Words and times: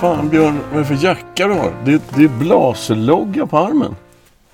Fan 0.00 0.28
Björn, 0.28 0.60
vad 0.72 0.80
är 0.80 0.84
för 0.84 1.04
jacka 1.04 1.46
du 1.48 1.54
har? 1.54 1.72
Det, 1.84 2.02
det 2.16 2.24
är 2.24 2.28
blaserlogga 2.28 3.46
på 3.46 3.58
armen. 3.58 3.96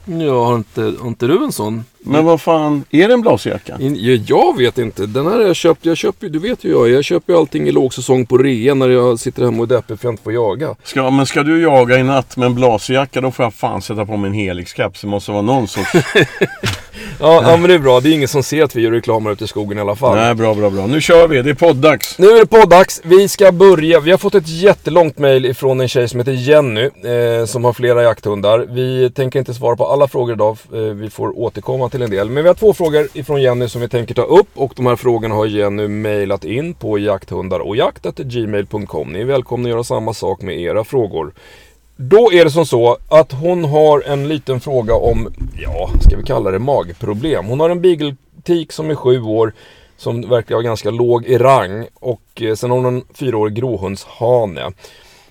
Ja, 0.05 0.45
har 0.45 0.55
inte, 0.55 0.81
har 1.01 1.09
inte 1.09 1.27
du 1.27 1.45
en 1.45 1.53
sån? 1.53 1.85
Men 1.99 2.25
vad 2.25 2.41
fan, 2.41 2.85
är 2.91 3.09
det 3.09 3.15
en 3.15 3.21
blaserjacka? 3.21 3.77
In, 3.81 3.97
ja, 3.99 4.19
jag 4.27 4.57
vet 4.57 4.79
inte. 4.79 5.07
Den 5.07 5.27
här 5.27 5.33
har 5.33 5.43
jag 5.43 5.57
köpt. 5.57 5.87
Jag 5.87 5.97
köper, 5.97 6.29
du 6.29 6.39
vet 6.39 6.65
ju 6.65 6.71
jag 6.71 6.89
Jag 6.89 7.05
köper 7.05 7.33
ju 7.33 7.39
allting 7.39 7.69
i 7.69 7.73
lågsäsong 7.73 8.27
på 8.27 8.39
rea 8.39 8.75
när 8.75 8.89
jag 8.89 9.19
sitter 9.19 9.45
hemma 9.45 9.59
och 9.63 9.71
är 9.71 9.77
deppig 9.77 10.01
för 10.01 10.07
jag 10.07 10.13
inte 10.13 10.23
får 10.23 10.33
jaga. 10.33 10.75
Ska, 10.83 11.11
men 11.11 11.27
ska 11.27 11.43
du 11.43 11.63
jaga 11.63 11.99
i 11.99 12.03
natt 12.03 12.37
med 12.37 12.47
en 12.47 12.55
blaserjacka 12.55 13.21
då 13.21 13.31
får 13.31 13.45
jag 13.45 13.55
fan 13.55 13.83
sätta 13.83 14.07
på 14.07 14.17
mig 14.17 14.29
en 14.29 14.35
Helix-caps. 14.35 15.01
Det 15.01 15.07
måste 15.07 15.31
vara 15.31 15.43
någon 15.43 15.69
sorts... 15.69 15.93
Ja, 17.21 17.43
ja, 17.43 17.57
men 17.57 17.69
det 17.69 17.75
är 17.75 17.79
bra. 17.79 18.01
Det 18.01 18.09
är 18.09 18.13
ingen 18.13 18.29
som 18.29 18.43
ser 18.43 18.63
att 18.63 18.77
vi 18.77 18.83
gör 18.83 18.91
reklam 18.91 19.27
ute 19.27 19.45
i 19.45 19.47
skogen 19.47 19.79
i 19.79 19.81
alla 19.81 19.97
fall. 19.97 20.17
Nej, 20.17 20.35
bra, 20.35 20.55
bra, 20.55 20.71
bra. 20.71 20.87
Nu 20.87 21.01
kör 21.01 21.29
vi. 21.29 21.43
Det 21.43 21.51
är 21.51 21.55
poddags. 21.55 22.19
Nu 22.19 22.27
är 22.27 22.41
det 22.41 22.47
poddags. 22.47 23.01
Vi 23.05 23.29
ska 23.29 23.53
börja. 23.53 24.01
Vi 24.01 24.11
har 24.11 24.19
fått 24.19 24.35
ett 24.35 24.49
jättelångt 24.49 25.19
mail 25.19 25.47
ifrån 25.47 25.81
en 25.81 25.89
tjej 25.89 26.09
som 26.09 26.21
heter 26.21 26.33
Jenny. 26.33 26.85
Eh, 26.85 27.45
som 27.47 27.65
har 27.65 27.73
flera 27.73 28.03
jakthundar. 28.03 28.59
Vi 28.59 29.11
tänker 29.11 29.39
inte 29.39 29.55
svara 29.55 29.77
på 29.77 29.87
alla 29.87 30.09
frågor 30.09 30.35
idag. 30.35 30.59
Eh, 30.73 30.79
vi 30.79 31.11
får 31.11 31.39
återkomma 31.39 31.89
till 31.89 32.03
en 32.03 32.11
del. 32.11 32.31
Men 32.31 32.43
vi 32.45 32.49
har 32.49 32.55
två 32.55 32.75
frågor 32.75 33.09
ifrån 33.13 33.43
Jenny 33.43 33.69
som 33.69 33.81
vi 33.81 33.89
tänker 33.89 34.15
ta 34.15 34.23
upp. 34.23 34.49
Och 34.55 34.73
de 34.77 34.87
här 34.87 34.97
frågorna 34.97 35.35
har 35.35 35.47
Jenny 35.47 35.89
mailat 35.89 36.45
in 36.45 36.75
på 36.75 36.99
jakthundarochjakt.gmail.com. 36.99 39.13
Ni 39.13 39.21
är 39.21 39.25
välkomna 39.25 39.69
att 39.69 39.71
göra 39.71 39.85
samma 39.85 40.15
sak 40.15 40.43
med 40.43 40.61
era 40.61 40.85
frågor. 40.85 41.33
Då 41.97 42.33
är 42.33 42.45
det 42.45 42.51
som 42.51 42.67
så 42.67 42.99
att 43.09 43.33
hon 43.33 43.65
har 43.65 44.01
en 44.01 44.29
liten 44.29 44.61
fråga 44.61 44.95
om, 44.95 45.35
ja, 45.63 45.91
ska 46.01 46.17
vi 46.17 46.23
kalla 46.23 46.51
det 46.51 46.59
magproblem. 46.59 47.47
Hon 47.47 47.61
har 47.61 47.71
en 47.71 47.81
beagle-tik 47.81 48.73
som 48.73 48.91
är 48.91 48.95
sju 48.95 49.23
år, 49.23 49.53
som 49.97 50.29
verkar 50.29 50.55
vara 50.55 50.63
ganska 50.63 50.91
låg 50.91 51.27
i 51.27 51.39
rang. 51.39 51.87
Och 51.95 52.43
eh, 52.43 52.55
sen 52.55 52.71
har 52.71 52.79
hon 52.79 52.95
en 52.95 53.05
fyraårig 53.15 53.55
gråhundshane. 53.55 54.73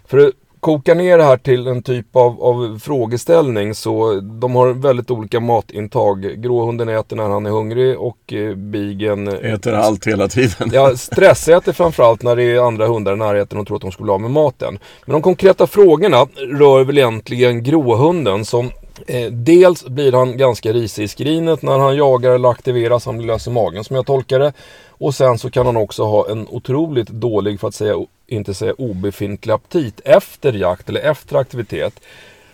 För 0.05 0.31
koka 0.65 0.93
ner 0.93 1.17
det 1.17 1.23
här 1.23 1.37
till 1.37 1.67
en 1.67 1.83
typ 1.83 2.15
av, 2.15 2.43
av 2.43 2.79
frågeställning 2.79 3.75
så 3.75 4.19
de 4.19 4.55
har 4.55 4.73
väldigt 4.73 5.11
olika 5.11 5.39
matintag. 5.39 6.21
Gråhunden 6.37 6.89
äter 6.89 7.15
när 7.15 7.29
han 7.29 7.45
är 7.45 7.49
hungrig 7.49 7.99
och 7.99 8.33
eh, 8.33 8.55
bigen 8.55 9.27
Äter 9.27 9.73
allt 9.73 10.07
hela 10.07 10.27
tiden. 10.27 10.69
Ja, 10.73 10.91
stressäter 10.97 11.73
framförallt 11.73 12.23
när 12.23 12.35
det 12.35 12.43
är 12.43 12.67
andra 12.67 12.87
hundar 12.87 13.13
i 13.13 13.17
närheten 13.17 13.59
och 13.59 13.67
tror 13.67 13.75
att 13.75 13.81
de 13.81 13.91
ska 13.91 14.03
bli 14.03 14.11
av 14.11 14.21
med 14.21 14.31
maten. 14.31 14.79
Men 15.05 15.13
de 15.13 15.21
konkreta 15.21 15.67
frågorna 15.67 16.27
rör 16.59 16.83
väl 16.83 16.97
egentligen 16.97 17.63
gråhunden 17.63 18.45
som 18.45 18.71
eh, 19.07 19.31
dels 19.31 19.85
blir 19.85 20.11
han 20.11 20.37
ganska 20.37 20.73
risig 20.73 21.03
i 21.03 21.07
skrinet 21.07 21.61
när 21.61 21.79
han 21.79 21.95
jagar 21.95 22.31
eller 22.31 22.49
aktiveras, 22.49 23.05
han 23.05 23.17
blir 23.17 23.27
lös 23.27 23.47
i 23.47 23.51
magen 23.51 23.83
som 23.83 23.95
jag 23.95 24.05
tolkar 24.05 24.39
det. 24.39 24.53
Och 24.97 25.15
sen 25.15 25.37
så 25.37 25.49
kan 25.49 25.65
han 25.65 25.77
också 25.77 26.03
ha 26.03 26.29
en 26.29 26.47
otroligt 26.47 27.09
dålig, 27.09 27.59
för 27.59 27.67
att 27.67 27.75
säga, 27.75 27.95
inte 28.27 28.53
säga 28.53 28.73
obefintlig 28.77 29.53
aptit 29.53 30.01
efter 30.05 30.53
jakt 30.53 30.89
eller 30.89 31.01
efter 31.01 31.35
aktivitet. 31.35 31.99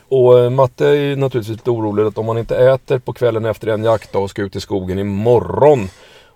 Och 0.08 0.40
eh, 0.40 0.50
Matte 0.50 0.88
är 0.88 1.16
naturligtvis 1.16 1.58
lite 1.58 1.72
orolig 1.72 2.04
att 2.04 2.18
om 2.18 2.26
man 2.26 2.38
inte 2.38 2.58
äter 2.58 3.00
på 3.00 3.14
kvällen 3.14 3.46
efter 3.46 3.68
en 3.68 3.84
jaktdag 3.84 4.20
och 4.20 4.30
ska 4.30 4.42
ut 4.42 4.56
i 4.56 4.62
skogen 4.62 5.00
imorgon 5.00 5.90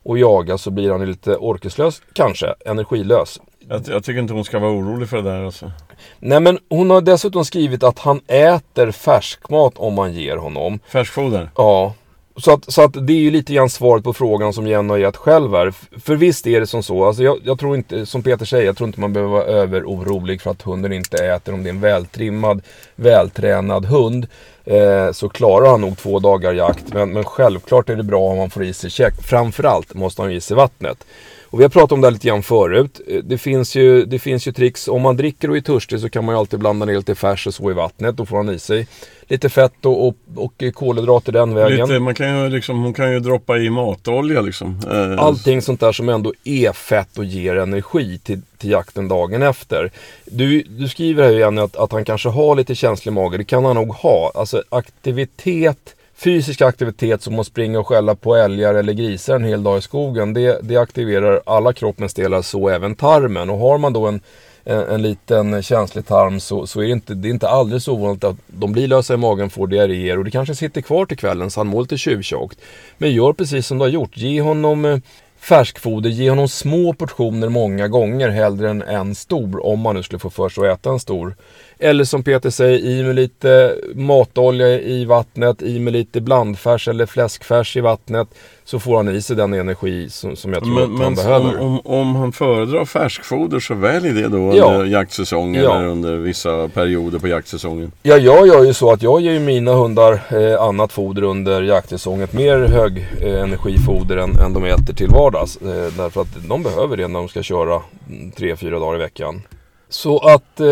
och 0.06 0.18
jaga 0.18 0.58
så 0.58 0.72
blir 0.72 0.92
han 0.92 1.06
lite 1.06 1.36
orkeslös, 1.36 2.02
kanske 2.14 2.56
energilös. 2.66 3.40
Jag, 3.68 3.82
jag 3.88 4.04
tycker 4.04 4.20
inte 4.20 4.34
hon 4.34 4.46
ska 4.46 4.60
vara 4.60 4.72
orolig 4.72 5.10
för 5.10 5.18
det 5.18 5.24
där 5.24 5.46
alltså. 5.46 5.72
Nej 6.20 6.40
men 6.40 6.60
hon 6.70 6.90
har 6.90 7.02
dessutom 7.02 7.46
skrivit 7.46 7.84
att 7.84 8.00
han 8.00 8.22
äter 8.28 8.92
färskmat 8.92 9.74
om 9.78 9.94
man 9.94 10.14
ger 10.14 10.38
honom. 10.38 10.80
Färskfoder. 10.88 11.50
Ja. 11.56 11.94
Så 12.38 12.52
att, 12.52 12.74
så 12.74 12.82
att 12.82 13.08
det 13.08 13.14
är 13.14 13.18
ju 13.18 13.32
lite 13.32 13.54
grann 13.54 13.70
svaret 13.70 14.04
på 14.04 14.14
frågan 14.14 14.54
som 14.54 14.68
Jenny 14.68 14.90
har 14.90 14.98
gett 14.98 15.18
själv 15.18 15.52
här. 15.52 15.74
För 16.00 16.16
visst 16.16 16.48
är 16.48 16.60
det 16.60 16.68
som 16.68 16.84
så. 16.84 17.06
Alltså 17.06 17.24
jag, 17.24 17.38
jag 17.44 17.60
tror 17.60 17.76
inte, 17.76 18.06
som 18.06 18.24
Peter 18.24 18.46
säger, 18.46 18.66
jag 18.66 18.78
tror 18.78 18.88
inte 18.88 19.00
man 19.00 19.14
behöver 19.14 19.34
vara 19.34 19.44
överorolig 19.44 20.42
för 20.42 20.52
att 20.52 20.62
hunden 20.62 20.94
inte 20.94 21.26
äter. 21.26 21.54
Om 21.54 21.64
det 21.64 21.70
är 21.70 21.74
en 21.74 21.82
vältrimmad, 21.82 22.62
vältränad 22.96 23.86
hund 23.86 24.28
eh, 24.66 25.12
så 25.12 25.30
klarar 25.30 25.70
han 25.70 25.82
nog 25.82 25.98
två 25.98 26.20
dagar 26.20 26.54
jakt. 26.54 26.94
Men, 26.94 27.14
men 27.14 27.24
självklart 27.24 27.90
är 27.90 27.96
det 27.96 28.04
bra 28.04 28.22
om 28.22 28.38
man 28.38 28.50
får 28.50 28.64
i 28.64 28.74
sig 28.74 28.90
käk. 28.90 29.14
Framförallt 29.22 29.94
måste 29.94 30.22
han 30.22 30.32
ge 30.32 30.38
i 30.38 30.42
sig 30.42 30.58
vattnet. 30.58 31.06
Och 31.46 31.60
vi 31.60 31.64
har 31.64 31.70
pratat 31.70 31.92
om 31.92 32.02
det 32.02 32.08
här 32.08 32.12
lite 32.12 32.28
grann 32.28 32.44
förut. 32.44 33.02
Eh, 33.08 33.24
Det 33.24 33.38
finns, 33.38 33.76
ju, 33.76 34.06
det 34.06 34.20
finns 34.20 34.48
ju 34.48 34.52
tricks. 34.52 34.88
Om 34.88 35.02
man 35.02 35.18
dricker 35.18 35.50
och 35.50 35.58
är 35.58 35.62
törstig 35.62 36.00
så 36.00 36.10
kan 36.10 36.26
man 36.26 36.36
ju 36.36 36.40
alltid 36.40 36.60
blanda 36.60 36.86
ner 36.86 36.96
lite 36.96 37.16
färs 37.16 37.48
och 37.48 37.54
så 37.54 37.72
i 37.72 37.74
vattnet. 37.74 38.18
Då 38.18 38.26
får 38.26 38.38
han 38.38 38.50
i 38.50 38.60
sig 38.60 38.88
lite 39.28 39.50
fett 39.50 39.86
och, 39.86 40.08
och, 40.08 40.16
och 40.36 40.64
kolhydrater 40.74 41.32
den 41.32 41.54
vägen. 41.54 41.88
Lite, 41.88 42.00
man 42.00 42.16
kan 42.16 42.44
ju 42.44 42.50
liksom, 42.50 42.84
hon 42.84 42.94
kan 42.94 43.12
ju 43.14 43.20
droppa 43.20 43.58
i 43.58 43.70
matolja 43.70 44.42
liksom. 44.42 44.80
Eh, 44.92 45.24
Allting 45.24 45.62
sånt 45.62 45.80
där 45.80 45.92
som 45.92 46.10
ändå 46.10 46.34
är 46.44 46.72
fett 46.72 47.18
och 47.18 47.26
ger 47.26 47.56
energi 47.56 48.20
till, 48.24 48.42
till 48.58 48.70
jakten 48.70 49.08
dagen 49.08 49.42
efter. 49.42 49.92
Du, 50.26 50.62
du 50.64 50.88
skriver 50.88 51.24
här 51.24 51.32
igen 51.34 51.58
att, 51.58 51.76
att 51.76 51.92
han 51.92 52.06
kanske 52.06 52.30
har 52.30 52.56
lite 52.56 52.76
känslig 52.76 53.12
mage. 53.12 53.38
Det 53.38 53.44
kan 53.44 53.66
han 53.66 53.76
nog 53.76 53.90
ha. 53.94 54.32
Alltså 54.36 54.64
aktivitet, 54.70 55.96
fysisk 56.18 56.62
aktivitet 56.62 57.22
som 57.22 57.40
att 57.40 57.48
springa 57.48 57.80
och 57.80 57.88
skälla 57.88 58.16
på 58.16 58.36
älgar 58.36 58.76
eller 58.76 58.94
grisar 58.94 59.36
en 59.36 59.44
hel 59.44 59.64
dag 59.64 59.78
i 59.78 59.82
skogen. 59.82 60.34
Det, 60.34 60.60
det 60.62 60.78
aktiverar 60.78 61.42
alla 61.46 61.74
kroppens 61.74 62.14
delar, 62.14 62.42
så 62.42 62.70
även 62.70 62.96
tarmen. 62.96 63.50
Och 63.50 63.58
har 63.58 63.78
man 63.78 63.94
då 63.94 64.08
en 64.08 64.22
en, 64.66 64.80
en 64.80 65.02
liten 65.02 65.64
känslig 65.64 66.06
tarm 66.06 66.40
så, 66.40 66.68
så 66.68 66.80
är 66.80 66.86
det 66.86 66.92
inte, 66.92 67.14
det 67.14 67.28
är 67.28 67.32
inte 67.32 67.50
alldeles 67.50 67.88
ovanligt 67.88 68.24
att 68.24 68.36
de 68.48 68.72
blir 68.72 68.88
lösa 68.88 69.14
i 69.14 69.18
magen, 69.18 69.50
får 69.50 69.68
diarréer 69.68 70.18
och 70.18 70.26
det 70.26 70.32
kanske 70.32 70.56
sitter 70.56 70.82
kvar 70.82 71.06
till 71.06 71.18
kvällen 71.18 71.52
så 71.52 71.60
han 71.60 71.68
mår 71.68 71.82
lite 71.82 71.98
tjuvtjockt. 71.98 72.60
Men 72.98 73.12
gör 73.12 73.34
precis 73.34 73.68
som 73.68 73.78
du 73.78 73.84
har 73.84 73.90
gjort. 73.90 74.18
Ge 74.18 74.42
honom 74.42 74.86
eh, 74.86 74.98
färskfoder, 75.40 76.10
ge 76.10 76.30
honom 76.30 76.48
små 76.48 76.94
portioner 76.94 77.50
många 77.50 77.88
gånger 77.88 78.30
hellre 78.30 78.70
än 78.70 78.82
en 78.82 79.16
stor 79.16 79.66
om 79.66 79.80
man 79.80 79.96
nu 79.96 80.04
skulle 80.04 80.20
få 80.20 80.30
för 80.30 80.50
sig 80.50 80.70
att 80.70 80.80
äta 80.80 80.90
en 80.90 81.00
stor. 81.00 81.36
Eller 81.80 82.04
som 82.04 82.24
Peter 82.24 82.50
säger, 82.50 82.80
i 82.80 83.04
med 83.04 83.16
lite 83.16 83.76
matolja 83.96 84.68
i 84.82 85.06
vattnet, 85.06 85.62
i 85.62 85.80
med 85.80 85.94
lite 85.94 86.22
blandfärs 86.22 86.88
eller 86.88 87.06
fläskfärs 87.06 87.78
i 87.78 87.82
vattnet. 87.82 88.28
Så 88.64 88.80
får 88.80 88.96
han 88.98 89.16
i 89.16 89.22
sig 89.22 89.36
den 89.36 89.54
energi 89.54 90.10
som, 90.10 90.36
som 90.36 90.54
jag 90.54 90.64
tror 90.64 90.74
Men, 90.74 90.84
att 90.84 90.90
han 90.90 90.98
men 91.00 91.16
behöver. 91.16 91.60
om, 91.60 91.80
om, 91.80 91.82
om 91.86 92.16
han 92.16 92.32
föredrar 92.32 92.86
färskfoder 92.86 93.60
så 93.60 93.74
välj 93.74 94.10
det 94.10 94.28
då 94.28 94.52
Ja. 94.56 94.74
under 94.74 94.86
jaktsäsong 94.86 95.56
Ja. 95.56 95.62
eller 95.78 95.88
under 95.88 96.16
vissa 96.18 96.68
perioder 96.68 97.20
på 97.20 97.28
jaktsäsongen. 97.28 97.92
Ja, 98.04 98.18
jag 98.18 98.48
gör 98.48 98.64
ju 98.64 98.74
så 98.74 98.92
att 98.92 99.02
jag 99.02 99.22
ger 99.22 99.40
mina 99.40 99.74
hundar 99.74 100.14
eh, 100.30 100.62
annat 100.62 100.92
foder 100.94 101.22
under 101.24 101.62
jaktsäsongen. 101.62 102.24
Ett 102.24 102.34
mer 102.34 102.58
hög 102.60 103.08
eh, 103.22 103.42
energifoder 103.44 104.18
än, 104.18 104.40
än 104.40 104.54
de 104.54 104.64
äter 104.66 104.94
till 104.94 105.08
vardags. 105.10 105.58
Eh, 105.58 105.94
därför 105.98 106.22
att 106.22 106.48
de 106.50 106.64
behöver 106.64 106.98
det 106.98 107.08
när 107.08 107.20
de 107.20 107.28
ska 107.28 107.44
köra 107.44 107.82
mm, 108.10 108.32
tre, 108.32 108.56
fyra 108.56 108.80
dagar 108.80 108.96
i 108.96 109.00
veckan. 109.00 109.42
Så 109.90 110.20
att 110.20 110.60
eh, 110.60 110.66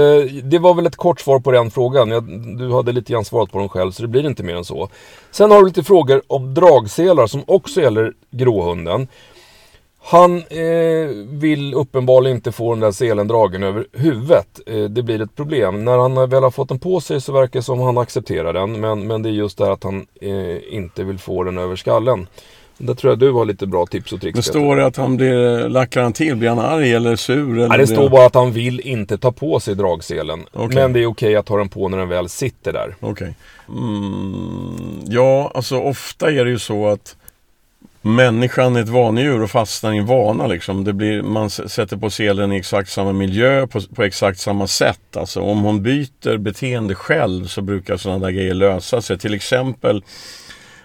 det 0.44 0.60
var 0.60 0.74
väl 0.74 0.86
ett 0.86 0.96
kort 0.96 1.20
svar 1.20 1.40
på 1.40 1.52
den 1.52 1.72
frågan. 1.72 2.12
Jag, 2.12 2.24
du 2.58 2.74
hade 2.74 2.92
lite 2.92 3.14
grann 3.14 3.26
svarat 3.26 3.52
på 3.52 3.60
den 3.60 3.70
själv 3.70 3.92
så 3.92 4.02
det 4.02 4.08
blir 4.08 4.28
inte 4.28 4.44
mer 4.44 4.56
än 4.56 4.66
så. 4.66 4.90
Sen 5.32 5.52
har 5.52 5.60
du 5.60 5.66
lite 5.66 5.84
frågor 5.84 6.22
om 6.28 6.54
dragselar 6.54 7.28
som 7.28 7.44
också 7.48 7.82
gäller 7.82 8.14
gråhunden. 8.32 9.08
Han 10.06 10.38
eh, 10.38 11.08
vill 11.28 11.74
uppenbarligen 11.74 12.38
inte 12.38 12.52
få 12.52 12.74
den 12.74 12.80
där 12.80 12.92
selen 12.92 13.28
dragen 13.28 13.64
över 13.64 13.88
huvudet. 13.92 14.60
Eh, 14.66 14.84
det 14.84 15.04
blir 15.04 15.22
ett 15.22 15.36
problem. 15.36 15.86
När 15.86 15.98
han 15.98 16.30
väl 16.30 16.44
har 16.44 16.52
fått 16.52 16.70
den 16.70 16.80
på 16.80 17.02
sig 17.02 17.22
så 17.22 17.32
verkar 17.32 17.60
det 17.60 17.64
som 17.64 17.80
han 17.80 17.98
accepterar 17.98 18.54
den. 18.54 18.80
Men, 18.80 19.08
men 19.08 19.24
det 19.24 19.30
är 19.30 19.34
just 19.34 19.58
det 19.58 19.66
här 19.66 19.72
att 19.72 19.84
han 19.84 20.08
eh, 20.22 20.74
inte 20.74 21.04
vill 21.04 21.20
få 21.20 21.44
den 21.44 21.58
över 21.58 21.76
skallen. 21.76 22.28
Där 22.78 22.94
tror 22.94 23.12
jag 23.12 23.20
du 23.20 23.32
har 23.32 23.46
lite 23.46 23.68
bra 23.68 23.86
tips 23.86 24.14
och 24.14 24.22
tricks. 24.22 24.36
Men 24.36 24.44
står 24.44 24.76
det 24.76 24.86
att 24.86 24.98
han 24.98 25.18
blir, 25.18 25.70
lackar 25.70 26.04
han 26.04 26.14
till? 26.14 26.36
Blir 26.36 26.50
han 26.50 26.60
arg 26.60 26.94
eller 26.94 27.16
sur? 27.16 27.58
Eller 27.58 27.68
Nej, 27.68 27.78
det 27.78 27.88
står 27.88 28.10
bara 28.10 28.26
att 28.26 28.36
han 28.36 28.52
vill 28.52 28.80
inte 28.80 29.18
ta 29.18 29.32
på 29.32 29.60
sig 29.60 29.76
dragselen. 29.76 30.40
Okej. 30.54 30.76
Men 30.76 30.94
det 30.94 31.00
är 31.00 31.06
okej 31.06 31.36
att 31.36 31.50
ha 31.50 31.58
den 31.58 31.70
på 31.70 31.90
när 31.90 31.98
den 31.98 32.10
väl 32.10 32.30
sitter 32.30 32.74
där. 32.74 32.96
Okej. 33.00 33.36
Mm, 33.70 35.00
ja, 35.06 35.52
alltså 35.56 35.80
ofta 35.80 36.32
är 36.32 36.46
det 36.46 36.52
ju 36.52 36.60
så 36.60 36.88
att 36.88 37.16
människan 38.02 38.76
är 38.76 38.82
ett 38.82 38.90
vanedjur 38.90 39.44
och 39.44 39.52
fastnar 39.52 39.94
i 39.94 39.98
en 39.98 40.06
vana 40.06 40.48
liksom. 40.48 40.84
Det 40.84 40.94
blir, 40.94 41.22
man 41.22 41.50
sätter 41.50 41.98
på 41.98 42.10
selen 42.10 42.52
i 42.52 42.58
exakt 42.58 42.90
samma 42.90 43.14
miljö 43.14 43.68
på, 43.68 43.82
på 43.96 44.04
exakt 44.04 44.40
samma 44.40 44.68
sätt. 44.68 45.18
Alltså 45.18 45.42
om 45.42 45.62
hon 45.62 45.84
byter 45.84 46.38
beteende 46.38 46.96
själv 46.96 47.48
så 47.48 47.62
brukar 47.62 47.98
sådana 47.98 48.26
där 48.26 48.32
grejer 48.32 48.54
lösa 48.54 49.02
sig. 49.02 49.20
Till 49.20 49.34
exempel 49.34 50.04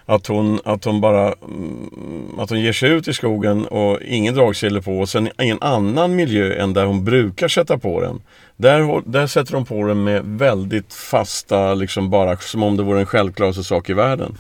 att 0.09 0.27
hon, 0.27 0.61
att 0.65 0.85
hon 0.85 1.01
bara 1.01 1.33
mm, 1.33 2.39
att 2.39 2.51
hon 2.51 2.61
ger 2.61 2.73
sig 2.73 2.91
ut 2.91 3.09
i 3.09 3.15
skogen 3.15 3.67
och 3.67 3.99
ingen 4.03 4.35
dragsele 4.35 4.83
på 4.83 4.99
och 4.99 5.09
sen 5.09 5.27
i 5.27 5.51
en 5.51 5.59
annan 5.61 6.17
miljö 6.17 6.63
än 6.63 6.75
där 6.75 6.85
hon 6.85 7.05
brukar 7.05 7.49
sätta 7.49 7.79
på 7.79 8.01
den. 8.01 8.21
Där, 8.57 9.03
där 9.11 9.27
sätter 9.27 9.53
de 9.53 9.65
på 9.65 9.87
den 9.87 10.05
med 10.05 10.23
väldigt 10.25 10.95
fasta, 10.95 11.75
liksom 11.75 12.11
bara 12.11 12.37
som 12.37 12.63
om 12.63 12.77
det 12.77 12.83
vore 12.83 12.99
den 12.99 13.07
självklaraste 13.07 13.65
sak 13.65 13.91
i 13.91 13.93
världen. 13.93 14.37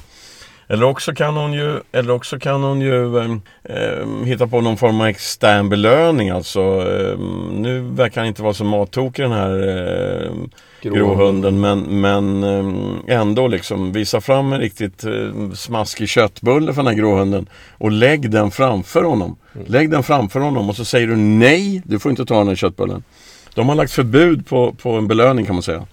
Eller 0.68 0.86
också 0.86 1.14
kan 1.14 1.36
hon 1.36 1.52
ju, 1.52 1.80
eller 1.92 2.12
också 2.12 2.38
kan 2.38 2.62
hon 2.62 2.80
ju 2.80 3.18
eh, 3.18 4.24
hitta 4.24 4.46
på 4.46 4.60
någon 4.60 4.76
form 4.76 5.00
av 5.00 5.06
extern 5.06 5.68
belöning. 5.68 6.30
Alltså, 6.30 6.60
eh, 6.60 7.18
nu 7.52 7.80
verkar 7.80 8.20
han 8.20 8.28
inte 8.28 8.42
vara 8.42 8.54
så 8.54 8.64
mattokig 8.64 9.24
den 9.24 9.32
här 9.32 9.68
eh, 9.68 10.32
gråhunden. 10.82 11.60
Men, 11.60 12.00
men 12.00 12.42
eh, 12.44 13.20
ändå 13.20 13.48
liksom 13.48 13.92
visa 13.92 14.20
fram 14.20 14.52
en 14.52 14.60
riktigt 14.60 15.04
eh, 15.04 15.52
smaskig 15.54 16.08
köttbulle 16.08 16.74
för 16.74 16.82
den 16.82 16.86
här 16.86 16.94
gråhunden. 16.94 17.46
Och 17.78 17.92
lägg 17.92 18.30
den 18.30 18.50
framför 18.50 19.04
honom. 19.04 19.36
Lägg 19.66 19.90
den 19.90 20.02
framför 20.02 20.40
honom 20.40 20.68
och 20.68 20.76
så 20.76 20.84
säger 20.84 21.06
du 21.06 21.16
nej, 21.16 21.82
du 21.84 21.98
får 21.98 22.10
inte 22.10 22.26
ta 22.26 22.38
den 22.38 22.48
här 22.48 22.54
köttbullen. 22.54 23.02
De 23.54 23.68
har 23.68 23.76
lagt 23.76 23.92
förbud 23.92 24.46
på, 24.46 24.72
på 24.72 24.90
en 24.90 25.08
belöning 25.08 25.46
kan 25.46 25.54
man 25.54 25.62
säga. 25.62 25.86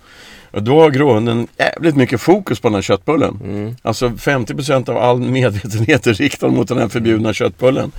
Och 0.52 0.64
då 0.64 0.82
har 0.82 0.90
gråhunden 0.90 1.48
jävligt 1.58 1.96
mycket 1.96 2.22
fokus 2.22 2.60
på 2.60 2.68
den 2.68 2.76
här 2.76 2.82
köttbullen. 2.82 3.40
Mm. 3.44 3.76
Alltså 3.82 4.08
50% 4.08 4.90
av 4.90 4.98
all 4.98 5.20
medvetenhet 5.20 6.08
är 6.08 6.14
riktad 6.14 6.48
mot 6.48 6.68
den 6.68 6.78
här 6.78 6.88
förbjudna 6.88 7.34
köttbullen. 7.34 7.92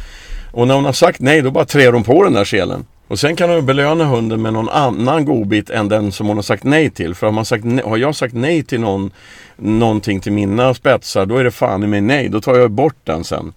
Och 0.53 0.69
när 0.69 0.75
hon 0.75 0.85
har 0.85 0.93
sagt 0.93 1.21
nej, 1.21 1.43
då 1.43 1.51
bara 1.51 1.65
trär 1.65 1.93
hon 1.93 2.05
på 2.05 2.25
den 2.25 2.33
där 2.33 2.45
selen. 2.45 2.85
Och 3.09 3.19
sen 3.19 3.37
kan 3.37 3.51
hon 3.51 3.67
belöna 3.67 4.05
hunden 4.05 4.43
med 4.43 4.53
någon 4.53 4.69
annan 4.69 5.25
godbit 5.25 5.71
än 5.71 5.89
den 5.89 6.13
som 6.13 6.27
hon 6.27 6.37
har 6.37 6.43
sagt 6.43 6.65
nej 6.65 6.91
till. 6.91 7.15
För 7.15 7.27
har, 7.27 7.33
man 7.33 7.45
sagt 7.45 7.65
nej, 7.65 7.85
har 7.85 7.97
jag 7.97 8.15
sagt 8.15 8.35
nej 8.35 8.63
till 8.63 8.81
någon, 8.81 9.11
någonting 9.57 10.21
till 10.21 10.33
mina 10.33 10.75
spetsar, 10.75 11.27
då 11.27 11.37
är 11.37 11.45
det 11.45 11.51
fan 11.51 11.83
i 11.83 11.87
mig 11.87 12.01
nej. 12.01 12.29
Då 12.29 12.41
tar 12.41 12.55
jag 12.55 12.71
bort 12.71 12.97
den 13.05 13.25
sen. 13.25 13.53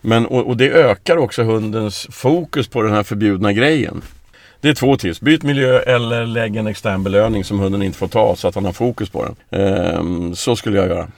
Men, 0.00 0.26
och, 0.26 0.46
och 0.46 0.56
det 0.56 0.70
ökar 0.70 1.16
också 1.16 1.42
hundens 1.42 2.06
fokus 2.10 2.68
på 2.68 2.82
den 2.82 2.92
här 2.92 3.02
förbjudna 3.02 3.52
grejen. 3.52 4.02
Det 4.60 4.68
är 4.68 4.74
två 4.74 4.96
tips. 4.96 5.20
Byt 5.20 5.42
miljö 5.42 5.78
eller 5.78 6.26
lägg 6.26 6.56
en 6.56 6.66
extern 6.66 7.02
belöning 7.02 7.44
som 7.44 7.58
hunden 7.58 7.82
inte 7.82 7.98
får 7.98 8.08
ta 8.08 8.36
så 8.36 8.48
att 8.48 8.54
han 8.54 8.64
har 8.64 8.72
fokus 8.72 9.10
på 9.10 9.24
den. 9.24 9.60
Ehm, 9.60 10.34
så 10.34 10.56
skulle 10.56 10.78
jag 10.78 10.88
göra. 10.88 11.08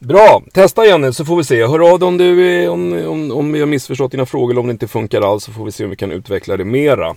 Bra, 0.00 0.42
testa 0.52 0.86
Jenny 0.86 1.12
så 1.12 1.24
får 1.24 1.36
vi 1.36 1.44
se. 1.44 1.66
Hör 1.66 1.92
av 1.92 1.98
dig 1.98 2.06
om, 2.06 2.18
du, 2.18 2.62
eh, 2.62 2.72
om, 2.72 3.06
om, 3.06 3.32
om 3.32 3.52
vi 3.52 3.60
har 3.60 3.66
missförstått 3.66 4.10
dina 4.10 4.26
frågor 4.26 4.50
eller 4.50 4.60
om 4.60 4.66
det 4.66 4.72
inte 4.72 4.88
funkar 4.88 5.20
alls 5.20 5.44
så 5.44 5.52
får 5.52 5.64
vi 5.64 5.72
se 5.72 5.84
om 5.84 5.90
vi 5.90 5.96
kan 5.96 6.12
utveckla 6.12 6.56
det 6.56 6.64
mera. 6.64 7.16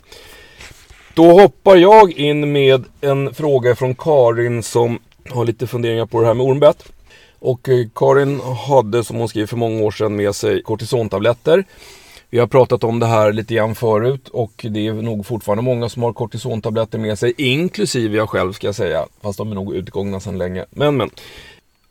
Då 1.14 1.32
hoppar 1.42 1.76
jag 1.76 2.12
in 2.12 2.52
med 2.52 2.84
en 3.02 3.34
fråga 3.34 3.76
från 3.76 3.96
Karin 3.96 4.64
som 4.64 5.00
har 5.30 5.46
lite 5.46 5.68
funderingar 5.68 6.06
på 6.06 6.22
det 6.22 6.28
här 6.28 6.34
med 6.34 6.46
ormbett. 6.46 6.84
Och 7.40 7.70
eh, 7.70 7.88
Karin 7.96 8.42
hade 8.68 9.04
som 9.04 9.18
hon 9.18 9.30
skrev 9.30 9.48
för 9.48 9.58
många 9.58 9.84
år 9.84 9.92
sedan 9.92 10.16
med 10.16 10.36
sig 10.36 10.64
kortisontabletter. 10.64 11.64
Vi 12.30 12.40
har 12.40 12.48
pratat 12.48 12.84
om 12.84 13.00
det 13.00 13.06
här 13.06 13.34
lite 13.34 13.54
grann 13.54 13.76
förut 13.76 14.28
och 14.28 14.66
det 14.70 14.88
är 14.88 14.94
nog 14.94 15.26
fortfarande 15.26 15.64
många 15.64 15.90
som 15.90 16.04
har 16.04 16.14
kortisontabletter 16.14 17.00
med 17.00 17.20
sig, 17.20 17.34
inklusive 17.38 18.18
jag 18.18 18.30
själv 18.30 18.54
ska 18.54 18.68
jag 18.68 18.76
säga. 18.76 19.06
Fast 19.22 19.38
de 19.38 19.52
är 19.52 19.56
nog 19.56 19.76
utgångna 19.76 20.20
sedan 20.20 20.38
länge. 20.38 20.66
Men 20.72 20.98
men. 20.98 21.10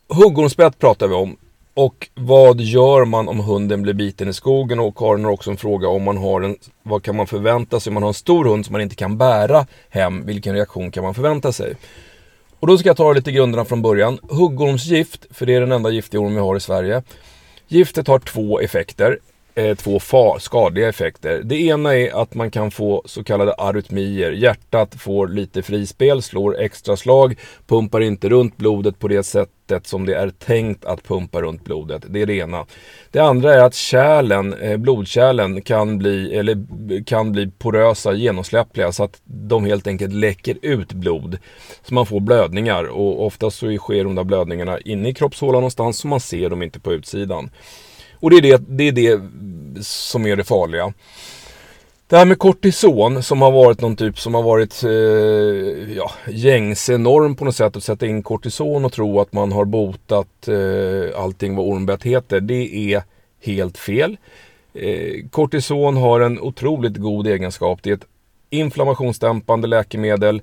Huggormsbett 0.09 0.79
pratar 0.79 1.09
vi 1.09 1.15
om. 1.15 1.37
Och 1.75 2.09
vad 2.15 2.61
gör 2.61 3.05
man 3.05 3.29
om 3.29 3.41
hunden 3.41 3.83
blir 3.83 3.93
biten 3.93 4.29
i 4.29 4.33
skogen? 4.33 4.81
Och 4.81 4.97
Karin 4.97 5.25
har 5.25 5.33
också 5.33 5.51
en 5.51 5.57
fråga 5.57 5.89
om 5.89 6.03
man 6.03 6.17
har 6.17 6.41
en, 6.41 6.57
vad 6.83 7.03
kan 7.03 7.17
man 7.17 7.27
förvänta 7.27 7.81
sig 7.81 7.91
om 7.91 7.95
man 7.95 8.03
har 8.03 8.11
en 8.11 8.15
stor 8.15 8.45
hund 8.45 8.67
som 8.67 8.73
man 8.73 8.81
inte 8.81 8.95
kan 8.95 9.19
bära 9.19 9.67
hem? 9.89 10.27
Vilken 10.27 10.55
reaktion 10.55 10.91
kan 10.91 11.05
man 11.05 11.15
förvänta 11.15 11.53
sig? 11.53 11.75
Och 12.61 12.67
då 12.67 12.79
ska 12.79 12.89
jag 12.89 12.97
ta 12.97 13.13
lite 13.13 13.33
grunderna 13.33 13.65
från 13.65 13.83
början. 13.83 14.19
Huggormsgift, 14.23 15.27
för 15.31 15.47
det 15.47 15.55
är 15.55 15.61
den 15.61 15.73
enda 15.73 15.91
giftiga 15.91 16.21
orm 16.21 16.35
vi 16.35 16.41
har 16.41 16.57
i 16.57 16.61
Sverige. 16.61 17.03
Giftet 17.69 18.09
har 18.09 18.19
två 18.19 18.61
effekter, 18.61 19.19
eh, 19.59 19.75
två 19.75 20.39
skadliga 20.39 20.89
effekter. 20.89 21.43
Det 21.45 21.57
ena 21.57 21.97
är 21.97 22.23
att 22.23 22.35
man 22.35 22.51
kan 22.51 22.71
få 22.71 23.03
så 23.05 23.25
kallade 23.25 23.55
arytmier. 23.55 24.31
Hjärtat 24.31 24.95
får 24.95 25.29
lite 25.29 25.63
frispel, 25.63 26.23
slår 26.23 26.61
extra 26.61 26.97
slag, 26.97 27.39
pumpar 27.67 28.01
inte 28.01 28.29
runt 28.29 28.57
blodet 28.57 28.99
på 28.99 29.09
det 29.09 29.23
sättet 29.23 29.87
som 29.87 30.07
det 30.07 30.15
är 30.15 30.31
tänkt 30.31 30.85
att 30.85 31.03
pumpa 31.03 31.43
runt 31.43 31.65
blodet. 31.65 32.03
Det 32.09 32.23
är 32.23 32.27
det 32.27 32.35
ena. 32.35 32.67
Det 33.11 33.19
andra 33.19 33.55
är 33.55 33.65
att 33.65 33.75
kärlen, 33.75 34.55
eh, 34.55 34.77
blodkärlen 34.77 35.63
kan 35.63 35.99
bli, 35.99 36.35
eller 36.35 36.57
kan 37.05 37.33
bli 37.33 37.51
porösa, 37.59 38.13
genomsläppliga 38.13 38.93
så 38.93 39.05
att 39.05 39.21
de 39.25 39.65
helt 39.65 39.87
enkelt 39.87 40.15
läcker 40.15 40.59
ut 40.63 40.93
blod. 40.93 41.39
Så 41.83 41.95
man 41.95 42.07
får 42.07 42.21
blödningar 42.21 42.85
och 42.85 43.27
oftast 43.27 43.59
så 43.59 43.77
sker 43.77 44.05
de 44.05 44.15
där 44.15 44.25
blödningarna 44.25 44.79
inne 44.81 45.09
i 45.09 45.15
kroppshålan 45.15 45.61
någonstans 45.61 45.99
så 45.99 46.09
man 46.09 46.21
ser 46.21 46.51
dem 46.51 46.63
inte 46.63 46.81
på 46.81 46.93
utsidan. 46.93 47.51
Och 48.21 48.31
det 48.31 48.37
är 48.37 48.43
det, 48.43 48.63
det 48.69 48.89
är 48.89 48.93
det 48.93 49.21
som 49.85 50.27
är 50.27 50.37
det 50.37 50.45
farliga. 50.45 50.93
Det 52.07 52.17
här 52.17 52.25
med 52.25 52.39
kortison 52.39 53.23
som 53.23 53.43
har 53.43 53.51
varit 53.51 53.81
någon 53.81 53.97
typ 53.97 54.19
som 54.19 54.35
har 54.35 54.43
varit 54.43 54.85
eh, 54.85 55.97
ja, 55.97 56.11
gängse 56.29 56.99
norm 56.99 57.37
på 57.37 57.45
något 57.45 57.57
sätt 57.57 57.77
att 57.77 57.85
sätta 57.85 58.07
in 58.07 58.23
kortison 58.23 58.85
och 58.85 58.93
tro 58.93 59.21
att 59.21 59.33
man 59.33 59.53
har 59.53 59.65
botat 59.65 60.49
eh, 60.49 61.21
allting 61.23 61.57
vad 61.57 61.67
ormbett 61.67 62.03
heter. 62.03 62.41
Det 62.41 62.95
är 62.95 63.03
helt 63.41 63.79
fel. 63.79 64.17
Eh, 64.75 65.29
kortison 65.31 65.97
har 65.97 66.21
en 66.21 66.41
otroligt 66.41 66.97
god 66.97 67.27
egenskap. 67.27 67.83
Det 67.83 67.91
är 67.91 67.95
ett 67.95 68.07
inflammationsdämpande 68.51 69.69
läkemedel. 69.69 70.43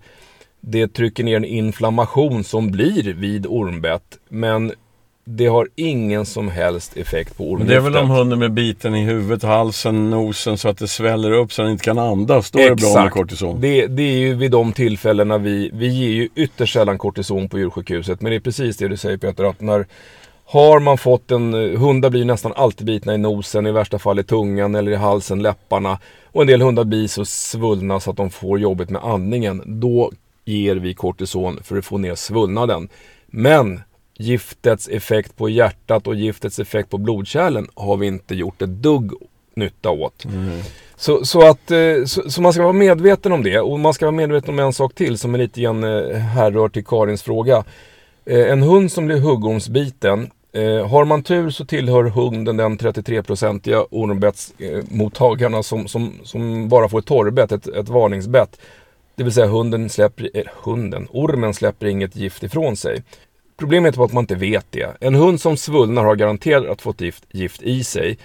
Det 0.59 0.87
trycker 0.87 1.23
ner 1.23 1.35
en 1.35 1.45
inflammation 1.45 2.43
som 2.43 2.71
blir 2.71 3.13
vid 3.13 3.45
ormbett. 3.47 4.19
Men 4.29 4.71
det 5.27 5.45
har 5.45 5.67
ingen 5.75 6.25
som 6.25 6.49
helst 6.49 6.97
effekt 6.97 7.37
på 7.37 7.43
ormgiftet. 7.43 7.67
det 7.67 7.75
är 7.75 7.79
väl 7.79 7.97
om 7.97 8.09
hunden 8.09 8.39
blir 8.39 8.49
biten 8.49 8.95
i 8.95 9.03
huvudet, 9.03 9.43
halsen, 9.43 10.09
nosen 10.09 10.57
så 10.57 10.69
att 10.69 10.77
det 10.77 10.87
sväller 10.87 11.31
upp 11.31 11.53
så 11.53 11.61
att 11.61 11.65
den 11.65 11.71
inte 11.71 11.83
kan 11.83 11.99
andas. 11.99 12.51
Då 12.51 12.59
är 12.59 12.69
det 12.69 12.75
bra 12.75 13.03
med 13.03 13.11
kortison. 13.11 13.61
Det, 13.61 13.87
det 13.87 14.03
är 14.03 14.17
ju 14.17 14.33
vid 14.33 14.51
de 14.51 14.73
tillfällena 14.73 15.37
vi, 15.37 15.69
vi 15.73 15.87
ger 15.87 16.09
ju 16.09 16.29
ytterst 16.35 16.73
sällan 16.73 16.97
kortison 16.97 17.49
på 17.49 17.59
djursjukhuset. 17.59 18.21
Men 18.21 18.29
det 18.29 18.35
är 18.35 18.39
precis 18.39 18.77
det 18.77 18.87
du 18.87 18.97
säger 18.97 19.17
Peter, 19.17 19.43
att 19.43 19.61
när 19.61 19.85
har 20.45 20.79
man 20.79 20.97
fått 20.97 21.31
en, 21.31 21.53
hundar 21.53 22.09
blir 22.09 22.25
nästan 22.25 22.53
alltid 22.55 22.87
bitna 22.87 23.13
i 23.13 23.17
nosen, 23.17 23.67
i 23.67 23.71
värsta 23.71 23.99
fall 23.99 24.19
i 24.19 24.23
tungan 24.23 24.75
eller 24.75 24.91
i 24.91 24.95
halsen, 24.95 25.41
läpparna. 25.41 25.99
Och 26.31 26.41
en 26.41 26.47
del 26.47 26.61
hundar 26.61 26.83
blir 26.83 27.07
så 27.07 27.25
svullna 27.25 27.99
så 27.99 28.11
att 28.11 28.17
de 28.17 28.29
får 28.29 28.59
jobbet 28.59 28.89
med 28.89 29.03
andningen. 29.03 29.61
Då 29.65 30.11
ger 30.45 30.75
vi 30.75 30.93
kortison 30.93 31.59
för 31.63 31.77
att 31.77 31.85
få 31.85 31.97
ner 31.97 32.15
svullnaden. 32.15 32.89
Men 33.27 33.81
giftets 34.17 34.87
effekt 34.87 35.35
på 35.37 35.49
hjärtat 35.49 36.07
och 36.07 36.15
giftets 36.15 36.59
effekt 36.59 36.89
på 36.89 36.97
blodkärlen 36.97 37.67
har 37.75 37.97
vi 37.97 38.07
inte 38.07 38.35
gjort 38.35 38.61
ett 38.61 38.69
dugg 38.69 39.11
nytta 39.55 39.89
åt. 39.89 40.25
Så, 40.95 41.25
så, 41.25 41.49
att, 41.49 41.71
eh, 41.71 42.05
så, 42.05 42.29
så 42.31 42.41
man 42.41 42.53
ska 42.53 42.61
vara 42.63 42.73
medveten 42.73 43.31
om 43.31 43.43
det. 43.43 43.59
Och 43.59 43.79
man 43.79 43.93
ska 43.93 44.05
vara 44.05 44.15
medveten 44.15 44.49
om 44.49 44.59
en 44.59 44.73
sak 44.73 44.95
till 44.95 45.17
som 45.17 45.33
är 45.33 45.37
lite 45.37 45.61
grann 45.61 45.83
eh, 45.83 46.17
härrör 46.17 46.69
till 46.69 46.85
Karins 46.85 47.23
fråga. 47.23 47.63
Eh, 48.25 48.51
En 48.51 48.61
hund 48.63 48.91
som 48.91 49.05
blir 49.05 49.19
huggormsbiten, 49.19 50.31
har 50.89 51.05
man 51.05 51.23
tur 51.23 51.49
så 51.49 51.65
tillhör 51.65 52.03
hunden 52.03 52.57
den 52.57 52.77
33-procentiga 52.77 53.85
ormbettsmottagarna 53.91 55.63
som, 55.63 55.87
som, 55.87 56.13
som 56.23 56.69
bara 56.69 56.89
får 56.89 56.99
ett 56.99 57.05
torrbett, 57.05 57.51
ett, 57.51 57.67
ett 57.67 57.89
varningsbett. 57.89 58.59
Det 59.15 59.23
vill 59.23 59.33
säga 59.33 59.47
hunden 59.47 59.89
släpper, 59.89 60.29
eh, 60.33 60.43
hunden, 60.63 61.07
ormen 61.11 61.53
släpper 61.53 61.85
inget 61.85 62.15
gift 62.15 62.43
ifrån 62.43 62.75
sig. 62.75 63.03
Problemet 63.57 63.93
är 63.93 63.97
bara 63.97 64.05
att 64.05 64.13
man 64.13 64.23
inte 64.23 64.35
vet 64.35 64.65
det. 64.69 64.97
En 64.99 65.15
hund 65.15 65.41
som 65.41 65.57
svullnar 65.57 66.03
har 66.03 66.15
garanterat 66.15 66.81
fått 66.81 67.01
gift, 67.01 67.23
gift 67.31 67.61
i 67.61 67.83
sig. 67.83 68.17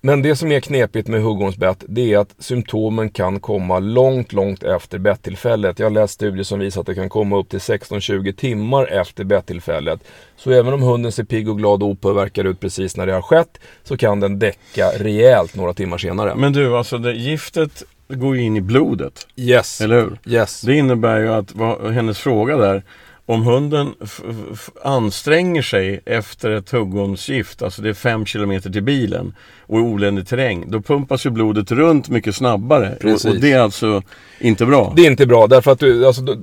Men 0.00 0.22
det 0.22 0.36
som 0.36 0.52
är 0.52 0.60
knepigt 0.60 1.08
med 1.08 1.22
huggormsbett 1.22 1.84
det 1.88 2.12
är 2.12 2.18
att 2.18 2.34
symptomen 2.38 3.10
kan 3.10 3.40
komma 3.40 3.78
långt, 3.78 4.32
långt 4.32 4.62
efter 4.62 4.98
bettillfället. 4.98 5.78
Jag 5.78 5.86
har 5.86 5.90
läst 5.90 6.14
studier 6.14 6.44
som 6.44 6.58
visar 6.58 6.80
att 6.80 6.86
det 6.86 6.94
kan 6.94 7.08
komma 7.08 7.38
upp 7.38 7.48
till 7.48 7.58
16-20 7.58 8.32
timmar 8.32 8.86
efter 8.86 9.24
bettillfället. 9.24 10.00
Så 10.36 10.50
även 10.50 10.72
om 10.72 10.82
hunden 10.82 11.12
ser 11.12 11.24
pigg 11.24 11.48
och 11.48 11.58
glad 11.58 11.82
och 11.82 11.88
opåverkad 11.88 12.46
ut 12.46 12.60
precis 12.60 12.96
när 12.96 13.06
det 13.06 13.12
har 13.12 13.22
skett 13.22 13.58
så 13.84 13.96
kan 13.96 14.20
den 14.20 14.38
däcka 14.38 14.86
rejält 14.98 15.54
några 15.54 15.74
timmar 15.74 15.98
senare. 15.98 16.34
Men 16.34 16.52
du, 16.52 16.76
alltså 16.76 16.98
det, 16.98 17.12
giftet 17.12 17.82
går 18.08 18.36
ju 18.36 18.42
in 18.42 18.56
i 18.56 18.60
blodet. 18.60 19.26
Yes. 19.36 19.80
Eller 19.80 20.00
hur? 20.00 20.18
Yes. 20.26 20.60
Det 20.60 20.74
innebär 20.74 21.20
ju 21.20 21.32
att 21.32 21.54
vad, 21.54 21.92
hennes 21.92 22.18
fråga 22.18 22.56
där 22.56 22.82
om 23.26 23.42
hunden 23.42 23.94
anstränger 24.84 25.62
sig 25.62 26.00
efter 26.06 26.50
ett 26.50 26.70
huggormsgift, 26.70 27.62
alltså 27.62 27.82
det 27.82 27.88
är 27.88 27.94
fem 27.94 28.26
kilometer 28.26 28.70
till 28.70 28.82
bilen 28.82 29.34
och 29.60 29.78
i 29.78 29.82
oländig 29.82 30.28
terräng, 30.28 30.70
då 30.70 30.80
pumpas 30.80 31.26
ju 31.26 31.30
blodet 31.30 31.72
runt 31.72 32.08
mycket 32.08 32.36
snabbare. 32.36 32.96
Och, 33.04 33.30
och 33.30 33.40
det 33.40 33.52
är 33.52 33.58
alltså 33.58 34.02
inte 34.40 34.66
bra. 34.66 34.92
Det 34.96 35.02
är 35.02 35.10
inte 35.10 35.26
bra 35.26 35.46
därför 35.46 35.70
att 35.70 35.78
du, 35.78 36.06
alltså, 36.06 36.22
du, 36.22 36.38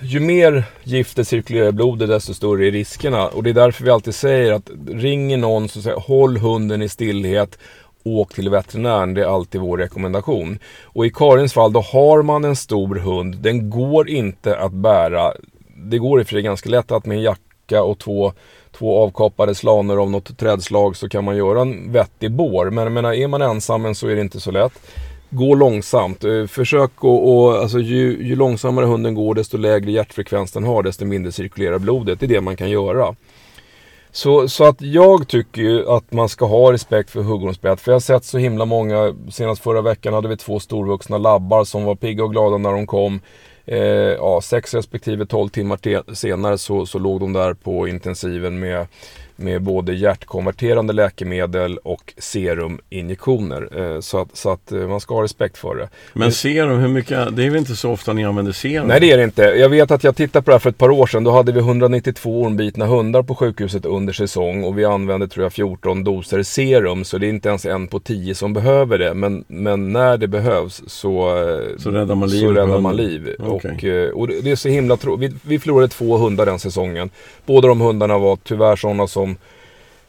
ju 0.00 0.20
mer 0.20 0.64
giftet 0.82 1.28
cirkulerar 1.28 1.68
i 1.68 1.72
blodet 1.72 2.08
desto 2.08 2.34
större 2.34 2.66
är 2.66 2.72
riskerna. 2.72 3.28
Och 3.28 3.42
det 3.42 3.50
är 3.50 3.54
därför 3.54 3.84
vi 3.84 3.90
alltid 3.90 4.14
säger 4.14 4.52
att 4.52 4.70
ringer 4.88 5.36
någon 5.36 5.68
så 5.68 5.82
säger 5.82 6.00
håll 6.00 6.36
hunden 6.36 6.82
i 6.82 6.88
stillhet. 6.88 7.58
Åk 8.04 8.34
till 8.34 8.48
veterinären, 8.48 9.14
det 9.14 9.22
är 9.22 9.34
alltid 9.34 9.60
vår 9.60 9.78
rekommendation. 9.78 10.58
Och 10.82 11.06
i 11.06 11.10
Karins 11.10 11.52
fall 11.52 11.72
då 11.72 11.80
har 11.80 12.22
man 12.22 12.44
en 12.44 12.56
stor 12.56 12.94
hund, 12.94 13.36
den 13.36 13.70
går 13.70 14.08
inte 14.08 14.58
att 14.58 14.72
bära. 14.72 15.32
Det 15.76 15.98
går 15.98 16.20
i 16.20 16.22
och 16.22 16.26
för 16.26 16.34
sig 16.34 16.42
ganska 16.42 16.68
lätt 16.68 16.92
att 16.92 17.06
med 17.06 17.16
en 17.16 17.22
jacka 17.22 17.82
och 17.82 17.98
två, 17.98 18.32
två 18.72 19.02
avkapade 19.02 19.54
slanor 19.54 20.02
av 20.02 20.10
något 20.10 20.38
trädslag 20.38 20.96
så 20.96 21.08
kan 21.08 21.24
man 21.24 21.36
göra 21.36 21.60
en 21.60 21.92
vettig 21.92 22.32
bår. 22.32 22.70
Men 22.70 22.84
jag 22.84 22.92
menar, 22.92 23.12
är 23.12 23.28
man 23.28 23.42
ensam 23.42 23.94
så 23.94 24.08
är 24.08 24.14
det 24.14 24.20
inte 24.20 24.40
så 24.40 24.50
lätt. 24.50 24.72
Gå 25.30 25.54
långsamt. 25.54 26.24
Eh, 26.24 26.46
försök 26.46 26.90
att, 26.96 27.04
och, 27.04 27.56
alltså, 27.56 27.78
ju, 27.78 28.22
ju 28.22 28.36
långsammare 28.36 28.86
hunden 28.86 29.14
går 29.14 29.34
desto 29.34 29.56
lägre 29.56 29.90
hjärtfrekvens 29.90 30.52
den 30.52 30.64
har 30.64 30.82
desto 30.82 31.04
mindre 31.04 31.32
cirkulerar 31.32 31.78
blodet. 31.78 32.20
Det 32.20 32.26
är 32.26 32.28
det 32.28 32.40
man 32.40 32.56
kan 32.56 32.70
göra. 32.70 33.14
Så, 34.16 34.48
så 34.48 34.64
att 34.64 34.82
jag 34.82 35.28
tycker 35.28 35.62
ju 35.62 35.90
att 35.90 36.12
man 36.12 36.28
ska 36.28 36.46
ha 36.46 36.72
respekt 36.72 37.10
för 37.10 37.22
huggormsbett. 37.22 37.80
För 37.80 37.90
jag 37.90 37.94
har 37.94 38.00
sett 38.00 38.24
så 38.24 38.38
himla 38.38 38.64
många, 38.64 39.14
senast 39.30 39.62
förra 39.62 39.82
veckan 39.82 40.14
hade 40.14 40.28
vi 40.28 40.36
två 40.36 40.60
storvuxna 40.60 41.18
labbar 41.18 41.64
som 41.64 41.84
var 41.84 41.94
pigga 41.94 42.24
och 42.24 42.32
glada 42.32 42.58
när 42.58 42.72
de 42.72 42.86
kom. 42.86 43.20
Eh, 43.66 43.78
ja, 44.18 44.40
sex 44.40 44.74
respektive 44.74 45.26
12 45.26 45.48
timmar 45.48 45.76
te- 45.76 46.14
senare 46.14 46.58
så, 46.58 46.86
så 46.86 46.98
låg 46.98 47.20
de 47.20 47.32
där 47.32 47.54
på 47.54 47.88
intensiven 47.88 48.58
med, 48.58 48.86
med 49.36 49.62
både 49.62 49.94
hjärtkonverterande 49.94 50.92
läkemedel 50.92 51.78
och 51.78 52.14
seruminjektioner. 52.18 53.68
Eh, 53.78 54.00
så 54.00 54.20
att, 54.20 54.36
så 54.36 54.50
att 54.50 54.72
eh, 54.72 54.78
man 54.78 55.00
ska 55.00 55.14
ha 55.14 55.22
respekt 55.22 55.58
för 55.58 55.74
det. 55.74 55.88
Men 56.12 56.32
serum, 56.32 56.78
hur 56.78 56.88
mycket? 56.88 57.36
Det 57.36 57.46
är 57.46 57.50
väl 57.50 57.58
inte 57.58 57.76
så 57.76 57.90
ofta 57.90 58.12
ni 58.12 58.24
använder 58.24 58.52
serum? 58.52 58.86
Nej 58.86 59.00
det 59.00 59.12
är 59.12 59.16
det 59.16 59.24
inte. 59.24 59.42
Jag 59.42 59.68
vet 59.68 59.90
att 59.90 60.04
jag 60.04 60.16
tittade 60.16 60.42
på 60.42 60.50
det 60.50 60.54
här 60.54 60.58
för 60.58 60.70
ett 60.70 60.78
par 60.78 60.90
år 60.90 61.06
sedan. 61.06 61.24
Då 61.24 61.30
hade 61.30 61.52
vi 61.52 61.58
192 61.58 62.42
ormbitna 62.42 62.86
hundar 62.86 63.22
på 63.22 63.34
sjukhuset 63.34 63.84
under 63.84 64.12
säsong 64.12 64.64
och 64.64 64.78
vi 64.78 64.84
använde 64.84 65.28
tror 65.28 65.44
jag 65.44 65.52
14 65.52 66.04
doser 66.04 66.42
serum. 66.42 67.04
Så 67.04 67.18
det 67.18 67.26
är 67.26 67.30
inte 67.30 67.48
ens 67.48 67.66
en 67.66 67.88
på 67.88 68.00
10 68.00 68.34
som 68.34 68.52
behöver 68.52 68.98
det. 68.98 69.14
Men, 69.14 69.44
men 69.48 69.92
när 69.92 70.16
det 70.16 70.28
behövs 70.28 70.82
så, 70.86 71.28
eh, 71.28 71.78
så 71.78 71.90
räddar 71.90 72.14
man 72.14 72.28
liv. 72.28 72.40
Så 72.40 72.52
räddar 72.52 72.80
man 72.80 72.96
liv. 72.96 73.36
Okay. 73.38 74.10
Och, 74.10 74.20
och 74.20 74.28
det 74.28 74.50
är 74.50 74.56
så 74.56 74.68
himla 74.68 74.96
tråkigt. 74.96 75.32
Vi, 75.32 75.38
vi 75.42 75.58
förlorade 75.58 75.88
två 75.88 76.16
hundar 76.16 76.46
den 76.46 76.58
säsongen. 76.58 77.10
Båda 77.46 77.68
de 77.68 77.80
hundarna 77.80 78.18
var 78.18 78.38
tyvärr 78.44 78.76
sådana 78.76 79.06
som 79.06 79.25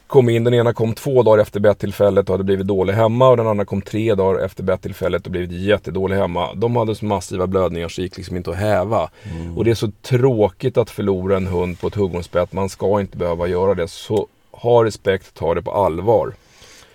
kom 0.08 0.30
in. 0.30 0.44
Den 0.44 0.54
ena 0.54 0.74
kom 0.74 0.94
två 0.94 1.24
dagar 1.24 1.42
efter 1.42 1.60
bettillfället 1.60 2.30
och 2.30 2.34
hade 2.34 2.44
blivit 2.44 2.68
dålig 2.68 2.94
hemma 2.94 3.30
och 3.30 3.38
den 3.38 3.48
andra 3.48 3.66
kom 3.66 3.82
tre 3.82 4.16
dagar 4.16 4.46
efter 4.46 4.64
bettillfället 4.64 5.26
och 5.26 5.32
blivit 5.32 5.52
jättedålig 5.52 6.16
hemma. 6.16 6.54
De 6.54 6.76
hade 6.76 6.96
så 6.96 7.06
massiva 7.06 7.48
blödningar 7.48 7.88
så 7.88 8.02
det 8.02 8.04
gick 8.04 8.18
liksom 8.18 8.38
inte 8.38 8.52
att 8.52 8.58
häva. 8.58 9.10
Mm. 9.24 9.58
Och 9.58 9.66
det 9.66 9.72
är 9.72 9.76
så 9.76 9.92
tråkigt 10.02 10.78
att 10.78 10.90
förlora 10.90 11.38
en 11.38 11.48
hund 11.48 11.80
på 11.80 11.88
ett 11.88 11.96
huggormsbett. 11.96 12.54
Man 12.54 12.70
ska 12.70 13.00
inte 13.00 13.18
behöva 13.18 13.48
göra 13.48 13.76
det. 13.76 13.88
Så 13.88 14.28
ha 14.52 14.84
respekt, 14.84 15.34
ta 15.34 15.54
det 15.54 15.62
på 15.62 15.72
allvar. 15.72 16.34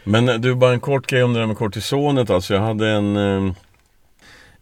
Men 0.04 0.28
eh, 0.28 0.34
du, 0.34 0.54
bara 0.54 0.72
en 0.72 0.80
kort 0.80 1.06
grej 1.06 1.22
om 1.22 1.32
det 1.32 1.40
där 1.40 1.46
med 1.46 1.56
kortisonet. 1.56 2.30
Alltså 2.30 2.54
jag 2.54 2.60
hade 2.60 2.88
en, 2.88 3.16
eh, 3.16 3.52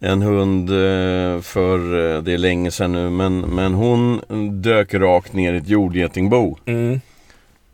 en 0.00 0.22
hund 0.22 0.70
eh, 0.70 1.40
för, 1.40 1.78
det 2.22 2.32
är 2.32 2.38
länge 2.38 2.70
sedan 2.70 2.92
nu, 2.92 3.10
men, 3.10 3.40
men 3.40 3.74
hon 3.74 4.20
dök 4.62 4.94
rakt 4.94 5.32
ner 5.32 5.52
i 5.52 5.56
ett 5.56 5.68
jordgetingbo. 5.68 6.56
Mm. 6.66 7.00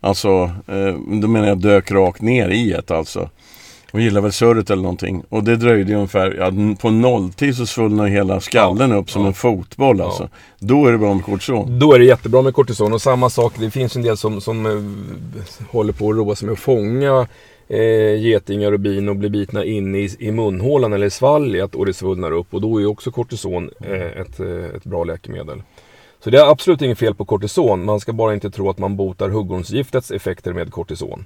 Alltså, 0.01 0.51
eh, 0.67 1.19
då 1.21 1.27
menar 1.27 1.47
jag 1.47 1.57
dök 1.57 1.91
rakt 1.91 2.21
ner 2.21 2.49
i 2.49 2.73
ett 2.73 2.91
alltså. 2.91 3.29
Och 3.91 4.01
gillar 4.01 4.21
väl 4.21 4.31
surret 4.31 4.69
eller 4.69 4.81
någonting. 4.81 5.23
Och 5.29 5.43
det 5.43 5.55
dröjde 5.55 5.95
ungefär, 5.95 6.35
ja, 6.39 6.75
på 6.81 6.89
nolltid 6.89 7.55
så 7.55 7.65
svullnade 7.65 8.09
hela 8.09 8.39
skallen 8.39 8.91
upp 8.91 9.11
som 9.11 9.21
ja. 9.21 9.27
en 9.27 9.33
fotboll 9.33 10.01
alltså. 10.01 10.23
Ja. 10.23 10.29
Då 10.59 10.85
är 10.85 10.91
det 10.91 10.97
bra 10.97 11.13
med 11.13 11.23
kortison. 11.23 11.79
Då 11.79 11.93
är 11.93 11.99
det 11.99 12.05
jättebra 12.05 12.41
med 12.41 12.53
kortison. 12.53 12.93
Och 12.93 13.01
samma 13.01 13.29
sak, 13.29 13.53
det 13.59 13.71
finns 13.71 13.95
en 13.95 14.01
del 14.01 14.17
som, 14.17 14.41
som 14.41 14.65
eh, 14.65 14.71
håller 15.71 15.93
på 15.93 16.09
att 16.09 16.17
roa 16.17 16.35
sig 16.35 16.45
med 16.45 16.53
att 16.53 16.59
fånga 16.59 17.27
eh, 17.67 18.21
getingar 18.21 18.71
och 18.71 18.79
bin 18.79 19.09
och 19.09 19.15
blir 19.15 19.29
bitna 19.29 19.65
in 19.65 19.95
i, 19.95 20.15
i 20.19 20.31
munhålan 20.31 20.93
eller 20.93 21.07
i 21.07 21.09
svalget 21.09 21.75
och 21.75 21.85
det 21.85 21.93
svullnar 21.93 22.31
upp. 22.31 22.53
Och 22.53 22.61
då 22.61 22.81
är 22.81 22.85
också 22.85 23.11
kortison 23.11 23.69
eh, 23.81 24.21
ett, 24.21 24.39
eh, 24.39 24.75
ett 24.75 24.83
bra 24.83 25.03
läkemedel. 25.03 25.61
Så 26.27 26.31
det 26.31 26.37
är 26.37 26.51
absolut 26.51 26.81
inget 26.81 26.99
fel 26.99 27.15
på 27.15 27.25
kortison. 27.25 27.85
Man 27.85 27.99
ska 27.99 28.13
bara 28.13 28.33
inte 28.33 28.51
tro 28.51 28.69
att 28.69 28.77
man 28.77 28.95
botar 28.95 29.29
huggormsgiftets 29.29 30.11
effekter 30.11 30.53
med 30.53 30.71
kortison. 30.71 31.25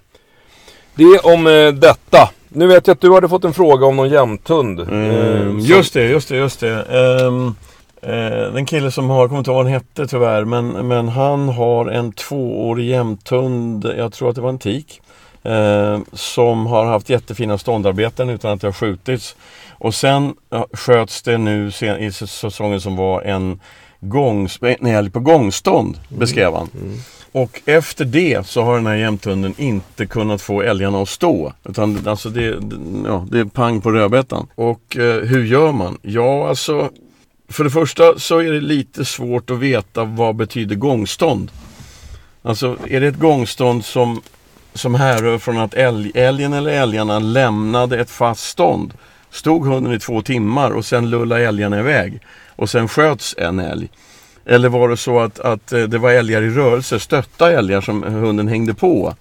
Det 0.95 1.19
om 1.23 1.47
eh, 1.47 1.67
detta. 1.73 2.29
Nu 2.49 2.67
vet 2.67 2.87
jag 2.87 2.93
att 2.93 3.01
du 3.01 3.13
hade 3.13 3.29
fått 3.29 3.43
en 3.43 3.53
fråga 3.53 3.85
om 3.85 3.95
någon 3.95 4.09
jämthund. 4.09 4.79
Mm, 4.79 5.59
eh, 5.59 5.65
just 5.65 5.93
det, 5.93 6.03
just 6.03 6.29
det, 6.29 6.37
just 6.37 6.59
det. 6.59 6.85
Um, 7.25 7.55
eh, 8.01 8.53
den 8.53 8.65
kille 8.65 8.91
som 8.91 9.09
har, 9.09 9.19
jag 9.19 9.29
kommer 9.29 9.39
inte 9.39 9.51
ihåg 9.51 9.55
vad 9.55 9.65
han 9.65 9.73
hette 9.73 10.07
tyvärr, 10.07 10.45
men, 10.45 10.87
men 10.87 11.07
han 11.07 11.49
har 11.49 11.85
en 11.85 12.11
tvåårig 12.11 12.89
jämthund, 12.89 13.85
jag 13.97 14.13
tror 14.13 14.29
att 14.29 14.35
det 14.35 14.41
var 14.41 14.49
en 14.49 14.59
tik. 14.59 15.01
Eh, 15.43 15.99
som 16.13 16.65
har 16.65 16.85
haft 16.85 17.09
jättefina 17.09 17.57
ståndarbeten 17.57 18.29
utan 18.29 18.51
att 18.51 18.61
det 18.61 18.67
har 18.67 18.73
skjutits. 18.73 19.35
Och 19.71 19.95
sen 19.95 20.33
sköts 20.73 21.21
det 21.21 21.37
nu 21.37 21.71
i 21.99 22.11
säsongen 22.11 22.81
som 22.81 22.95
var 22.95 23.21
en 23.21 23.59
gång, 24.01 24.49
en 24.61 24.87
älg 24.87 25.09
på 25.09 25.19
gångstånd, 25.19 25.99
mm. 26.09 26.19
beskrev 26.19 26.53
han. 26.53 26.69
Mm. 26.81 26.97
Och 27.31 27.61
efter 27.65 28.05
det 28.05 28.47
så 28.47 28.61
har 28.61 28.75
den 28.75 28.87
här 28.87 28.95
jämthunden 28.95 29.53
inte 29.57 30.05
kunnat 30.05 30.41
få 30.41 30.61
älgarna 30.61 31.01
att 31.01 31.09
stå. 31.09 31.53
Utan 31.63 32.07
alltså 32.07 32.29
det, 32.29 32.59
ja, 33.05 33.27
det 33.31 33.39
är 33.39 33.45
pang 33.45 33.81
på 33.81 33.91
rödbetan. 33.91 34.47
Och 34.55 34.97
eh, 34.97 35.21
hur 35.21 35.45
gör 35.45 35.71
man? 35.71 35.97
Ja, 36.01 36.49
alltså 36.49 36.89
för 37.49 37.63
det 37.63 37.69
första 37.69 38.19
så 38.19 38.37
är 38.37 38.51
det 38.51 38.61
lite 38.61 39.05
svårt 39.05 39.49
att 39.49 39.59
veta 39.59 40.03
vad 40.03 40.35
betyder 40.35 40.75
gångstånd. 40.75 41.51
Alltså 42.41 42.77
är 42.87 43.01
det 43.01 43.07
ett 43.07 43.19
gångstånd 43.19 43.85
som, 43.85 44.21
som 44.73 44.95
härrör 44.95 45.37
från 45.37 45.57
att 45.57 45.73
älg, 45.73 46.11
älgen 46.15 46.53
eller 46.53 46.71
älgarna 46.71 47.19
lämnade 47.19 47.99
ett 47.99 48.09
fast 48.09 48.43
stånd. 48.43 48.93
Stod 49.29 49.65
hunden 49.65 49.93
i 49.93 49.99
två 49.99 50.21
timmar 50.21 50.71
och 50.71 50.85
sen 50.85 51.09
lullade 51.09 51.45
älgarna 51.45 51.79
iväg 51.79 52.21
och 52.55 52.69
sen 52.69 52.87
sköts 52.87 53.35
en 53.37 53.59
älg. 53.59 53.89
Eller 54.45 54.69
var 54.69 54.89
det 54.89 54.97
så 54.97 55.19
att, 55.19 55.39
att 55.39 55.73
eh, 55.73 55.83
det 55.83 55.97
var 55.97 56.11
älgar 56.11 56.41
i 56.41 56.49
rörelse, 56.49 56.99
stötta 56.99 57.51
älgar 57.51 57.81
som 57.81 58.03
hunden 58.03 58.47
hängde 58.47 58.73
på. 58.73 59.13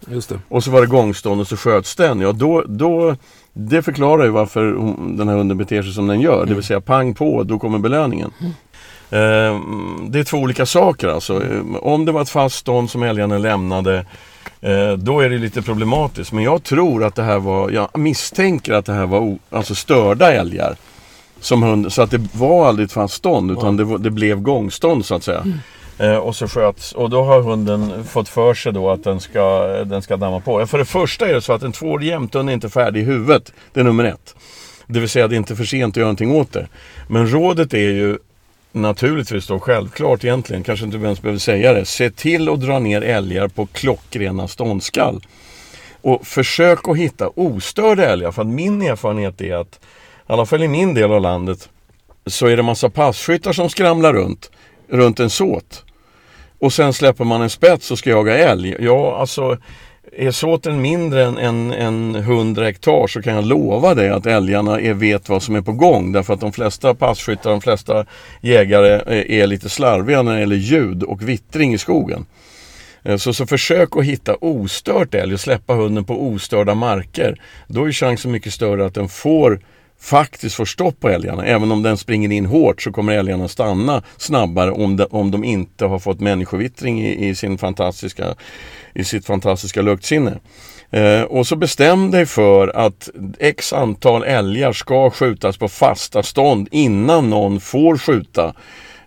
Och 0.48 0.64
så 0.64 0.70
var 0.70 0.80
det 0.80 0.86
gångstånd 0.86 1.40
och 1.40 1.46
så 1.46 1.56
sköts 1.56 1.96
den. 1.96 2.20
Ja, 2.20 2.32
då, 2.32 2.64
då, 2.66 3.16
det 3.52 3.82
förklarar 3.82 4.24
ju 4.24 4.30
varför 4.30 4.62
den 5.16 5.28
här 5.28 5.36
hunden 5.36 5.58
beter 5.58 5.82
sig 5.82 5.92
som 5.92 6.06
den 6.06 6.20
gör. 6.20 6.36
Mm. 6.36 6.48
Det 6.48 6.54
vill 6.54 6.64
säga 6.64 6.80
pang 6.80 7.14
på, 7.14 7.42
då 7.42 7.58
kommer 7.58 7.78
belöningen. 7.78 8.30
Mm. 8.40 8.52
Eh, 9.10 9.60
det 10.08 10.18
är 10.18 10.24
två 10.24 10.38
olika 10.38 10.66
saker 10.66 11.08
alltså. 11.08 11.42
Om 11.80 12.04
det 12.04 12.12
var 12.12 12.22
ett 12.22 12.30
fast 12.30 12.56
stånd 12.56 12.90
som 12.90 13.02
älgarna 13.02 13.38
lämnade 13.38 14.06
eh, 14.60 14.92
då 14.92 15.20
är 15.20 15.30
det 15.30 15.38
lite 15.38 15.62
problematiskt. 15.62 16.32
Men 16.32 16.44
jag 16.44 16.62
tror 16.62 17.04
att 17.04 17.14
det 17.14 17.22
här 17.22 17.38
var, 17.38 17.70
jag 17.70 17.98
misstänker 17.98 18.72
att 18.72 18.86
det 18.86 18.92
här 18.92 19.06
var 19.06 19.38
alltså 19.50 19.74
störda 19.74 20.32
älgar. 20.32 20.76
Som 21.40 21.62
hund, 21.62 21.92
så 21.92 22.02
att 22.02 22.10
det 22.10 22.20
var 22.32 22.68
aldrig 22.68 22.86
ett 22.86 22.92
fast 22.92 23.14
stånd 23.14 23.50
utan 23.50 23.76
det, 23.76 23.98
det, 23.98 24.10
blev 24.10 24.40
gångstånd 24.40 25.04
så 25.04 25.14
att 25.14 25.24
säga. 25.24 25.40
Mm. 25.40 25.58
Eh, 25.98 26.16
och 26.16 26.36
så 26.36 26.48
sköts, 26.48 26.92
och 26.92 27.10
då 27.10 27.22
har 27.22 27.42
hunden 27.42 28.04
fått 28.04 28.28
för 28.28 28.54
sig 28.54 28.72
då 28.72 28.90
att 28.90 29.04
den 29.04 29.20
ska, 29.20 29.66
den 29.84 30.02
ska 30.02 30.16
damma 30.16 30.40
på. 30.40 30.66
För 30.66 30.78
det 30.78 30.84
första 30.84 31.28
är 31.28 31.34
det 31.34 31.40
så 31.40 31.52
att 31.52 31.62
en 31.62 31.72
tvåårig 31.72 32.08
jämthund 32.08 32.48
är 32.48 32.54
inte 32.54 32.68
färdig 32.68 33.00
i 33.00 33.04
huvudet. 33.04 33.52
Det 33.72 33.80
är 33.80 33.84
nummer 33.84 34.04
ett. 34.04 34.34
Det 34.86 35.00
vill 35.00 35.08
säga 35.08 35.28
det 35.28 35.34
är 35.34 35.36
inte 35.36 35.56
för 35.56 35.64
sent 35.64 35.92
att 35.92 35.96
göra 35.96 36.06
någonting 36.06 36.34
åt 36.34 36.52
det. 36.52 36.68
Men 37.08 37.30
rådet 37.30 37.74
är 37.74 37.78
ju 37.78 38.18
naturligtvis 38.72 39.46
då 39.46 39.60
självklart 39.60 40.24
egentligen, 40.24 40.62
kanske 40.62 40.84
inte 40.86 40.96
ens 40.96 41.22
behöver 41.22 41.38
säga 41.38 41.72
det. 41.72 41.84
Se 41.84 42.10
till 42.10 42.48
att 42.48 42.60
dra 42.60 42.78
ner 42.78 43.02
älgar 43.02 43.48
på 43.48 43.66
klockrena 43.66 44.48
ståndskall. 44.48 45.26
Och 46.02 46.26
försök 46.26 46.88
att 46.88 46.96
hitta 46.96 47.28
ostörda 47.28 48.04
älgar. 48.04 48.30
För 48.30 48.42
att 48.42 48.48
min 48.48 48.82
erfarenhet 48.82 49.40
är 49.40 49.54
att 49.54 49.80
i 50.30 50.32
alla 50.32 50.46
fall 50.46 50.62
i 50.62 50.68
min 50.68 50.94
del 50.94 51.12
av 51.12 51.20
landet, 51.20 51.68
så 52.26 52.46
är 52.46 52.56
det 52.56 52.62
massa 52.62 52.90
passkyttar 52.90 53.52
som 53.52 53.70
skramlar 53.70 54.12
runt, 54.12 54.50
runt 54.88 55.20
en 55.20 55.30
såt. 55.30 55.84
Och 56.58 56.72
sen 56.72 56.92
släpper 56.92 57.24
man 57.24 57.42
en 57.42 57.50
spets 57.50 57.90
och 57.90 57.98
ska 57.98 58.10
jaga 58.10 58.38
älg. 58.38 58.76
Ja, 58.80 59.16
alltså 59.20 59.58
är 60.12 60.30
såten 60.30 60.80
mindre 60.80 61.24
än, 61.24 61.38
än, 61.38 61.72
än 61.72 62.14
100 62.14 62.64
hektar 62.64 63.06
så 63.06 63.22
kan 63.22 63.34
jag 63.34 63.44
lova 63.44 63.94
dig 63.94 64.08
att 64.08 64.26
älgarna 64.26 64.80
är, 64.80 64.94
vet 64.94 65.28
vad 65.28 65.42
som 65.42 65.54
är 65.54 65.62
på 65.62 65.72
gång. 65.72 66.12
Därför 66.12 66.34
att 66.34 66.40
de 66.40 66.52
flesta 66.52 66.94
passkyttar, 66.94 67.50
de 67.50 67.60
flesta 67.60 68.06
jägare 68.40 69.02
är 69.40 69.46
lite 69.46 69.68
slarviga 69.68 70.22
när 70.22 70.34
det 70.34 70.40
gäller 70.40 70.56
ljud 70.56 71.02
och 71.02 71.28
vittring 71.28 71.74
i 71.74 71.78
skogen. 71.78 72.26
Eh, 73.02 73.16
så, 73.16 73.32
så 73.32 73.46
försök 73.46 73.96
att 73.96 74.04
hitta 74.04 74.36
ostört 74.40 75.14
älg 75.14 75.34
och 75.34 75.40
släppa 75.40 75.74
hunden 75.74 76.04
på 76.04 76.22
ostörda 76.22 76.74
marker. 76.74 77.40
Då 77.66 77.88
är 77.88 77.92
chansen 77.92 78.32
mycket 78.32 78.52
större 78.52 78.86
att 78.86 78.94
den 78.94 79.08
får 79.08 79.60
faktiskt 80.00 80.54
får 80.54 80.64
stopp 80.64 81.00
på 81.00 81.08
älgarna. 81.08 81.44
Även 81.44 81.72
om 81.72 81.82
den 81.82 81.96
springer 81.96 82.32
in 82.32 82.46
hårt 82.46 82.82
så 82.82 82.92
kommer 82.92 83.12
älgarna 83.12 83.48
stanna 83.48 84.02
snabbare 84.16 84.70
om 84.70 84.96
de, 84.96 85.04
om 85.10 85.30
de 85.30 85.44
inte 85.44 85.84
har 85.84 85.98
fått 85.98 86.20
människovittring 86.20 87.00
i, 87.00 87.28
i, 87.28 87.34
sin 87.34 87.58
fantastiska, 87.58 88.34
i 88.94 89.04
sitt 89.04 89.26
fantastiska 89.26 89.82
luktsinne. 89.82 90.38
Eh, 90.90 91.22
och 91.22 91.46
så 91.46 91.56
bestäm 91.56 92.10
dig 92.10 92.26
för 92.26 92.68
att 92.68 93.08
x 93.38 93.72
antal 93.72 94.22
älgar 94.24 94.72
ska 94.72 95.10
skjutas 95.10 95.56
på 95.56 95.68
fasta 95.68 96.22
stånd 96.22 96.68
innan 96.70 97.30
någon 97.30 97.60
får 97.60 97.98
skjuta 97.98 98.54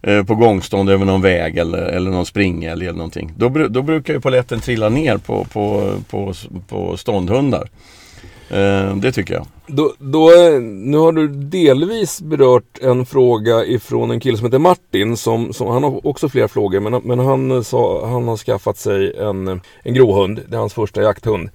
eh, 0.04 0.24
på 0.24 0.36
gångstånd 0.36 0.90
över 0.90 1.06
någon 1.06 1.22
väg 1.22 1.58
eller, 1.58 1.84
eller 1.84 2.12
någon 2.12 2.26
springälg 2.26 2.88
eller 2.88 2.98
någonting. 2.98 3.34
Då, 3.38 3.50
då 3.50 3.82
brukar 3.82 4.14
ju 4.14 4.22
poletten 4.22 4.60
trilla 4.60 4.90
ner 4.90 5.18
på, 5.18 5.46
på, 5.46 5.94
på, 6.10 6.34
på 6.68 6.98
ståndhundar. 6.98 7.70
Eh, 8.54 8.96
det 8.96 9.12
tycker 9.12 9.34
jag. 9.34 9.46
Då, 9.68 9.94
då, 9.98 10.30
nu 10.62 10.98
har 10.98 11.12
du 11.12 11.28
delvis 11.28 12.22
berört 12.22 12.80
en 12.82 13.06
fråga 13.06 13.66
ifrån 13.66 14.12
en 14.12 14.20
kille 14.20 14.38
som 14.38 14.46
heter 14.46 14.60
Martin. 14.60 15.18
Som, 15.18 15.54
som 15.54 15.68
han 15.68 15.84
har 15.84 16.08
också 16.08 16.30
flera 16.30 16.48
frågor 16.48 16.80
men, 16.80 17.02
men 17.04 17.20
han, 17.20 17.64
sa, 17.64 18.08
han 18.08 18.28
har 18.28 18.38
skaffat 18.38 18.78
sig 18.78 19.18
en, 19.18 19.62
en 19.84 19.94
gråhund. 19.94 20.42
Det 20.48 20.56
är 20.56 20.60
hans 20.60 20.74
första 20.74 21.02
jakthund. 21.02 21.50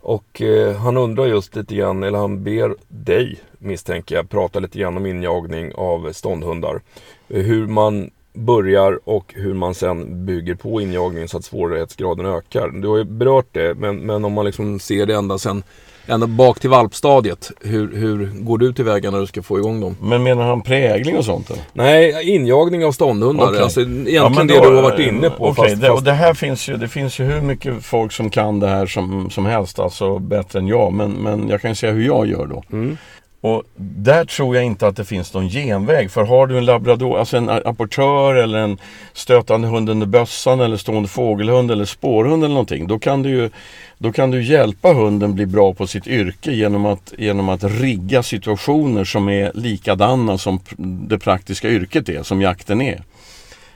Och 0.00 0.42
eh, 0.42 0.76
han 0.76 0.96
undrar 0.96 1.26
just 1.26 1.56
lite 1.56 1.74
grann, 1.74 2.02
eller 2.02 2.18
han 2.18 2.44
ber 2.44 2.74
dig 2.88 3.40
misstänker 3.60 4.14
jag, 4.14 4.30
prata 4.30 4.58
lite 4.58 4.78
grann 4.78 4.96
om 4.96 5.06
injagning 5.06 5.72
av 5.74 6.12
ståndhundar. 6.12 6.80
Hur 7.28 7.66
man 7.66 8.10
börjar 8.32 9.00
och 9.04 9.34
hur 9.36 9.54
man 9.54 9.74
sen 9.74 10.26
bygger 10.26 10.54
på 10.54 10.80
injagningen 10.80 11.28
så 11.28 11.36
att 11.36 11.44
svårighetsgraden 11.44 12.26
ökar. 12.26 12.68
Du 12.68 12.88
har 12.88 12.96
ju 12.96 13.04
berört 13.04 13.48
det, 13.52 13.74
men, 13.74 13.96
men 13.96 14.24
om 14.24 14.32
man 14.32 14.44
liksom 14.44 14.80
ser 14.80 15.06
det 15.06 15.14
ända 15.14 15.38
sen 15.38 15.62
ända 16.10 16.26
bak 16.26 16.60
till 16.60 16.70
valpstadiet. 16.70 17.50
Hur, 17.60 17.96
hur 17.96 18.30
går 18.34 18.58
du 18.58 18.72
tillväga 18.72 19.10
när 19.10 19.20
du 19.20 19.26
ska 19.26 19.42
få 19.42 19.58
igång 19.58 19.80
dem? 19.80 19.96
Men 20.02 20.22
menar 20.22 20.42
han 20.44 20.62
prägling 20.62 21.16
och 21.16 21.24
sånt 21.24 21.50
eller? 21.50 21.62
Nej, 21.72 22.28
injagning 22.34 22.84
av 22.84 22.92
ståndhundar. 22.92 23.46
Okej. 23.48 23.62
Alltså 23.62 23.80
egentligen 23.80 24.14
Ja, 24.14 24.28
men 24.28 24.46
det 24.46 24.54
då- 24.58 24.70
du 24.70 24.76
har 24.76 24.82
varit 24.82 25.00
inne 25.06 25.30
på. 25.30 25.46
Okej, 25.48 25.68
fast, 25.70 25.80
det, 25.82 25.90
och 25.90 26.02
det 26.02 26.12
här 26.12 26.34
finns 26.34 26.68
ju, 26.68 26.76
det 26.76 26.88
finns 26.88 27.18
ju 27.18 27.24
hur 27.24 27.40
mycket 27.40 27.84
folk 27.84 28.12
som 28.12 28.30
kan 28.30 28.60
det 28.60 28.68
här 28.68 28.86
som, 28.86 29.30
som 29.30 29.46
helst, 29.46 29.78
alltså 29.78 30.18
bättre 30.18 30.58
än 30.58 30.66
jag. 30.66 30.92
Men, 30.92 31.10
men 31.12 31.48
jag 31.48 31.60
kan 31.60 31.70
ju 31.70 31.74
säga 31.74 31.92
hur 31.92 32.06
jag 32.06 32.26
gör 32.26 32.46
då. 32.46 32.62
Mm. 32.72 32.96
Och 33.40 33.62
där 33.76 34.24
tror 34.24 34.56
jag 34.56 34.64
inte 34.64 34.86
att 34.86 34.96
det 34.96 35.04
finns 35.04 35.34
någon 35.34 35.48
genväg. 35.48 36.10
För 36.10 36.24
har 36.24 36.46
du 36.46 36.58
en 36.58 36.64
labrador, 36.64 37.18
alltså 37.18 37.36
en 37.36 37.50
apportör 37.50 38.34
eller 38.34 38.58
en 38.58 38.78
stötande 39.12 39.68
hund 39.68 39.90
under 39.90 40.06
bössan 40.06 40.60
eller 40.60 40.76
stående 40.76 41.08
fågelhund 41.08 41.70
eller 41.70 41.84
spårhund 41.84 42.44
eller 42.44 42.54
någonting. 42.54 42.86
Då 42.86 42.98
kan 42.98 43.22
du 43.22 43.30
ju 43.30 43.50
då 43.98 44.12
kan 44.12 44.30
du 44.30 44.42
hjälpa 44.42 44.92
hunden 44.92 45.34
bli 45.34 45.46
bra 45.46 45.74
på 45.74 45.86
sitt 45.86 46.06
yrke 46.06 46.52
genom 46.52 46.86
att, 46.86 47.12
genom 47.18 47.48
att 47.48 47.64
rigga 47.64 48.22
situationer 48.22 49.04
som 49.04 49.28
är 49.28 49.50
likadana 49.54 50.38
som 50.38 50.60
det 50.78 51.18
praktiska 51.18 51.68
yrket 51.68 52.08
är, 52.08 52.22
som 52.22 52.40
jakten 52.40 52.80
är. 52.80 53.02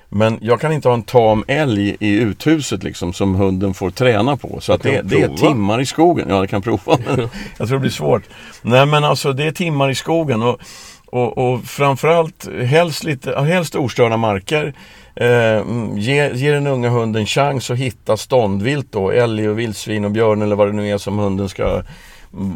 Men 0.08 0.38
jag 0.40 0.60
kan 0.60 0.72
inte 0.72 0.88
ha 0.88 0.94
en 0.94 1.02
tam 1.02 1.44
älg 1.48 1.96
i 2.00 2.14
uthuset 2.14 2.82
liksom 2.82 3.12
som 3.12 3.34
hunden 3.34 3.74
får 3.74 3.90
träna 3.90 4.36
på. 4.36 4.60
Så 4.60 4.72
att 4.72 4.82
det, 4.82 5.02
det 5.02 5.22
är 5.22 5.28
timmar 5.28 5.80
i 5.80 5.86
skogen. 5.86 6.26
Ja, 6.28 6.40
det 6.40 6.46
kan 6.46 6.62
prova. 6.62 6.98
Men 7.06 7.18
jag 7.58 7.68
tror 7.68 7.76
det 7.76 7.80
blir 7.80 7.90
svårt. 7.90 8.22
Nej 8.62 8.86
men 8.86 9.04
alltså 9.04 9.32
det 9.32 9.44
är 9.44 9.52
timmar 9.52 9.90
i 9.90 9.94
skogen. 9.94 10.42
Och, 10.42 10.60
och, 11.06 11.38
och 11.38 11.64
framförallt 11.64 12.48
helst, 12.62 13.04
lite, 13.04 13.40
helst 13.40 13.74
ostörda 13.74 14.16
marker. 14.16 14.74
Eh, 15.16 15.56
mm, 15.56 15.98
ge, 15.98 16.30
ge 16.34 16.50
den 16.50 16.66
unga 16.66 16.88
hunden 16.88 17.20
en 17.20 17.26
chans 17.26 17.70
att 17.70 17.78
hitta 17.78 18.16
ståndvilt 18.16 18.92
då. 18.92 19.10
Älg 19.10 19.48
och 19.48 19.58
vildsvin 19.58 20.04
och 20.04 20.10
björn 20.10 20.42
eller 20.42 20.56
vad 20.56 20.68
det 20.68 20.72
nu 20.72 20.88
är 20.88 20.98
som 20.98 21.18
hunden 21.18 21.48
ska 21.48 21.64
mm, 21.64 21.82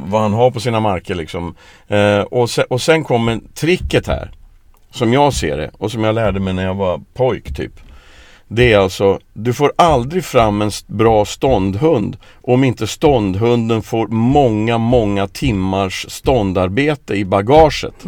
vad 0.07 0.21
han 0.21 0.33
har 0.33 0.51
på 0.51 0.61
sina 0.61 0.81
marker 0.81 1.15
liksom. 1.15 1.55
Eh, 1.89 2.21
och, 2.21 2.51
sen, 2.51 2.65
och 2.71 2.83
sen 2.83 3.05
kommer 3.05 3.41
tricket 3.55 4.07
här. 4.07 4.31
Som 4.91 5.13
jag 5.13 5.33
ser 5.33 5.57
det 5.57 5.71
och 5.79 5.91
som 5.91 6.05
jag 6.05 6.15
lärde 6.15 6.41
mig 6.41 6.55
när 6.55 6.65
jag 6.65 6.75
var 6.75 7.01
pojk 7.15 7.57
typ. 7.57 7.73
Det 8.49 8.73
är 8.73 8.79
alltså, 8.79 9.19
du 9.33 9.53
får 9.53 9.73
aldrig 9.77 10.25
fram 10.25 10.63
en 10.63 10.71
bra 10.87 11.25
ståndhund 11.25 12.17
om 12.43 12.65
inte 12.65 12.87
ståndhunden 12.87 13.83
får 13.83 14.07
många, 14.07 14.79
många 14.79 15.29
timmars 15.29 16.07
ståndarbete 16.09 17.15
i 17.15 17.25
bagaget. 17.25 18.05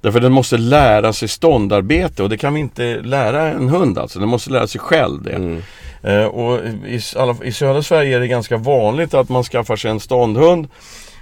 Därför 0.00 0.20
den 0.20 0.32
måste 0.32 0.58
lära 0.58 1.12
sig 1.12 1.28
ståndarbete 1.28 2.22
och 2.22 2.28
det 2.28 2.38
kan 2.38 2.54
vi 2.54 2.60
inte 2.60 3.00
lära 3.00 3.42
en 3.42 3.68
hund 3.68 3.98
alltså. 3.98 4.18
Den 4.18 4.28
måste 4.28 4.50
lära 4.50 4.66
sig 4.66 4.80
själv 4.80 5.22
det. 5.22 5.32
Mm. 5.32 5.62
Eh, 6.02 6.24
och 6.24 6.58
i, 6.86 7.00
alla, 7.16 7.36
I 7.44 7.52
södra 7.52 7.82
Sverige 7.82 8.16
är 8.16 8.20
det 8.20 8.28
ganska 8.28 8.56
vanligt 8.56 9.14
att 9.14 9.28
man 9.28 9.44
skaffar 9.44 9.76
sig 9.76 9.90
en 9.90 10.00
ståndhund 10.00 10.68